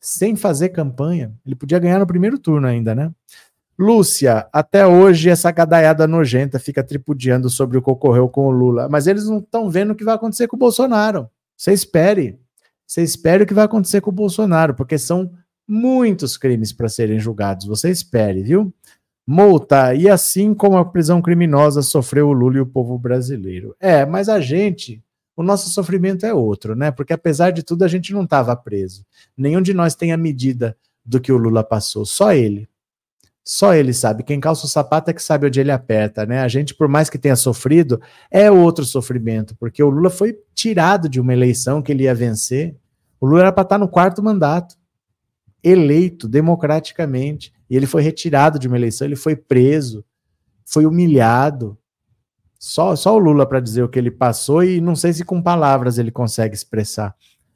sem 0.00 0.36
fazer 0.36 0.70
campanha. 0.70 1.34
Ele 1.44 1.54
podia 1.54 1.78
ganhar 1.78 1.98
no 1.98 2.06
primeiro 2.06 2.38
turno 2.38 2.66
ainda, 2.66 2.94
né? 2.94 3.12
Lúcia, 3.78 4.48
até 4.52 4.86
hoje 4.86 5.28
essa 5.28 5.50
gadaiada 5.50 6.06
nojenta 6.06 6.58
fica 6.58 6.82
tripudiando 6.82 7.50
sobre 7.50 7.76
o 7.76 7.82
que 7.82 7.90
ocorreu 7.90 8.28
com 8.28 8.46
o 8.46 8.50
Lula, 8.50 8.88
mas 8.88 9.06
eles 9.06 9.26
não 9.26 9.38
estão 9.38 9.68
vendo 9.68 9.92
o 9.92 9.94
que 9.94 10.04
vai 10.04 10.14
acontecer 10.14 10.46
com 10.46 10.56
o 10.56 10.58
Bolsonaro. 10.58 11.28
Você 11.56 11.72
espere. 11.72 12.38
Você 12.86 13.02
espere 13.02 13.44
o 13.44 13.46
que 13.46 13.52
vai 13.52 13.64
acontecer 13.64 14.00
com 14.00 14.10
o 14.10 14.14
Bolsonaro, 14.14 14.74
porque 14.74 14.96
são 14.96 15.30
muitos 15.68 16.36
crimes 16.36 16.72
para 16.72 16.88
serem 16.88 17.18
julgados. 17.18 17.66
Você 17.66 17.90
espere, 17.90 18.42
viu? 18.42 18.72
Multa, 19.26 19.92
e 19.92 20.08
assim 20.08 20.54
como 20.54 20.78
a 20.78 20.84
prisão 20.84 21.20
criminosa 21.20 21.82
sofreu 21.82 22.28
o 22.28 22.32
Lula 22.32 22.58
e 22.58 22.60
o 22.60 22.66
povo 22.66 22.96
brasileiro. 22.96 23.74
É, 23.80 24.06
mas 24.06 24.28
a 24.28 24.40
gente, 24.40 25.02
o 25.36 25.42
nosso 25.42 25.68
sofrimento 25.68 26.24
é 26.24 26.32
outro, 26.32 26.76
né? 26.76 26.92
Porque 26.92 27.12
apesar 27.12 27.50
de 27.50 27.62
tudo, 27.64 27.82
a 27.82 27.88
gente 27.88 28.12
não 28.14 28.22
estava 28.22 28.54
preso. 28.54 29.04
Nenhum 29.36 29.60
de 29.60 29.74
nós 29.74 29.96
tem 29.96 30.12
a 30.12 30.16
medida 30.16 30.76
do 31.04 31.20
que 31.20 31.32
o 31.32 31.36
Lula 31.36 31.64
passou, 31.64 32.06
só 32.06 32.32
ele. 32.32 32.68
Só 33.48 33.72
ele 33.72 33.92
sabe. 33.92 34.24
Quem 34.24 34.40
calça 34.40 34.66
o 34.66 34.68
sapato 34.68 35.08
é 35.08 35.14
que 35.14 35.22
sabe 35.22 35.46
onde 35.46 35.60
ele 35.60 35.70
aperta, 35.70 36.26
né? 36.26 36.40
A 36.40 36.48
gente, 36.48 36.74
por 36.74 36.88
mais 36.88 37.08
que 37.08 37.16
tenha 37.16 37.36
sofrido, 37.36 38.00
é 38.28 38.50
outro 38.50 38.84
sofrimento, 38.84 39.54
porque 39.54 39.80
o 39.80 39.88
Lula 39.88 40.10
foi 40.10 40.36
tirado 40.52 41.08
de 41.08 41.20
uma 41.20 41.32
eleição 41.32 41.80
que 41.80 41.92
ele 41.92 42.02
ia 42.02 42.14
vencer. 42.14 42.74
O 43.20 43.26
Lula 43.26 43.42
era 43.42 43.52
para 43.52 43.62
estar 43.62 43.78
no 43.78 43.88
quarto 43.88 44.20
mandato, 44.20 44.74
eleito 45.62 46.26
democraticamente, 46.26 47.52
e 47.70 47.76
ele 47.76 47.86
foi 47.86 48.02
retirado 48.02 48.58
de 48.58 48.66
uma 48.66 48.76
eleição, 48.76 49.06
ele 49.06 49.14
foi 49.14 49.36
preso, 49.36 50.04
foi 50.64 50.84
humilhado. 50.84 51.78
Só, 52.58 52.96
só 52.96 53.14
o 53.14 53.18
Lula 53.18 53.46
para 53.46 53.60
dizer 53.60 53.84
o 53.84 53.88
que 53.88 53.98
ele 53.98 54.10
passou, 54.10 54.64
e 54.64 54.80
não 54.80 54.96
sei 54.96 55.12
se 55.12 55.24
com 55.24 55.40
palavras 55.40 55.98
ele 55.98 56.10
consegue 56.10 56.56
expressar. 56.56 57.14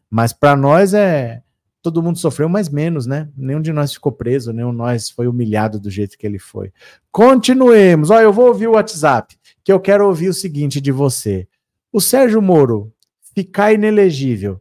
Mas 0.08 0.32
para 0.32 0.54
nós 0.54 0.94
é 0.94 1.42
todo 1.82 2.02
mundo 2.02 2.18
sofreu, 2.18 2.48
mas 2.48 2.68
menos, 2.68 3.06
né? 3.06 3.28
Nenhum 3.36 3.60
de 3.60 3.72
nós 3.72 3.92
ficou 3.92 4.12
preso, 4.12 4.52
nenhum 4.52 4.70
de 4.70 4.76
nós 4.76 5.10
foi 5.10 5.26
humilhado 5.26 5.80
do 5.80 5.90
jeito 5.90 6.18
que 6.18 6.26
ele 6.26 6.38
foi. 6.38 6.72
Continuemos. 7.10 8.10
Olha, 8.10 8.24
eu 8.24 8.32
vou 8.32 8.48
ouvir 8.48 8.66
o 8.66 8.72
WhatsApp, 8.72 9.36
que 9.64 9.72
eu 9.72 9.80
quero 9.80 10.06
ouvir 10.06 10.28
o 10.28 10.34
seguinte 10.34 10.80
de 10.80 10.92
você. 10.92 11.48
O 11.92 12.00
Sérgio 12.00 12.40
Moro 12.42 12.92
ficar 13.34 13.72
inelegível, 13.72 14.60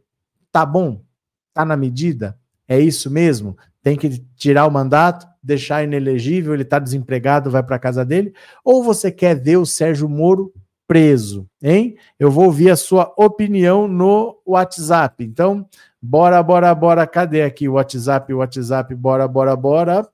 tá 0.50 0.64
bom? 0.64 1.02
Tá 1.52 1.64
na 1.64 1.76
medida? 1.76 2.38
É 2.66 2.80
isso 2.80 3.10
mesmo? 3.10 3.56
Tem 3.82 3.96
que 3.96 4.24
tirar 4.36 4.66
o 4.66 4.70
mandato, 4.70 5.26
deixar 5.42 5.82
inelegível, 5.84 6.54
ele 6.54 6.64
tá 6.64 6.78
desempregado, 6.78 7.50
vai 7.50 7.62
para 7.62 7.78
casa 7.78 8.04
dele? 8.04 8.32
Ou 8.64 8.82
você 8.82 9.10
quer 9.10 9.34
ver 9.34 9.56
o 9.56 9.66
Sérgio 9.66 10.08
Moro 10.08 10.52
preso, 10.86 11.48
hein? 11.62 11.96
Eu 12.18 12.30
vou 12.30 12.46
ouvir 12.46 12.70
a 12.70 12.76
sua 12.76 13.14
opinião 13.16 13.86
no 13.86 14.40
WhatsApp. 14.44 15.24
Então, 15.24 15.64
bora, 16.02 16.42
bora, 16.42 16.74
bora. 16.74 17.06
Cadê 17.06 17.42
aqui 17.42 17.68
o 17.68 17.74
WhatsApp, 17.74 18.32
WhatsApp, 18.32 18.94
bora, 18.94 19.28
bora, 19.28 19.56
bora. 19.56 20.08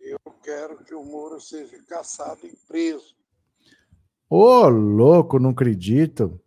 Eu 0.01 0.19
quero 0.43 0.85
que 0.85 0.95
o 0.95 1.05
Moro 1.05 1.41
seja 1.41 1.79
caçado 1.89 2.41
e 2.45 2.57
preso. 2.69 3.15
Ô, 4.29 4.69
louco, 4.69 5.39
não 5.39 5.51
acredito. 5.51 6.41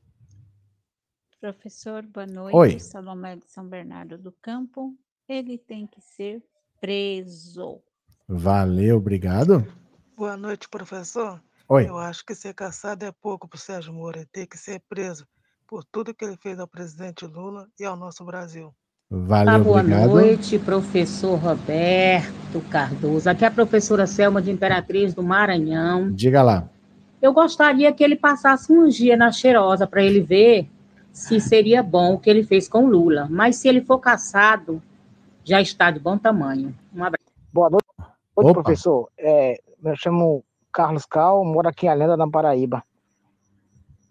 Professor, 1.40 2.06
boa 2.06 2.28
noite. 2.28 2.56
Oi. 2.56 2.80
Salomé 2.80 3.38
de 3.38 3.50
São 3.50 3.66
Bernardo 3.66 4.18
do 4.18 4.32
Campo. 4.32 4.94
Ele 5.28 5.58
tem 5.58 5.88
que 5.88 6.02
ser 6.02 6.44
preso. 6.82 7.82
Valeu, 8.28 8.98
obrigado. 8.98 9.66
Boa 10.18 10.36
noite, 10.36 10.68
professor. 10.68 11.42
Oi. 11.72 11.88
Eu 11.88 12.00
acho 12.00 12.26
que 12.26 12.34
ser 12.34 12.56
caçado 12.56 13.06
é 13.06 13.12
pouco 13.12 13.48
para 13.48 13.56
o 13.56 13.60
Sérgio 13.60 13.94
Moro. 13.94 14.18
Ele 14.18 14.28
tem 14.32 14.44
que 14.48 14.58
ser 14.58 14.82
preso 14.90 15.28
por 15.68 15.84
tudo 15.84 16.16
que 16.16 16.26
ele 16.26 16.36
fez 16.36 16.60
ao 16.60 16.68
presidente 16.68 17.28
Lula 17.28 17.68
e 17.80 17.86
ao 17.86 17.96
nosso 17.96 18.26
Brasil. 18.26 18.74
Valeu, 19.12 19.54
Ah, 19.54 19.60
boa 19.60 19.80
obrigado. 19.82 20.10
noite, 20.10 20.58
professor 20.58 21.36
Roberto 21.36 22.60
Cardoso. 22.72 23.30
Aqui 23.30 23.46
é 23.46 23.48
a 23.48 23.52
professora 23.52 24.08
Selma 24.08 24.42
de 24.42 24.50
Imperatriz 24.50 25.14
do 25.14 25.22
Maranhão. 25.22 26.12
Diga 26.12 26.42
lá. 26.42 26.68
Eu 27.22 27.34
gostaria 27.34 27.94
que 27.94 28.04
ele 28.04 28.16
passasse 28.16 28.74
um 28.74 28.88
dia 28.88 29.16
na 29.16 29.32
cheirosa 29.32 29.86
para 29.86 30.02
ele 30.02 30.22
ver 30.22 30.68
se 31.12 31.40
seria 31.40 31.84
bom 31.84 32.16
o 32.16 32.20
que 32.20 32.32
ele 32.32 32.44
fez 32.44 32.68
com 32.68 32.88
Lula. 32.88 33.28
Mas 33.30 33.58
se 33.58 33.68
ele 33.68 33.82
for 33.82 34.00
caçado, 34.00 34.82
já 35.44 35.62
está 35.62 35.92
de 35.92 36.00
bom 36.00 36.18
tamanho. 36.18 36.76
Um 36.92 37.04
abraço. 37.04 37.30
Boa 37.54 37.70
noite, 37.70 37.86
Opa. 38.36 38.54
professor. 38.54 39.10
É, 39.18 39.60
eu 39.84 39.96
chamo 39.96 40.44
Carlos 40.72 41.06
Cal, 41.06 41.44
moro 41.44 41.68
aqui 41.68 41.86
em 41.86 41.90
Alenda, 41.90 42.16
na 42.16 42.30
Paraíba. 42.30 42.84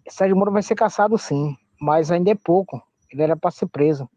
Sérgio 0.07 0.35
Moro 0.35 0.51
vai 0.51 0.63
ser 0.63 0.75
caçado 0.75 1.17
sim, 1.17 1.55
mas 1.79 2.11
ainda 2.11 2.31
é 2.31 2.35
pouco. 2.35 2.81
Ele 3.11 3.21
era 3.21 3.35
para 3.35 3.51
ser 3.51 3.67
preso. 3.67 4.09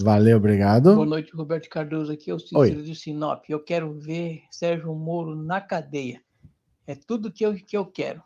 Valeu, 0.00 0.38
obrigado. 0.38 0.94
Boa 0.94 1.06
noite, 1.06 1.34
Roberto 1.34 1.68
Cardoso. 1.68 2.10
Aqui 2.10 2.30
é 2.30 2.34
o 2.34 2.38
Cícero 2.38 2.82
de 2.82 2.94
Sinop. 2.94 3.44
Eu 3.48 3.62
quero 3.62 3.92
ver 3.92 4.42
Sérgio 4.50 4.94
Moro 4.94 5.36
na 5.36 5.60
cadeia. 5.60 6.22
É 6.86 6.94
tudo 6.94 7.30
que 7.30 7.44
eu, 7.44 7.54
que 7.54 7.76
eu 7.76 7.84
quero. 7.84 8.22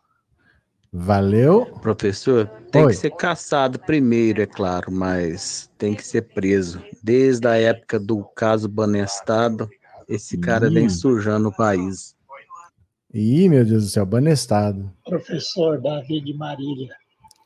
Valeu. 0.92 1.66
Professor, 1.80 2.46
tem 2.70 2.84
Oi. 2.84 2.92
que 2.92 2.98
ser 2.98 3.10
caçado 3.10 3.80
primeiro, 3.80 4.40
é 4.40 4.46
claro, 4.46 4.92
mas 4.92 5.68
tem 5.76 5.94
que 5.94 6.06
ser 6.06 6.22
preso. 6.22 6.80
Desde 7.02 7.48
a 7.48 7.56
época 7.56 7.98
do 7.98 8.22
caso 8.36 8.68
Banestado, 8.68 9.68
esse 10.08 10.38
cara 10.38 10.68
Ih. 10.68 10.74
vem 10.74 10.88
sujando 10.88 11.48
o 11.48 11.56
país. 11.56 12.13
Ih, 13.14 13.48
meu 13.48 13.64
Deus 13.64 13.84
do 13.84 13.90
céu, 13.90 14.04
banestado. 14.04 14.92
Professor 15.04 15.80
Davi 15.80 16.20
de 16.20 16.34
Marília, 16.34 16.92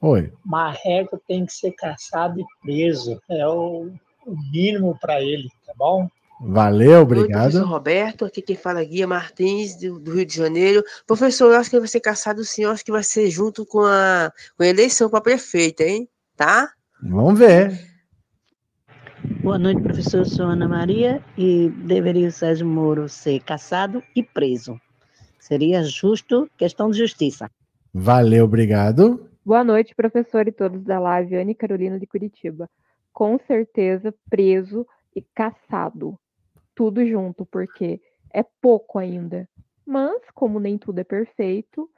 Oi. 0.01 0.33
Marreco 0.45 1.21
tem 1.27 1.45
que 1.45 1.53
ser 1.53 1.73
caçado 1.73 2.41
e 2.41 2.45
preso. 2.63 3.21
É 3.29 3.47
o, 3.47 3.91
o 4.25 4.37
mínimo 4.53 4.97
para 4.99 5.21
ele, 5.21 5.49
tá 5.67 5.75
bom? 5.77 6.09
Valeu, 6.41 7.01
Oi, 7.01 7.07
professor 7.07 7.25
obrigado. 7.25 7.67
Roberto, 7.67 8.25
aqui 8.25 8.41
quem 8.41 8.57
fala 8.57 8.81
é 8.81 8.85
Guia 8.85 9.07
Martins, 9.07 9.77
do, 9.77 9.99
do 9.99 10.15
Rio 10.15 10.25
de 10.25 10.37
Janeiro. 10.37 10.85
Professor, 11.07 11.53
eu 11.53 11.59
acho 11.59 11.69
que 11.69 11.79
vai 11.79 11.89
ser 11.89 12.01
caçado 12.01 12.45
sim, 12.45 12.63
eu 12.63 12.71
acho 12.71 12.85
que 12.85 12.93
vai 12.93 13.03
ser 13.03 13.29
junto 13.29 13.67
com 13.67 13.81
a, 13.81 14.33
com 14.57 14.63
a 14.63 14.67
eleição 14.67 15.11
para 15.11 15.21
prefeita, 15.21 15.83
hein? 15.83 16.09
Tá? 16.35 16.71
Vamos 17.03 17.39
ver. 17.39 17.79
Boa 19.43 19.59
noite, 19.59 19.83
professor. 19.83 20.19
Eu 20.19 20.25
sou 20.25 20.47
Ana 20.47 20.69
Maria 20.69 21.23
e 21.37 21.69
deveria 21.85 22.29
o 22.29 22.33
Sérgio 22.33 22.67
Moro 22.67 23.09
ser 23.09 23.41
caçado 23.41 24.03
e 24.15 24.23
preso. 24.23 24.81
Seria 25.49 25.83
justo, 25.83 26.47
questão 26.59 26.91
de 26.91 26.99
justiça. 26.99 27.51
Valeu, 27.91 28.45
obrigado. 28.45 29.31
Boa 29.43 29.65
noite, 29.65 29.95
professor 29.95 30.47
e 30.47 30.53
todos 30.53 30.85
da 30.85 31.01
live. 31.01 31.37
Anne 31.37 31.55
Carolina 31.55 31.99
de 31.99 32.07
Curitiba. 32.07 32.69
Com 33.15 33.39
certeza 33.47 34.15
preso 34.29 34.87
e 35.17 35.23
caçado. 35.35 36.21
Tudo 36.75 37.03
junto, 37.07 37.47
porque 37.47 37.99
é 38.31 38.45
pouco 38.61 38.99
ainda. 38.99 39.49
Mas, 39.87 40.21
como 40.35 40.61
nem 40.61 40.77
tudo 40.77 40.99
é 40.99 41.05
perfeito, 41.05 41.89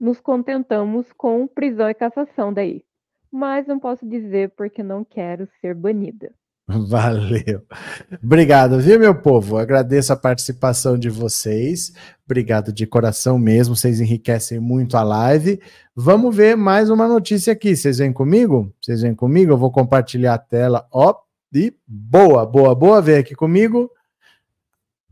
nos 0.00 0.20
contentamos 0.20 1.12
com 1.12 1.46
prisão 1.46 1.88
e 1.88 1.94
cassação 1.94 2.52
daí. 2.52 2.84
Mas 3.30 3.68
não 3.68 3.78
posso 3.78 4.04
dizer 4.04 4.50
porque 4.56 4.82
não 4.82 5.04
quero 5.04 5.48
ser 5.60 5.76
banida. 5.76 6.34
Valeu. 6.88 7.62
Obrigado, 8.22 8.78
viu, 8.78 8.98
meu 8.98 9.14
povo? 9.14 9.58
Agradeço 9.58 10.12
a 10.12 10.16
participação 10.16 10.96
de 10.96 11.10
vocês. 11.10 11.92
Obrigado 12.24 12.72
de 12.72 12.86
coração 12.86 13.38
mesmo. 13.38 13.74
Vocês 13.74 14.00
enriquecem 14.00 14.60
muito 14.60 14.96
a 14.96 15.02
live. 15.02 15.60
Vamos 15.94 16.34
ver 16.34 16.56
mais 16.56 16.88
uma 16.88 17.08
notícia 17.08 17.52
aqui. 17.52 17.74
Vocês 17.74 17.98
vêm 17.98 18.12
comigo? 18.12 18.72
Vocês 18.80 19.02
vêm 19.02 19.14
comigo? 19.14 19.52
Eu 19.52 19.58
vou 19.58 19.72
compartilhar 19.72 20.34
a 20.34 20.38
tela. 20.38 20.86
Ó, 20.92 21.14
e 21.52 21.74
boa, 21.86 22.46
boa, 22.46 22.74
boa. 22.74 23.02
Vem 23.02 23.16
aqui 23.16 23.34
comigo. 23.34 23.90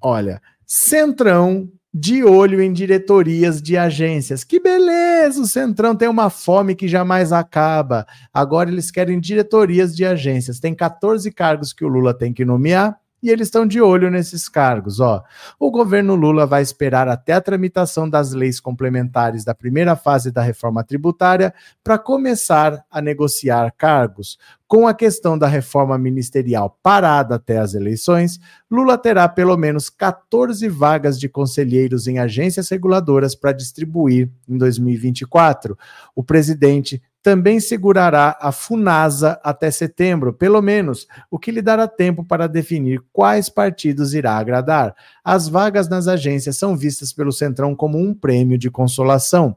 Olha, 0.01 0.41
Centrão 0.65 1.69
de 2.01 2.23
olho 2.23 2.63
em 2.63 2.73
diretorias 2.73 3.61
de 3.61 3.77
agências. 3.77 4.45
Que 4.45 4.61
beleza! 4.61 5.41
O 5.41 5.47
Centrão 5.47 5.97
tem 5.97 6.09
uma 6.09 6.31
fome 6.31 6.77
que 6.77 6.87
jamais 6.87 7.33
acaba. 7.33 8.07
Agora 8.33 8.71
eles 8.71 8.91
querem 8.91 9.19
diretorias 9.19 9.97
de 9.97 10.05
agências. 10.05 10.61
Tem 10.61 10.75
14 10.75 11.31
cargos 11.33 11.73
que 11.73 11.85
o 11.85 11.89
Lula 11.89 12.15
tem 12.15 12.33
que 12.33 12.45
nomear 12.45 12.97
e 13.23 13.31
eles 13.31 13.49
estão 13.49 13.67
de 13.67 13.81
olho 13.81 14.11
nesses 14.11 14.49
cargos. 14.49 15.01
Ó, 15.01 15.23
o 15.59 15.71
governo 15.71 16.15
Lula 16.15 16.47
vai 16.47 16.63
esperar 16.63 17.09
até 17.09 17.33
a 17.33 17.41
tramitação 17.41 18.09
das 18.09 18.33
leis 18.33 18.61
complementares 18.61 19.45
da 19.45 19.55
primeira 19.55 19.97
fase 19.97 20.31
da 20.31 20.43
reforma 20.43 20.85
tributária 20.85 21.53
para 21.83 21.99
começar 21.99 22.85
a 22.91 23.01
negociar 23.01 23.73
cargos. 23.77 24.39
Com 24.67 24.87
a 24.87 24.93
questão 24.93 25.39
da 25.39 25.47
reforma 25.47 25.97
ministerial 25.99 26.79
parada 26.83 27.37
até 27.37 27.59
as 27.59 27.75
eleições, 27.75 28.39
Lula 28.71 28.99
terá 28.99 29.27
pelo 29.27 29.57
menos 29.57 29.89
14 29.89 30.69
vagas 30.69 31.19
de 31.19 31.29
conselheiros 31.29 32.07
em 32.07 32.19
agências 32.19 32.69
reguladoras 32.69 33.35
para 33.35 33.53
distribuir 33.53 34.31
em 34.47 34.59
2024. 34.59 35.77
O 36.15 36.23
presidente 36.23 37.03
também 37.29 37.61
segurará 37.61 38.39
a 38.41 38.51
Funasa 38.51 39.39
até 39.45 39.71
setembro, 39.71 40.33
pelo 40.33 40.63
menos, 40.63 41.07
o 41.31 41.39
que 41.39 41.51
lhe 41.51 41.61
dará 41.61 41.87
tempo 41.87 42.25
para 42.25 42.47
definir 42.47 43.03
quais 43.13 43.51
partidos 43.51 44.15
irá 44.15 44.39
agradar. 44.39 44.95
As 45.23 45.47
vagas 45.47 45.91
nas 45.91 46.09
agências 46.09 46.57
são 46.57 46.75
vistas 46.75 47.13
pelo 47.13 47.31
Centrão 47.31 47.77
como 47.77 47.99
um 47.99 48.15
prêmio 48.15 48.57
de 48.57 48.71
consolação. 48.71 49.55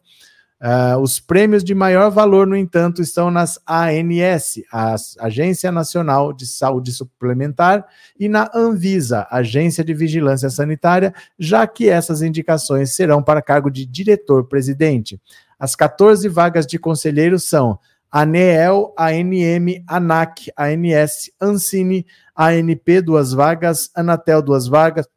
Uh, 0.60 1.00
os 1.00 1.18
prêmios 1.18 1.64
de 1.64 1.74
maior 1.74 2.12
valor, 2.12 2.46
no 2.46 2.58
entanto, 2.58 3.02
estão 3.02 3.32
nas 3.32 3.58
ANS, 3.66 4.62
a 4.70 4.96
Agência 5.22 5.72
Nacional 5.72 6.34
de 6.34 6.46
Saúde 6.46 6.92
Suplementar, 6.92 7.86
e 8.20 8.28
na 8.28 8.52
Anvisa, 8.54 9.26
Agência 9.32 9.82
de 9.82 9.94
Vigilância 9.94 10.50
Sanitária, 10.50 11.14
já 11.40 11.66
que 11.66 11.88
essas 11.88 12.22
indicações 12.22 12.94
serão 12.94 13.24
para 13.24 13.42
cargo 13.42 13.72
de 13.72 13.86
diretor-presidente. 13.86 15.22
As 15.62 15.76
14 15.76 16.28
vagas 16.28 16.66
de 16.66 16.80
conselheiro 16.80 17.38
são 17.38 17.78
ANEEL, 18.12 18.96
ANM, 18.98 19.84
ANAC, 19.86 20.52
ANS, 20.58 21.30
Ancine, 21.40 22.04
ANP, 22.36 23.00
duas 23.00 23.32
vagas, 23.32 23.92
Anatel, 23.96 24.42
duas 24.42 24.68
vagas, 24.68 25.08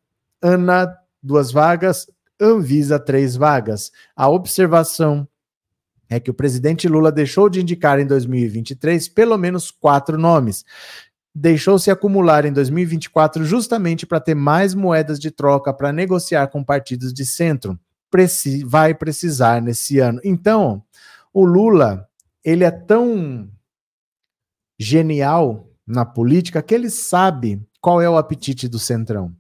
ANA, 0.43 0.95
duas 1.23 1.51
vagas, 1.51 2.07
Anvisa, 2.39 2.99
três 2.99 3.35
vagas. 3.35 3.91
A 4.15 4.29
observação 4.29 5.27
é 6.11 6.21
que 6.21 6.31
o 6.31 6.35
presidente 6.35 6.89
Lula 6.89 7.11
deixou 7.11 7.49
de 7.49 7.63
indicar 7.63 7.99
em 7.99 8.07
2023 8.07 9.09
pelo 9.09 9.39
menos 9.39 9.71
quatro 9.71 10.19
nomes. 10.19 10.63
Deixou-se 11.35 11.91
acumular 11.91 12.45
em 12.45 12.53
2024 12.53 13.47
justamente 13.47 14.05
para 14.05 14.21
ter 14.21 14.35
mais 14.35 14.75
moedas 14.75 15.19
de 15.19 15.31
troca 15.31 15.73
para 15.73 15.91
negociar 15.91 16.49
com 16.49 16.63
partidos 16.63 17.15
de 17.15 17.25
centro. 17.25 17.81
Preci 18.15 18.63
vai 18.63 18.95
precisar 18.95 19.61
nesse 19.61 19.99
ano. 19.99 20.21
Então, 20.23 20.85
o 21.33 21.45
Lula, 21.45 22.09
ele 22.45 22.63
é 22.63 22.71
tão 22.71 23.51
genial 24.79 25.69
na 25.85 26.05
política 26.05 26.63
que 26.63 26.73
ele 26.73 26.91
sabe 26.91 27.61
qual 27.81 28.01
é 28.01 28.09
o 28.09 28.17
apetite 28.17 28.69
do 28.69 28.79
centrão. 28.79 29.35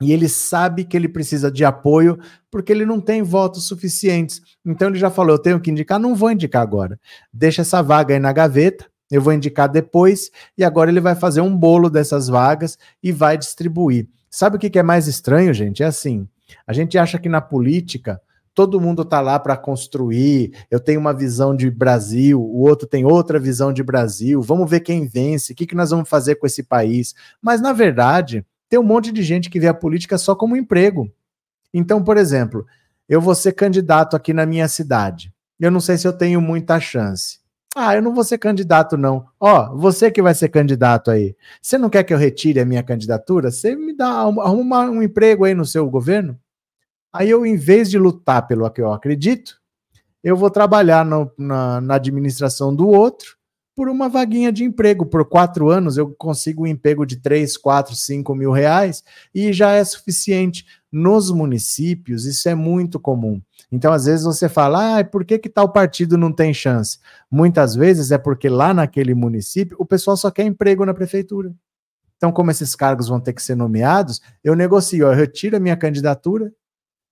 E 0.00 0.12
ele 0.12 0.28
sabe 0.28 0.84
que 0.84 0.96
ele 0.96 1.08
precisa 1.08 1.50
de 1.50 1.64
apoio 1.64 2.16
porque 2.48 2.70
ele 2.70 2.86
não 2.86 3.00
tem 3.00 3.24
votos 3.24 3.66
suficientes. 3.66 4.40
Então 4.64 4.86
ele 4.86 5.00
já 5.00 5.10
falou: 5.10 5.32
eu 5.32 5.42
tenho 5.42 5.58
que 5.58 5.72
indicar, 5.72 5.98
não 5.98 6.14
vou 6.14 6.30
indicar 6.30 6.62
agora. 6.62 7.00
Deixa 7.32 7.62
essa 7.62 7.82
vaga 7.82 8.14
aí 8.14 8.20
na 8.20 8.32
gaveta, 8.32 8.86
eu 9.10 9.20
vou 9.20 9.32
indicar 9.32 9.68
depois. 9.68 10.30
E 10.56 10.62
agora 10.62 10.92
ele 10.92 11.00
vai 11.00 11.16
fazer 11.16 11.40
um 11.40 11.58
bolo 11.58 11.90
dessas 11.90 12.28
vagas 12.28 12.78
e 13.02 13.10
vai 13.10 13.36
distribuir. 13.36 14.08
Sabe 14.30 14.58
o 14.58 14.60
que 14.60 14.78
é 14.78 14.82
mais 14.84 15.08
estranho, 15.08 15.52
gente? 15.52 15.82
É 15.82 15.86
assim: 15.86 16.28
a 16.66 16.72
gente 16.72 16.98
acha 16.98 17.18
que 17.18 17.28
na 17.28 17.40
política 17.40 18.20
todo 18.56 18.80
mundo 18.80 19.02
está 19.02 19.20
lá 19.20 19.38
para 19.38 19.56
construir. 19.56 20.52
Eu 20.70 20.80
tenho 20.80 20.98
uma 20.98 21.12
visão 21.12 21.54
de 21.54 21.70
Brasil, 21.70 22.40
o 22.40 22.60
outro 22.60 22.88
tem 22.88 23.04
outra 23.04 23.38
visão 23.38 23.70
de 23.70 23.82
Brasil. 23.82 24.40
Vamos 24.40 24.68
ver 24.68 24.80
quem 24.80 25.06
vence, 25.06 25.52
o 25.52 25.56
que, 25.56 25.66
que 25.66 25.74
nós 25.74 25.90
vamos 25.90 26.08
fazer 26.08 26.36
com 26.36 26.46
esse 26.46 26.62
país. 26.62 27.14
Mas, 27.40 27.60
na 27.60 27.74
verdade, 27.74 28.44
tem 28.68 28.78
um 28.78 28.82
monte 28.82 29.12
de 29.12 29.22
gente 29.22 29.50
que 29.50 29.60
vê 29.60 29.68
a 29.68 29.74
política 29.74 30.16
só 30.16 30.34
como 30.34 30.56
emprego. 30.56 31.12
Então, 31.72 32.02
por 32.02 32.16
exemplo, 32.16 32.66
eu 33.06 33.20
vou 33.20 33.34
ser 33.34 33.52
candidato 33.52 34.16
aqui 34.16 34.32
na 34.32 34.46
minha 34.46 34.66
cidade. 34.68 35.32
Eu 35.60 35.70
não 35.70 35.80
sei 35.80 35.98
se 35.98 36.08
eu 36.08 36.12
tenho 36.12 36.40
muita 36.40 36.80
chance. 36.80 37.38
Ah, 37.78 37.94
eu 37.94 38.00
não 38.00 38.14
vou 38.14 38.24
ser 38.24 38.38
candidato, 38.38 38.96
não. 38.96 39.26
Ó, 39.38 39.76
você 39.76 40.10
que 40.10 40.22
vai 40.22 40.34
ser 40.34 40.48
candidato 40.48 41.10
aí. 41.10 41.36
Você 41.60 41.76
não 41.76 41.90
quer 41.90 42.04
que 42.04 42.14
eu 42.14 42.16
retire 42.16 42.58
a 42.58 42.64
minha 42.64 42.82
candidatura? 42.82 43.50
Você 43.50 43.76
me 43.76 43.94
dá 43.94 44.08
arruma 44.08 44.88
um 44.88 45.02
emprego 45.02 45.44
aí 45.44 45.52
no 45.52 45.66
seu 45.66 45.86
governo? 45.90 46.40
Aí 47.12 47.28
eu, 47.28 47.44
em 47.44 47.54
vez 47.54 47.90
de 47.90 47.98
lutar 47.98 48.46
pelo 48.46 48.70
que 48.70 48.80
eu 48.80 48.90
acredito, 48.90 49.60
eu 50.24 50.38
vou 50.38 50.50
trabalhar 50.50 51.04
no, 51.04 51.30
na, 51.36 51.78
na 51.82 51.96
administração 51.96 52.74
do 52.74 52.88
outro 52.88 53.36
por 53.74 53.90
uma 53.90 54.08
vaguinha 54.08 54.50
de 54.50 54.64
emprego. 54.64 55.04
Por 55.04 55.26
quatro 55.26 55.68
anos 55.68 55.98
eu 55.98 56.14
consigo 56.14 56.62
um 56.62 56.66
emprego 56.66 57.04
de 57.04 57.16
3, 57.18 57.58
4, 57.58 57.94
5 57.94 58.34
mil 58.34 58.52
reais 58.52 59.04
e 59.34 59.52
já 59.52 59.72
é 59.72 59.84
suficiente. 59.84 60.64
Nos 60.90 61.30
municípios, 61.30 62.24
isso 62.24 62.48
é 62.48 62.54
muito 62.54 62.98
comum. 62.98 63.38
Então, 63.70 63.92
às 63.92 64.04
vezes 64.06 64.24
você 64.24 64.48
fala, 64.48 64.98
ah, 64.98 65.04
por 65.04 65.24
que, 65.24 65.38
que 65.38 65.48
tal 65.48 65.72
partido 65.72 66.16
não 66.16 66.32
tem 66.32 66.54
chance? 66.54 66.98
Muitas 67.30 67.74
vezes 67.74 68.12
é 68.12 68.18
porque 68.18 68.48
lá 68.48 68.72
naquele 68.72 69.14
município 69.14 69.76
o 69.80 69.84
pessoal 69.84 70.16
só 70.16 70.30
quer 70.30 70.44
emprego 70.44 70.84
na 70.84 70.94
prefeitura. 70.94 71.52
Então, 72.16 72.32
como 72.32 72.50
esses 72.50 72.74
cargos 72.74 73.08
vão 73.08 73.20
ter 73.20 73.32
que 73.32 73.42
ser 73.42 73.56
nomeados, 73.56 74.22
eu 74.42 74.54
negocio, 74.54 75.06
eu 75.06 75.14
retiro 75.14 75.56
a 75.56 75.60
minha 75.60 75.76
candidatura, 75.76 76.52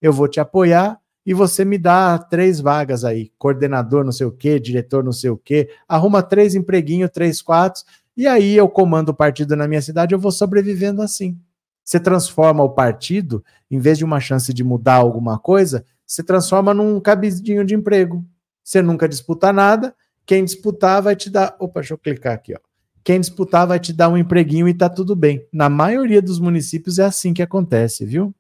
eu 0.00 0.12
vou 0.12 0.28
te 0.28 0.40
apoiar, 0.40 0.98
e 1.26 1.32
você 1.32 1.64
me 1.64 1.78
dá 1.78 2.18
três 2.18 2.61
vagas 2.61 3.05
aí, 3.05 3.32
coordenador 3.38 4.05
não 4.05 4.12
sei 4.12 4.26
o 4.26 4.32
quê, 4.32 4.61
diretor 4.61 5.02
não 5.02 5.12
sei 5.12 5.30
o 5.30 5.36
quê, 5.36 5.70
arruma 5.88 6.22
três 6.22 6.55
empreguinhos, 6.55 7.11
três, 7.11 7.40
quatro, 7.40 7.82
e 8.16 8.26
aí 8.26 8.57
eu 8.57 8.68
comando 8.68 9.09
o 9.09 9.14
partido 9.14 9.57
na 9.57 9.66
minha 9.66 9.82
cidade, 9.82 10.14
eu 10.14 10.18
vou 10.18 10.30
sobrevivendo 10.30 11.02
assim. 11.02 11.38
Você 11.82 11.98
transforma 11.98 12.62
o 12.62 12.70
partido, 12.70 13.44
em 13.70 13.78
vez 13.78 13.98
de 13.98 14.05
uma 14.05 14.20
chance 14.20 14.52
de 14.55 14.64
mudar 14.64 14.94
alguma 14.94 15.38
coisa, 15.38 15.84
você 16.15 16.23
transforma 16.23 16.73
num 16.73 17.01
cabidinho 17.01 17.65
de 17.65 17.75
emprego. 17.75 18.25
Você 18.62 18.81
nunca 18.81 19.09
disputa 19.09 19.53
nada, 19.53 19.93
quem 20.25 20.45
disputar 20.45 21.03
vai 21.03 21.17
te 21.17 21.29
dar. 21.29 21.57
Opa, 21.59 21.81
deixa 21.81 21.95
eu 21.95 21.99
clicar 21.99 22.35
aqui, 22.35 22.55
ó. 22.55 22.59
Quem 23.03 23.21
disputar 23.21 23.67
vai 23.67 23.81
te 23.81 23.93
dar 23.93 24.09
um 24.09 24.17
empreguinho 24.17 24.69
e 24.69 24.73
tá 24.73 24.89
tudo 24.89 25.17
bem. 25.17 25.45
Na 25.53 25.69
maioria 25.69 26.23
dos 26.23 26.39
municípios 26.39 26.99
é 27.01 27.05
assim 27.05 27.35
que 27.35 27.43
acontece, 27.43 28.07
viu? 28.07 28.33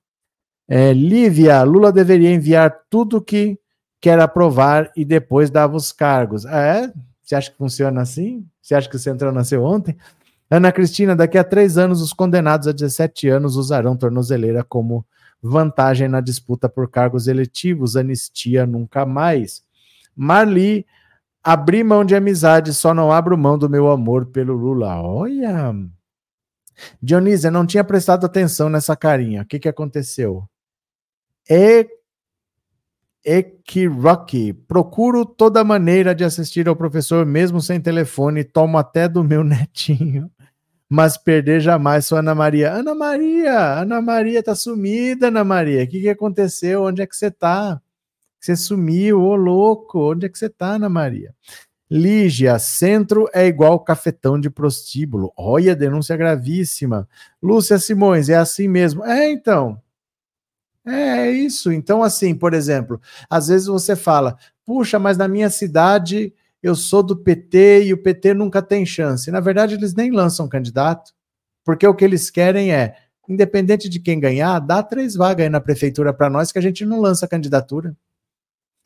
É, 0.68 0.92
Lívia, 0.92 1.62
Lula 1.64 1.92
deveria 1.92 2.32
enviar 2.32 2.72
tudo 2.88 3.20
que 3.20 3.58
quer 4.00 4.20
aprovar 4.20 4.90
e 4.96 5.04
depois 5.04 5.50
dava 5.50 5.76
os 5.76 5.90
cargos. 5.90 6.46
Ah, 6.46 6.62
é? 6.62 6.92
Você 7.22 7.34
acha 7.34 7.50
que 7.50 7.58
funciona 7.58 8.00
assim? 8.00 8.46
Você 8.62 8.74
acha 8.74 8.88
que 8.88 8.96
o 8.96 9.00
Centrão 9.00 9.32
nasceu 9.32 9.64
ontem? 9.64 9.96
Ana 10.48 10.70
Cristina, 10.70 11.16
daqui 11.16 11.36
a 11.36 11.44
três 11.44 11.76
anos, 11.76 12.00
os 12.00 12.12
condenados 12.12 12.68
a 12.68 12.72
17 12.72 13.28
anos 13.28 13.56
usarão 13.56 13.96
tornozeleira 13.96 14.62
como 14.62 15.04
vantagem 15.44 16.08
na 16.08 16.20
disputa 16.20 16.68
por 16.68 16.90
cargos 16.90 17.28
eletivos. 17.28 17.96
Anistia 17.96 18.66
nunca 18.66 19.04
mais. 19.04 19.62
Marli, 20.16 20.86
abri 21.42 21.84
mão 21.84 22.04
de 22.04 22.14
amizade, 22.14 22.72
só 22.72 22.94
não 22.94 23.12
abro 23.12 23.36
mão 23.36 23.58
do 23.58 23.68
meu 23.68 23.90
amor 23.90 24.26
pelo 24.26 24.54
Lula. 24.54 25.00
Olha! 25.02 25.74
Dionísia, 27.00 27.50
não 27.50 27.66
tinha 27.66 27.84
prestado 27.84 28.26
atenção 28.26 28.68
nessa 28.68 28.96
carinha. 28.96 29.42
O 29.42 29.44
que, 29.44 29.58
que 29.58 29.68
aconteceu? 29.68 30.48
é 31.48 31.86
Ekiroki. 33.24 34.52
Procuro 34.52 35.24
toda 35.24 35.64
maneira 35.64 36.14
de 36.14 36.24
assistir 36.24 36.68
ao 36.68 36.76
professor, 36.76 37.24
mesmo 37.24 37.60
sem 37.60 37.80
telefone, 37.80 38.44
tomo 38.44 38.76
até 38.76 39.08
do 39.08 39.24
meu 39.24 39.42
netinho. 39.42 40.30
Mas 40.88 41.16
perder 41.16 41.60
jamais 41.60 42.06
sou 42.06 42.18
Ana 42.18 42.34
Maria. 42.34 42.72
Ana 42.72 42.94
Maria, 42.94 43.80
Ana 43.80 44.00
Maria 44.00 44.42
tá 44.42 44.54
sumida, 44.54 45.28
Ana 45.28 45.44
Maria. 45.44 45.82
O 45.84 45.88
que, 45.88 46.02
que 46.02 46.08
aconteceu? 46.08 46.84
Onde 46.84 47.02
é 47.02 47.06
que 47.06 47.16
você 47.16 47.30
tá? 47.30 47.80
Você 48.38 48.54
sumiu, 48.54 49.22
ô 49.22 49.34
louco. 49.34 50.12
Onde 50.12 50.26
é 50.26 50.28
que 50.28 50.38
você 50.38 50.48
tá, 50.48 50.72
Ana 50.74 50.88
Maria? 50.88 51.34
Lígia, 51.90 52.58
centro 52.58 53.28
é 53.32 53.46
igual 53.46 53.78
cafetão 53.80 54.40
de 54.40 54.50
prostíbulo. 54.50 55.32
Olha, 55.36 55.76
denúncia 55.76 56.16
gravíssima. 56.16 57.08
Lúcia 57.42 57.78
Simões, 57.78 58.28
é 58.28 58.36
assim 58.36 58.68
mesmo. 58.68 59.04
É, 59.04 59.30
então. 59.30 59.80
É, 60.86 61.28
é 61.28 61.30
isso. 61.30 61.72
Então, 61.72 62.02
assim, 62.02 62.34
por 62.34 62.52
exemplo, 62.52 63.00
às 63.28 63.48
vezes 63.48 63.66
você 63.66 63.96
fala, 63.96 64.36
puxa, 64.64 64.98
mas 64.98 65.16
na 65.16 65.28
minha 65.28 65.48
cidade 65.48 66.32
eu 66.64 66.74
sou 66.74 67.02
do 67.02 67.14
PT 67.14 67.84
e 67.84 67.92
o 67.92 68.02
PT 68.02 68.32
nunca 68.32 68.62
tem 68.62 68.86
chance. 68.86 69.30
Na 69.30 69.38
verdade, 69.38 69.74
eles 69.74 69.94
nem 69.94 70.10
lançam 70.10 70.48
candidato, 70.48 71.12
porque 71.62 71.86
o 71.86 71.94
que 71.94 72.04
eles 72.04 72.30
querem 72.30 72.72
é, 72.72 72.96
independente 73.28 73.86
de 73.86 74.00
quem 74.00 74.18
ganhar, 74.18 74.58
dá 74.60 74.82
três 74.82 75.14
vagas 75.14 75.44
aí 75.44 75.50
na 75.50 75.60
prefeitura 75.60 76.12
para 76.12 76.30
nós 76.30 76.50
que 76.50 76.58
a 76.58 76.62
gente 76.62 76.86
não 76.86 77.00
lança 77.00 77.28
candidatura. 77.28 77.94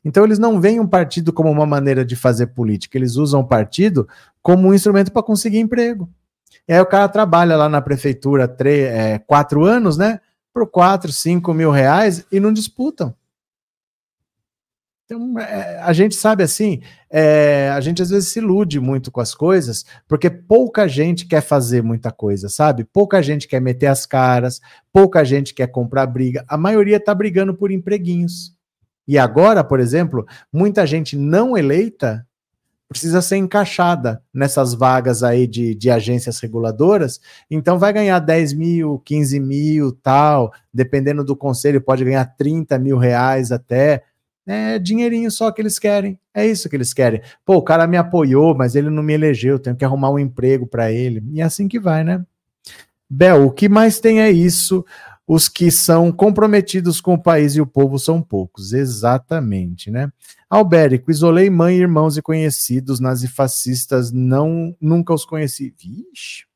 Então, 0.05 0.25
eles 0.25 0.41
não 0.41 0.61
veem 0.61 0.81
um 0.81 0.87
partido 0.87 1.33
como 1.33 1.51
uma 1.51 1.67
maneira 1.67 2.05
de 2.05 2.17
fazer 2.17 2.49
política, 2.49 2.99
eles 2.99 3.15
usam 3.15 3.41
o 3.41 3.47
partido 3.47 4.09
como 4.43 4.67
um 4.67 4.75
instrumento 4.75 5.13
para 5.13 5.23
conseguir 5.23 5.61
emprego. 5.61 6.11
E 6.67 6.73
aí 6.73 6.81
o 6.81 6.87
cara 6.87 7.09
trabalha 7.09 7.57
lá 7.57 7.69
na 7.69 7.81
prefeitura 7.81 8.49
três, 8.49 8.87
é, 8.87 9.19
quatro 9.21 9.65
anos, 9.65 9.97
né? 9.97 10.21
por 10.53 10.67
4, 10.67 11.13
5 11.13 11.55
mil 11.55 11.71
reais 11.71 12.27
e 12.33 12.41
não 12.41 12.53
disputam. 12.53 13.15
Então, 15.11 15.39
é, 15.39 15.79
a 15.79 15.91
gente 15.95 16.15
sabe 16.15 16.43
assim, 16.43 16.83
é, 17.09 17.71
a 17.73 17.81
gente 17.81 18.03
às 18.03 18.11
vezes 18.11 18.29
se 18.29 18.41
ilude 18.41 18.79
muito 18.79 19.11
com 19.11 19.23
as 19.23 19.35
coisas, 19.35 19.87
porque 20.07 20.29
pouca 20.29 20.87
gente 20.87 21.25
quer 21.25 21.41
fazer 21.41 21.83
muita 21.83 22.13
coisa, 22.13 22.51
sabe? 22.51 22.85
Pouca 22.85 23.23
gente 23.23 23.49
quer 23.49 23.59
meter 23.59 23.87
as 23.87 24.05
caras, 24.05 24.61
pouca 24.93 25.25
gente 25.25 25.55
quer 25.55 25.69
comprar 25.69 26.07
briga, 26.07 26.45
a 26.47 26.59
maioria 26.59 26.99
está 26.99 27.15
brigando 27.15 27.55
por 27.55 27.71
empreguinhos. 27.71 28.55
E 29.07 29.17
agora, 29.17 29.65
por 29.65 29.81
exemplo, 29.81 30.27
muita 30.53 30.87
gente 30.87 31.17
não 31.17 31.57
eleita 31.57 32.27
precisa 32.87 33.21
ser 33.21 33.37
encaixada 33.37 34.23
nessas 34.33 34.73
vagas 34.73 35.23
aí 35.23 35.47
de, 35.47 35.75
de 35.75 35.91
agências 35.91 36.41
reguladoras, 36.41 37.21
então 37.51 37.79
vai 37.79 37.93
ganhar 37.93 38.19
10 38.19 38.55
mil, 38.55 38.99
15 39.05 39.39
mil, 39.41 39.93
tal, 39.93 40.51
dependendo 40.73 41.23
do 41.23 41.37
conselho, 41.37 41.83
pode 41.83 42.03
ganhar 42.03 42.25
30 42.25 42.79
mil 42.79 42.97
reais 42.97 43.53
até. 43.53 44.05
É 44.51 44.79
dinheirinho 44.79 45.31
só 45.31 45.53
que 45.53 45.61
eles 45.61 45.79
querem. 45.79 46.19
É 46.33 46.47
isso 46.47 46.71
que 46.71 46.75
eles 46.75 46.95
querem. 46.95 47.21
Pô, 47.45 47.57
o 47.57 47.63
cara 47.63 47.87
me 47.87 47.99
apoiou, 47.99 48.55
mas 48.55 48.75
ele 48.75 48.89
não 48.89 49.03
me 49.03 49.13
elegeu, 49.13 49.59
tenho 49.59 49.77
que 49.77 49.85
arrumar 49.85 50.11
um 50.11 50.19
emprego 50.19 50.67
para 50.67 50.91
ele. 50.91 51.23
E 51.33 51.43
é 51.43 51.45
assim 51.45 51.69
que 51.69 51.79
vai, 51.79 52.03
né? 52.03 52.25
Bel, 53.11 53.47
o 53.47 53.51
que 53.51 53.69
mais 53.69 54.01
tem 54.01 54.23
é 54.23 54.31
isso 54.31 54.85
os 55.29 55.47
que 55.47 55.71
são 55.71 56.11
comprometidos 56.11 57.03
com 57.03 57.13
o 57.13 57.23
país 57.23 57.55
e 57.55 57.61
o 57.61 57.67
povo 57.67 57.99
são 57.99 58.23
poucos. 58.23 58.73
Exatamente, 58.73 59.91
né? 59.91 60.11
Albérico, 60.49 61.11
isolei 61.11 61.51
mãe, 61.51 61.77
irmãos 61.77 62.17
e 62.17 62.23
conhecidos, 62.23 62.99
nazifascistas, 62.99 64.11
não, 64.11 64.75
nunca 64.81 65.13
os 65.13 65.27
conheci. 65.27 65.75
Vixe. 65.79 66.48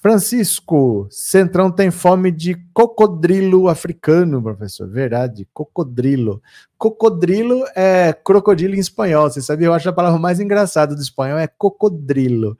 Francisco, 0.00 1.06
Centrão 1.10 1.70
tem 1.70 1.90
fome 1.90 2.32
de 2.32 2.54
cocodrilo 2.72 3.68
africano, 3.68 4.42
professor. 4.42 4.88
Verdade, 4.88 5.46
cocodrilo. 5.52 6.42
Cocodrilo 6.78 7.66
é 7.76 8.14
crocodilo 8.14 8.74
em 8.74 8.78
espanhol, 8.78 9.30
você 9.30 9.42
sabia? 9.42 9.66
Eu 9.66 9.74
acho 9.74 9.90
a 9.90 9.92
palavra 9.92 10.18
mais 10.18 10.40
engraçada 10.40 10.94
do 10.94 11.02
espanhol 11.02 11.38
é 11.38 11.46
cocodrilo. 11.46 12.56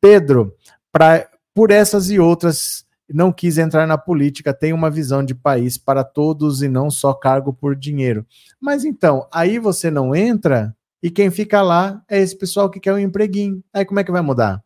Pedro, 0.00 0.52
pra, 0.90 1.28
por 1.54 1.70
essas 1.70 2.10
e 2.10 2.18
outras 2.18 2.84
não 3.08 3.32
quis 3.32 3.56
entrar 3.56 3.86
na 3.86 3.96
política, 3.96 4.52
tem 4.52 4.72
uma 4.72 4.90
visão 4.90 5.24
de 5.24 5.34
país 5.34 5.78
para 5.78 6.02
todos 6.02 6.60
e 6.60 6.68
não 6.68 6.90
só 6.90 7.14
cargo 7.14 7.52
por 7.52 7.76
dinheiro. 7.76 8.26
Mas 8.60 8.84
então, 8.84 9.28
aí 9.32 9.60
você 9.60 9.92
não 9.92 10.12
entra 10.12 10.74
e 11.00 11.08
quem 11.08 11.30
fica 11.30 11.62
lá 11.62 12.02
é 12.08 12.20
esse 12.20 12.36
pessoal 12.36 12.68
que 12.68 12.80
quer 12.80 12.92
um 12.92 12.98
empreguinho. 12.98 13.62
Aí 13.72 13.84
como 13.84 14.00
é 14.00 14.04
que 14.04 14.10
vai 14.10 14.22
mudar? 14.22 14.60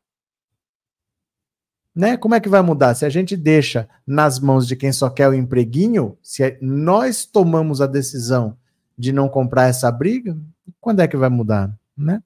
Né? 1.94 2.16
Como 2.16 2.34
é 2.34 2.40
que 2.40 2.48
vai 2.48 2.60
mudar? 2.60 2.94
Se 2.94 3.04
a 3.04 3.08
gente 3.08 3.36
deixa 3.36 3.88
nas 4.06 4.40
mãos 4.40 4.66
de 4.66 4.74
quem 4.74 4.90
só 4.92 5.08
quer 5.08 5.28
o 5.28 5.34
empreguinho, 5.34 6.18
se 6.20 6.58
nós 6.60 7.24
tomamos 7.24 7.80
a 7.80 7.86
decisão 7.86 8.56
de 8.98 9.12
não 9.12 9.28
comprar 9.28 9.68
essa 9.68 9.90
briga, 9.92 10.36
quando 10.80 11.00
é 11.00 11.08
que 11.08 11.16
vai 11.16 11.28
mudar, 11.28 11.72
né? 11.96 12.22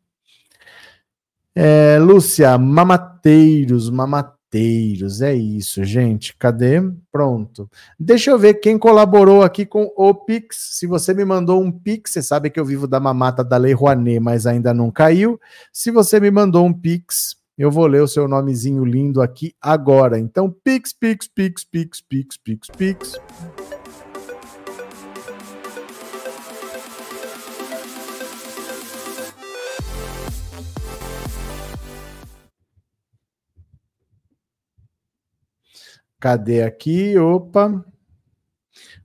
É, 1.55 1.99
Lúcia, 1.99 2.57
mamateiros, 2.57 3.91
mamateiros, 3.91 5.21
é 5.21 5.35
isso, 5.35 5.83
gente. 5.83 6.37
Cadê? 6.37 6.81
Pronto. 7.11 7.69
Deixa 7.99 8.31
eu 8.31 8.39
ver 8.39 8.55
quem 8.55 8.79
colaborou 8.79 9.43
aqui 9.43 9.67
com 9.67 9.93
o 9.97 10.15
Pix. 10.15 10.79
Se 10.79 10.87
você 10.87 11.13
me 11.13 11.25
mandou 11.25 11.61
um 11.61 11.73
Pix, 11.73 12.13
você 12.13 12.23
sabe 12.23 12.49
que 12.49 12.61
eu 12.61 12.65
vivo 12.65 12.87
da 12.87 13.01
mamata 13.01 13.43
da 13.43 13.57
Lei 13.57 13.73
Rouanet, 13.73 14.21
mas 14.21 14.47
ainda 14.47 14.73
não 14.73 14.89
caiu. 14.91 15.41
Se 15.73 15.91
você 15.91 16.21
me 16.21 16.31
mandou 16.31 16.65
um 16.65 16.73
Pix, 16.73 17.38
eu 17.59 17.73
vou 17.73 17.87
ler 17.89 18.01
o 18.01 18.07
seu 18.07 18.29
nomezinho 18.29 18.85
lindo 18.85 19.21
aqui 19.21 19.53
agora. 19.61 20.17
Então, 20.17 20.49
Pix, 20.49 20.93
Pix, 20.93 21.27
Pix, 21.27 21.65
Pix, 21.65 22.01
Pix, 22.01 22.37
Pix, 22.39 22.69
Pix. 22.69 23.21
Cadê 36.21 36.63
aqui? 36.63 37.19
Opa. 37.19 37.85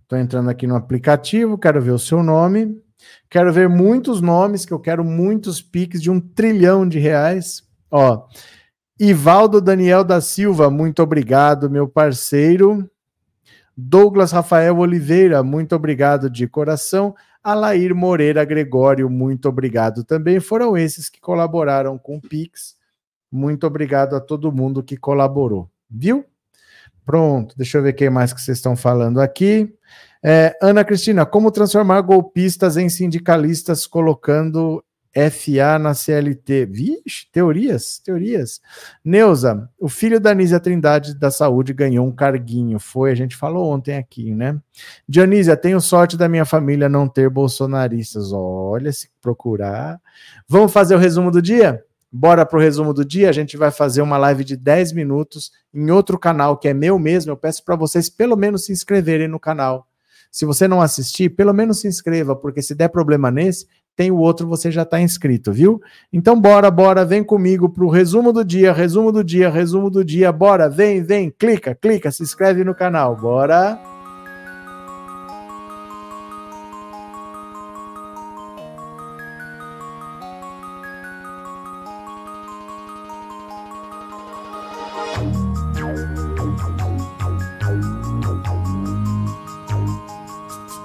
Estou 0.02 0.20
entrando 0.20 0.50
aqui 0.52 0.68
no 0.68 0.76
aplicativo, 0.76 1.58
quero 1.58 1.82
ver 1.82 1.92
o 1.92 2.00
seu 2.00 2.22
nome. 2.22 2.80
Quero 3.30 3.52
ver 3.52 3.68
muitos 3.68 4.22
nomes, 4.22 4.64
que 4.64 4.72
eu 4.72 4.80
quero 4.80 5.04
muitos 5.04 5.60
piques 5.60 6.02
de 6.02 6.12
um 6.12 6.20
trilhão 6.20 6.88
de 6.88 7.00
reais. 7.00 7.64
Ó, 7.96 8.26
Ivaldo 9.00 9.62
Daniel 9.62 10.04
da 10.04 10.20
Silva, 10.20 10.68
muito 10.68 11.04
obrigado, 11.04 11.70
meu 11.70 11.88
parceiro. 11.88 12.90
Douglas 13.78 14.32
Rafael 14.32 14.76
Oliveira, 14.80 15.44
muito 15.44 15.76
obrigado 15.76 16.28
de 16.28 16.48
coração. 16.48 17.14
Alair 17.44 17.94
Moreira 17.94 18.44
Gregório, 18.44 19.12
muito 19.12 19.48
obrigado 19.48 20.04
também. 20.04 20.40
Foram 20.40 20.76
esses 20.76 21.08
que 21.08 21.22
colaboraram 21.22 22.00
com 22.00 22.18
o 22.18 22.22
Pix. 22.22 22.76
Muito 23.32 23.68
obrigado 23.68 24.16
a 24.16 24.20
todo 24.20 24.52
mundo 24.52 24.82
que 24.82 24.98
colaborou, 24.98 25.70
viu? 25.88 26.26
Pronto, 27.06 27.56
deixa 27.56 27.78
eu 27.78 27.84
ver 27.84 27.94
quem 27.94 28.10
mais 28.10 28.34
que 28.34 28.42
vocês 28.42 28.58
estão 28.58 28.76
falando 28.76 29.22
aqui. 29.22 29.72
É, 30.24 30.58
Ana 30.60 30.84
Cristina, 30.84 31.28
como 31.28 31.52
transformar 31.52 32.02
golpistas 32.02 32.76
em 32.76 32.90
sindicalistas 32.90 33.86
colocando 33.86 34.84
FA 35.14 35.78
na 35.78 35.94
CLT? 35.94 36.66
Vixe, 36.66 37.28
teorias, 37.32 38.00
teorias. 38.00 38.60
Neuza, 39.06 39.70
o 39.80 39.88
filho 39.88 40.20
da 40.20 40.34
Nízia 40.34 40.60
Trindade 40.60 41.14
da 41.14 41.30
Saúde 41.30 41.72
ganhou 41.74 42.08
um 42.08 42.12
carguinho. 42.12 42.80
Foi, 42.80 43.12
a 43.12 43.16
gente 43.16 43.36
falou 43.36 43.72
ontem 43.72 43.98
aqui, 43.98 44.34
né? 44.34 44.60
Dionísia, 45.08 45.56
tenho 45.56 45.80
sorte 45.80 46.18
da 46.18 46.28
minha 46.28 46.46
família 46.46 46.90
não 46.90 47.08
ter 47.08 47.30
bolsonaristas. 47.30 48.32
Olha, 48.34 48.92
se 48.92 49.10
procurar. 49.22 50.02
Vamos 50.48 50.74
fazer 50.74 50.96
o 50.96 51.00
resumo 51.00 51.30
do 51.30 51.42
dia? 51.42 51.84
Bora 52.12 52.46
pro 52.46 52.60
resumo 52.60 52.94
do 52.94 53.06
dia. 53.06 53.30
A 53.30 53.34
gente 53.34 53.56
vai 53.56 53.72
fazer 53.72 54.02
uma 54.02 54.18
live 54.18 54.44
de 54.44 54.56
10 54.56 54.94
minutos 54.94 55.52
em 55.74 55.92
outro 55.92 56.18
canal 56.18 56.58
que 56.58 56.68
é 56.68 56.74
meu 56.74 56.98
mesmo. 56.98 57.32
Eu 57.32 57.38
peço 57.38 57.64
para 57.64 57.76
vocês 57.76 58.10
pelo 58.10 58.36
menos 58.36 58.66
se 58.66 58.72
inscreverem 58.72 59.28
no 59.28 59.40
canal. 59.40 59.88
Se 60.32 60.46
você 60.46 60.68
não 60.68 60.82
assistir, 60.82 61.30
pelo 61.30 61.54
menos 61.54 61.80
se 61.80 61.88
inscreva, 61.88 62.36
porque 62.36 62.60
se 62.60 62.74
der 62.74 62.88
problema 62.88 63.30
nesse, 63.30 63.68
tem 63.96 64.12
o 64.12 64.18
outro, 64.18 64.48
você 64.48 64.72
já 64.72 64.82
está 64.84 65.00
inscrito, 65.00 65.52
viu? 65.52 65.80
Então 66.12 66.40
bora, 66.40 66.70
bora, 66.72 67.06
vem 67.06 67.24
comigo 67.24 67.70
pro 67.70 67.90
resumo 67.90 68.34
do 68.34 68.44
dia, 68.44 68.74
resumo 68.74 69.12
do 69.12 69.24
dia, 69.24 69.50
resumo 69.50 69.90
do 69.90 70.04
dia. 70.04 70.32
Bora, 70.32 70.70
vem, 70.70 71.04
vem, 71.04 71.30
clica, 71.30 71.76
clica, 71.76 72.12
se 72.12 72.24
inscreve 72.24 72.64
no 72.64 72.74
canal. 72.74 73.16
Bora. 73.16 73.93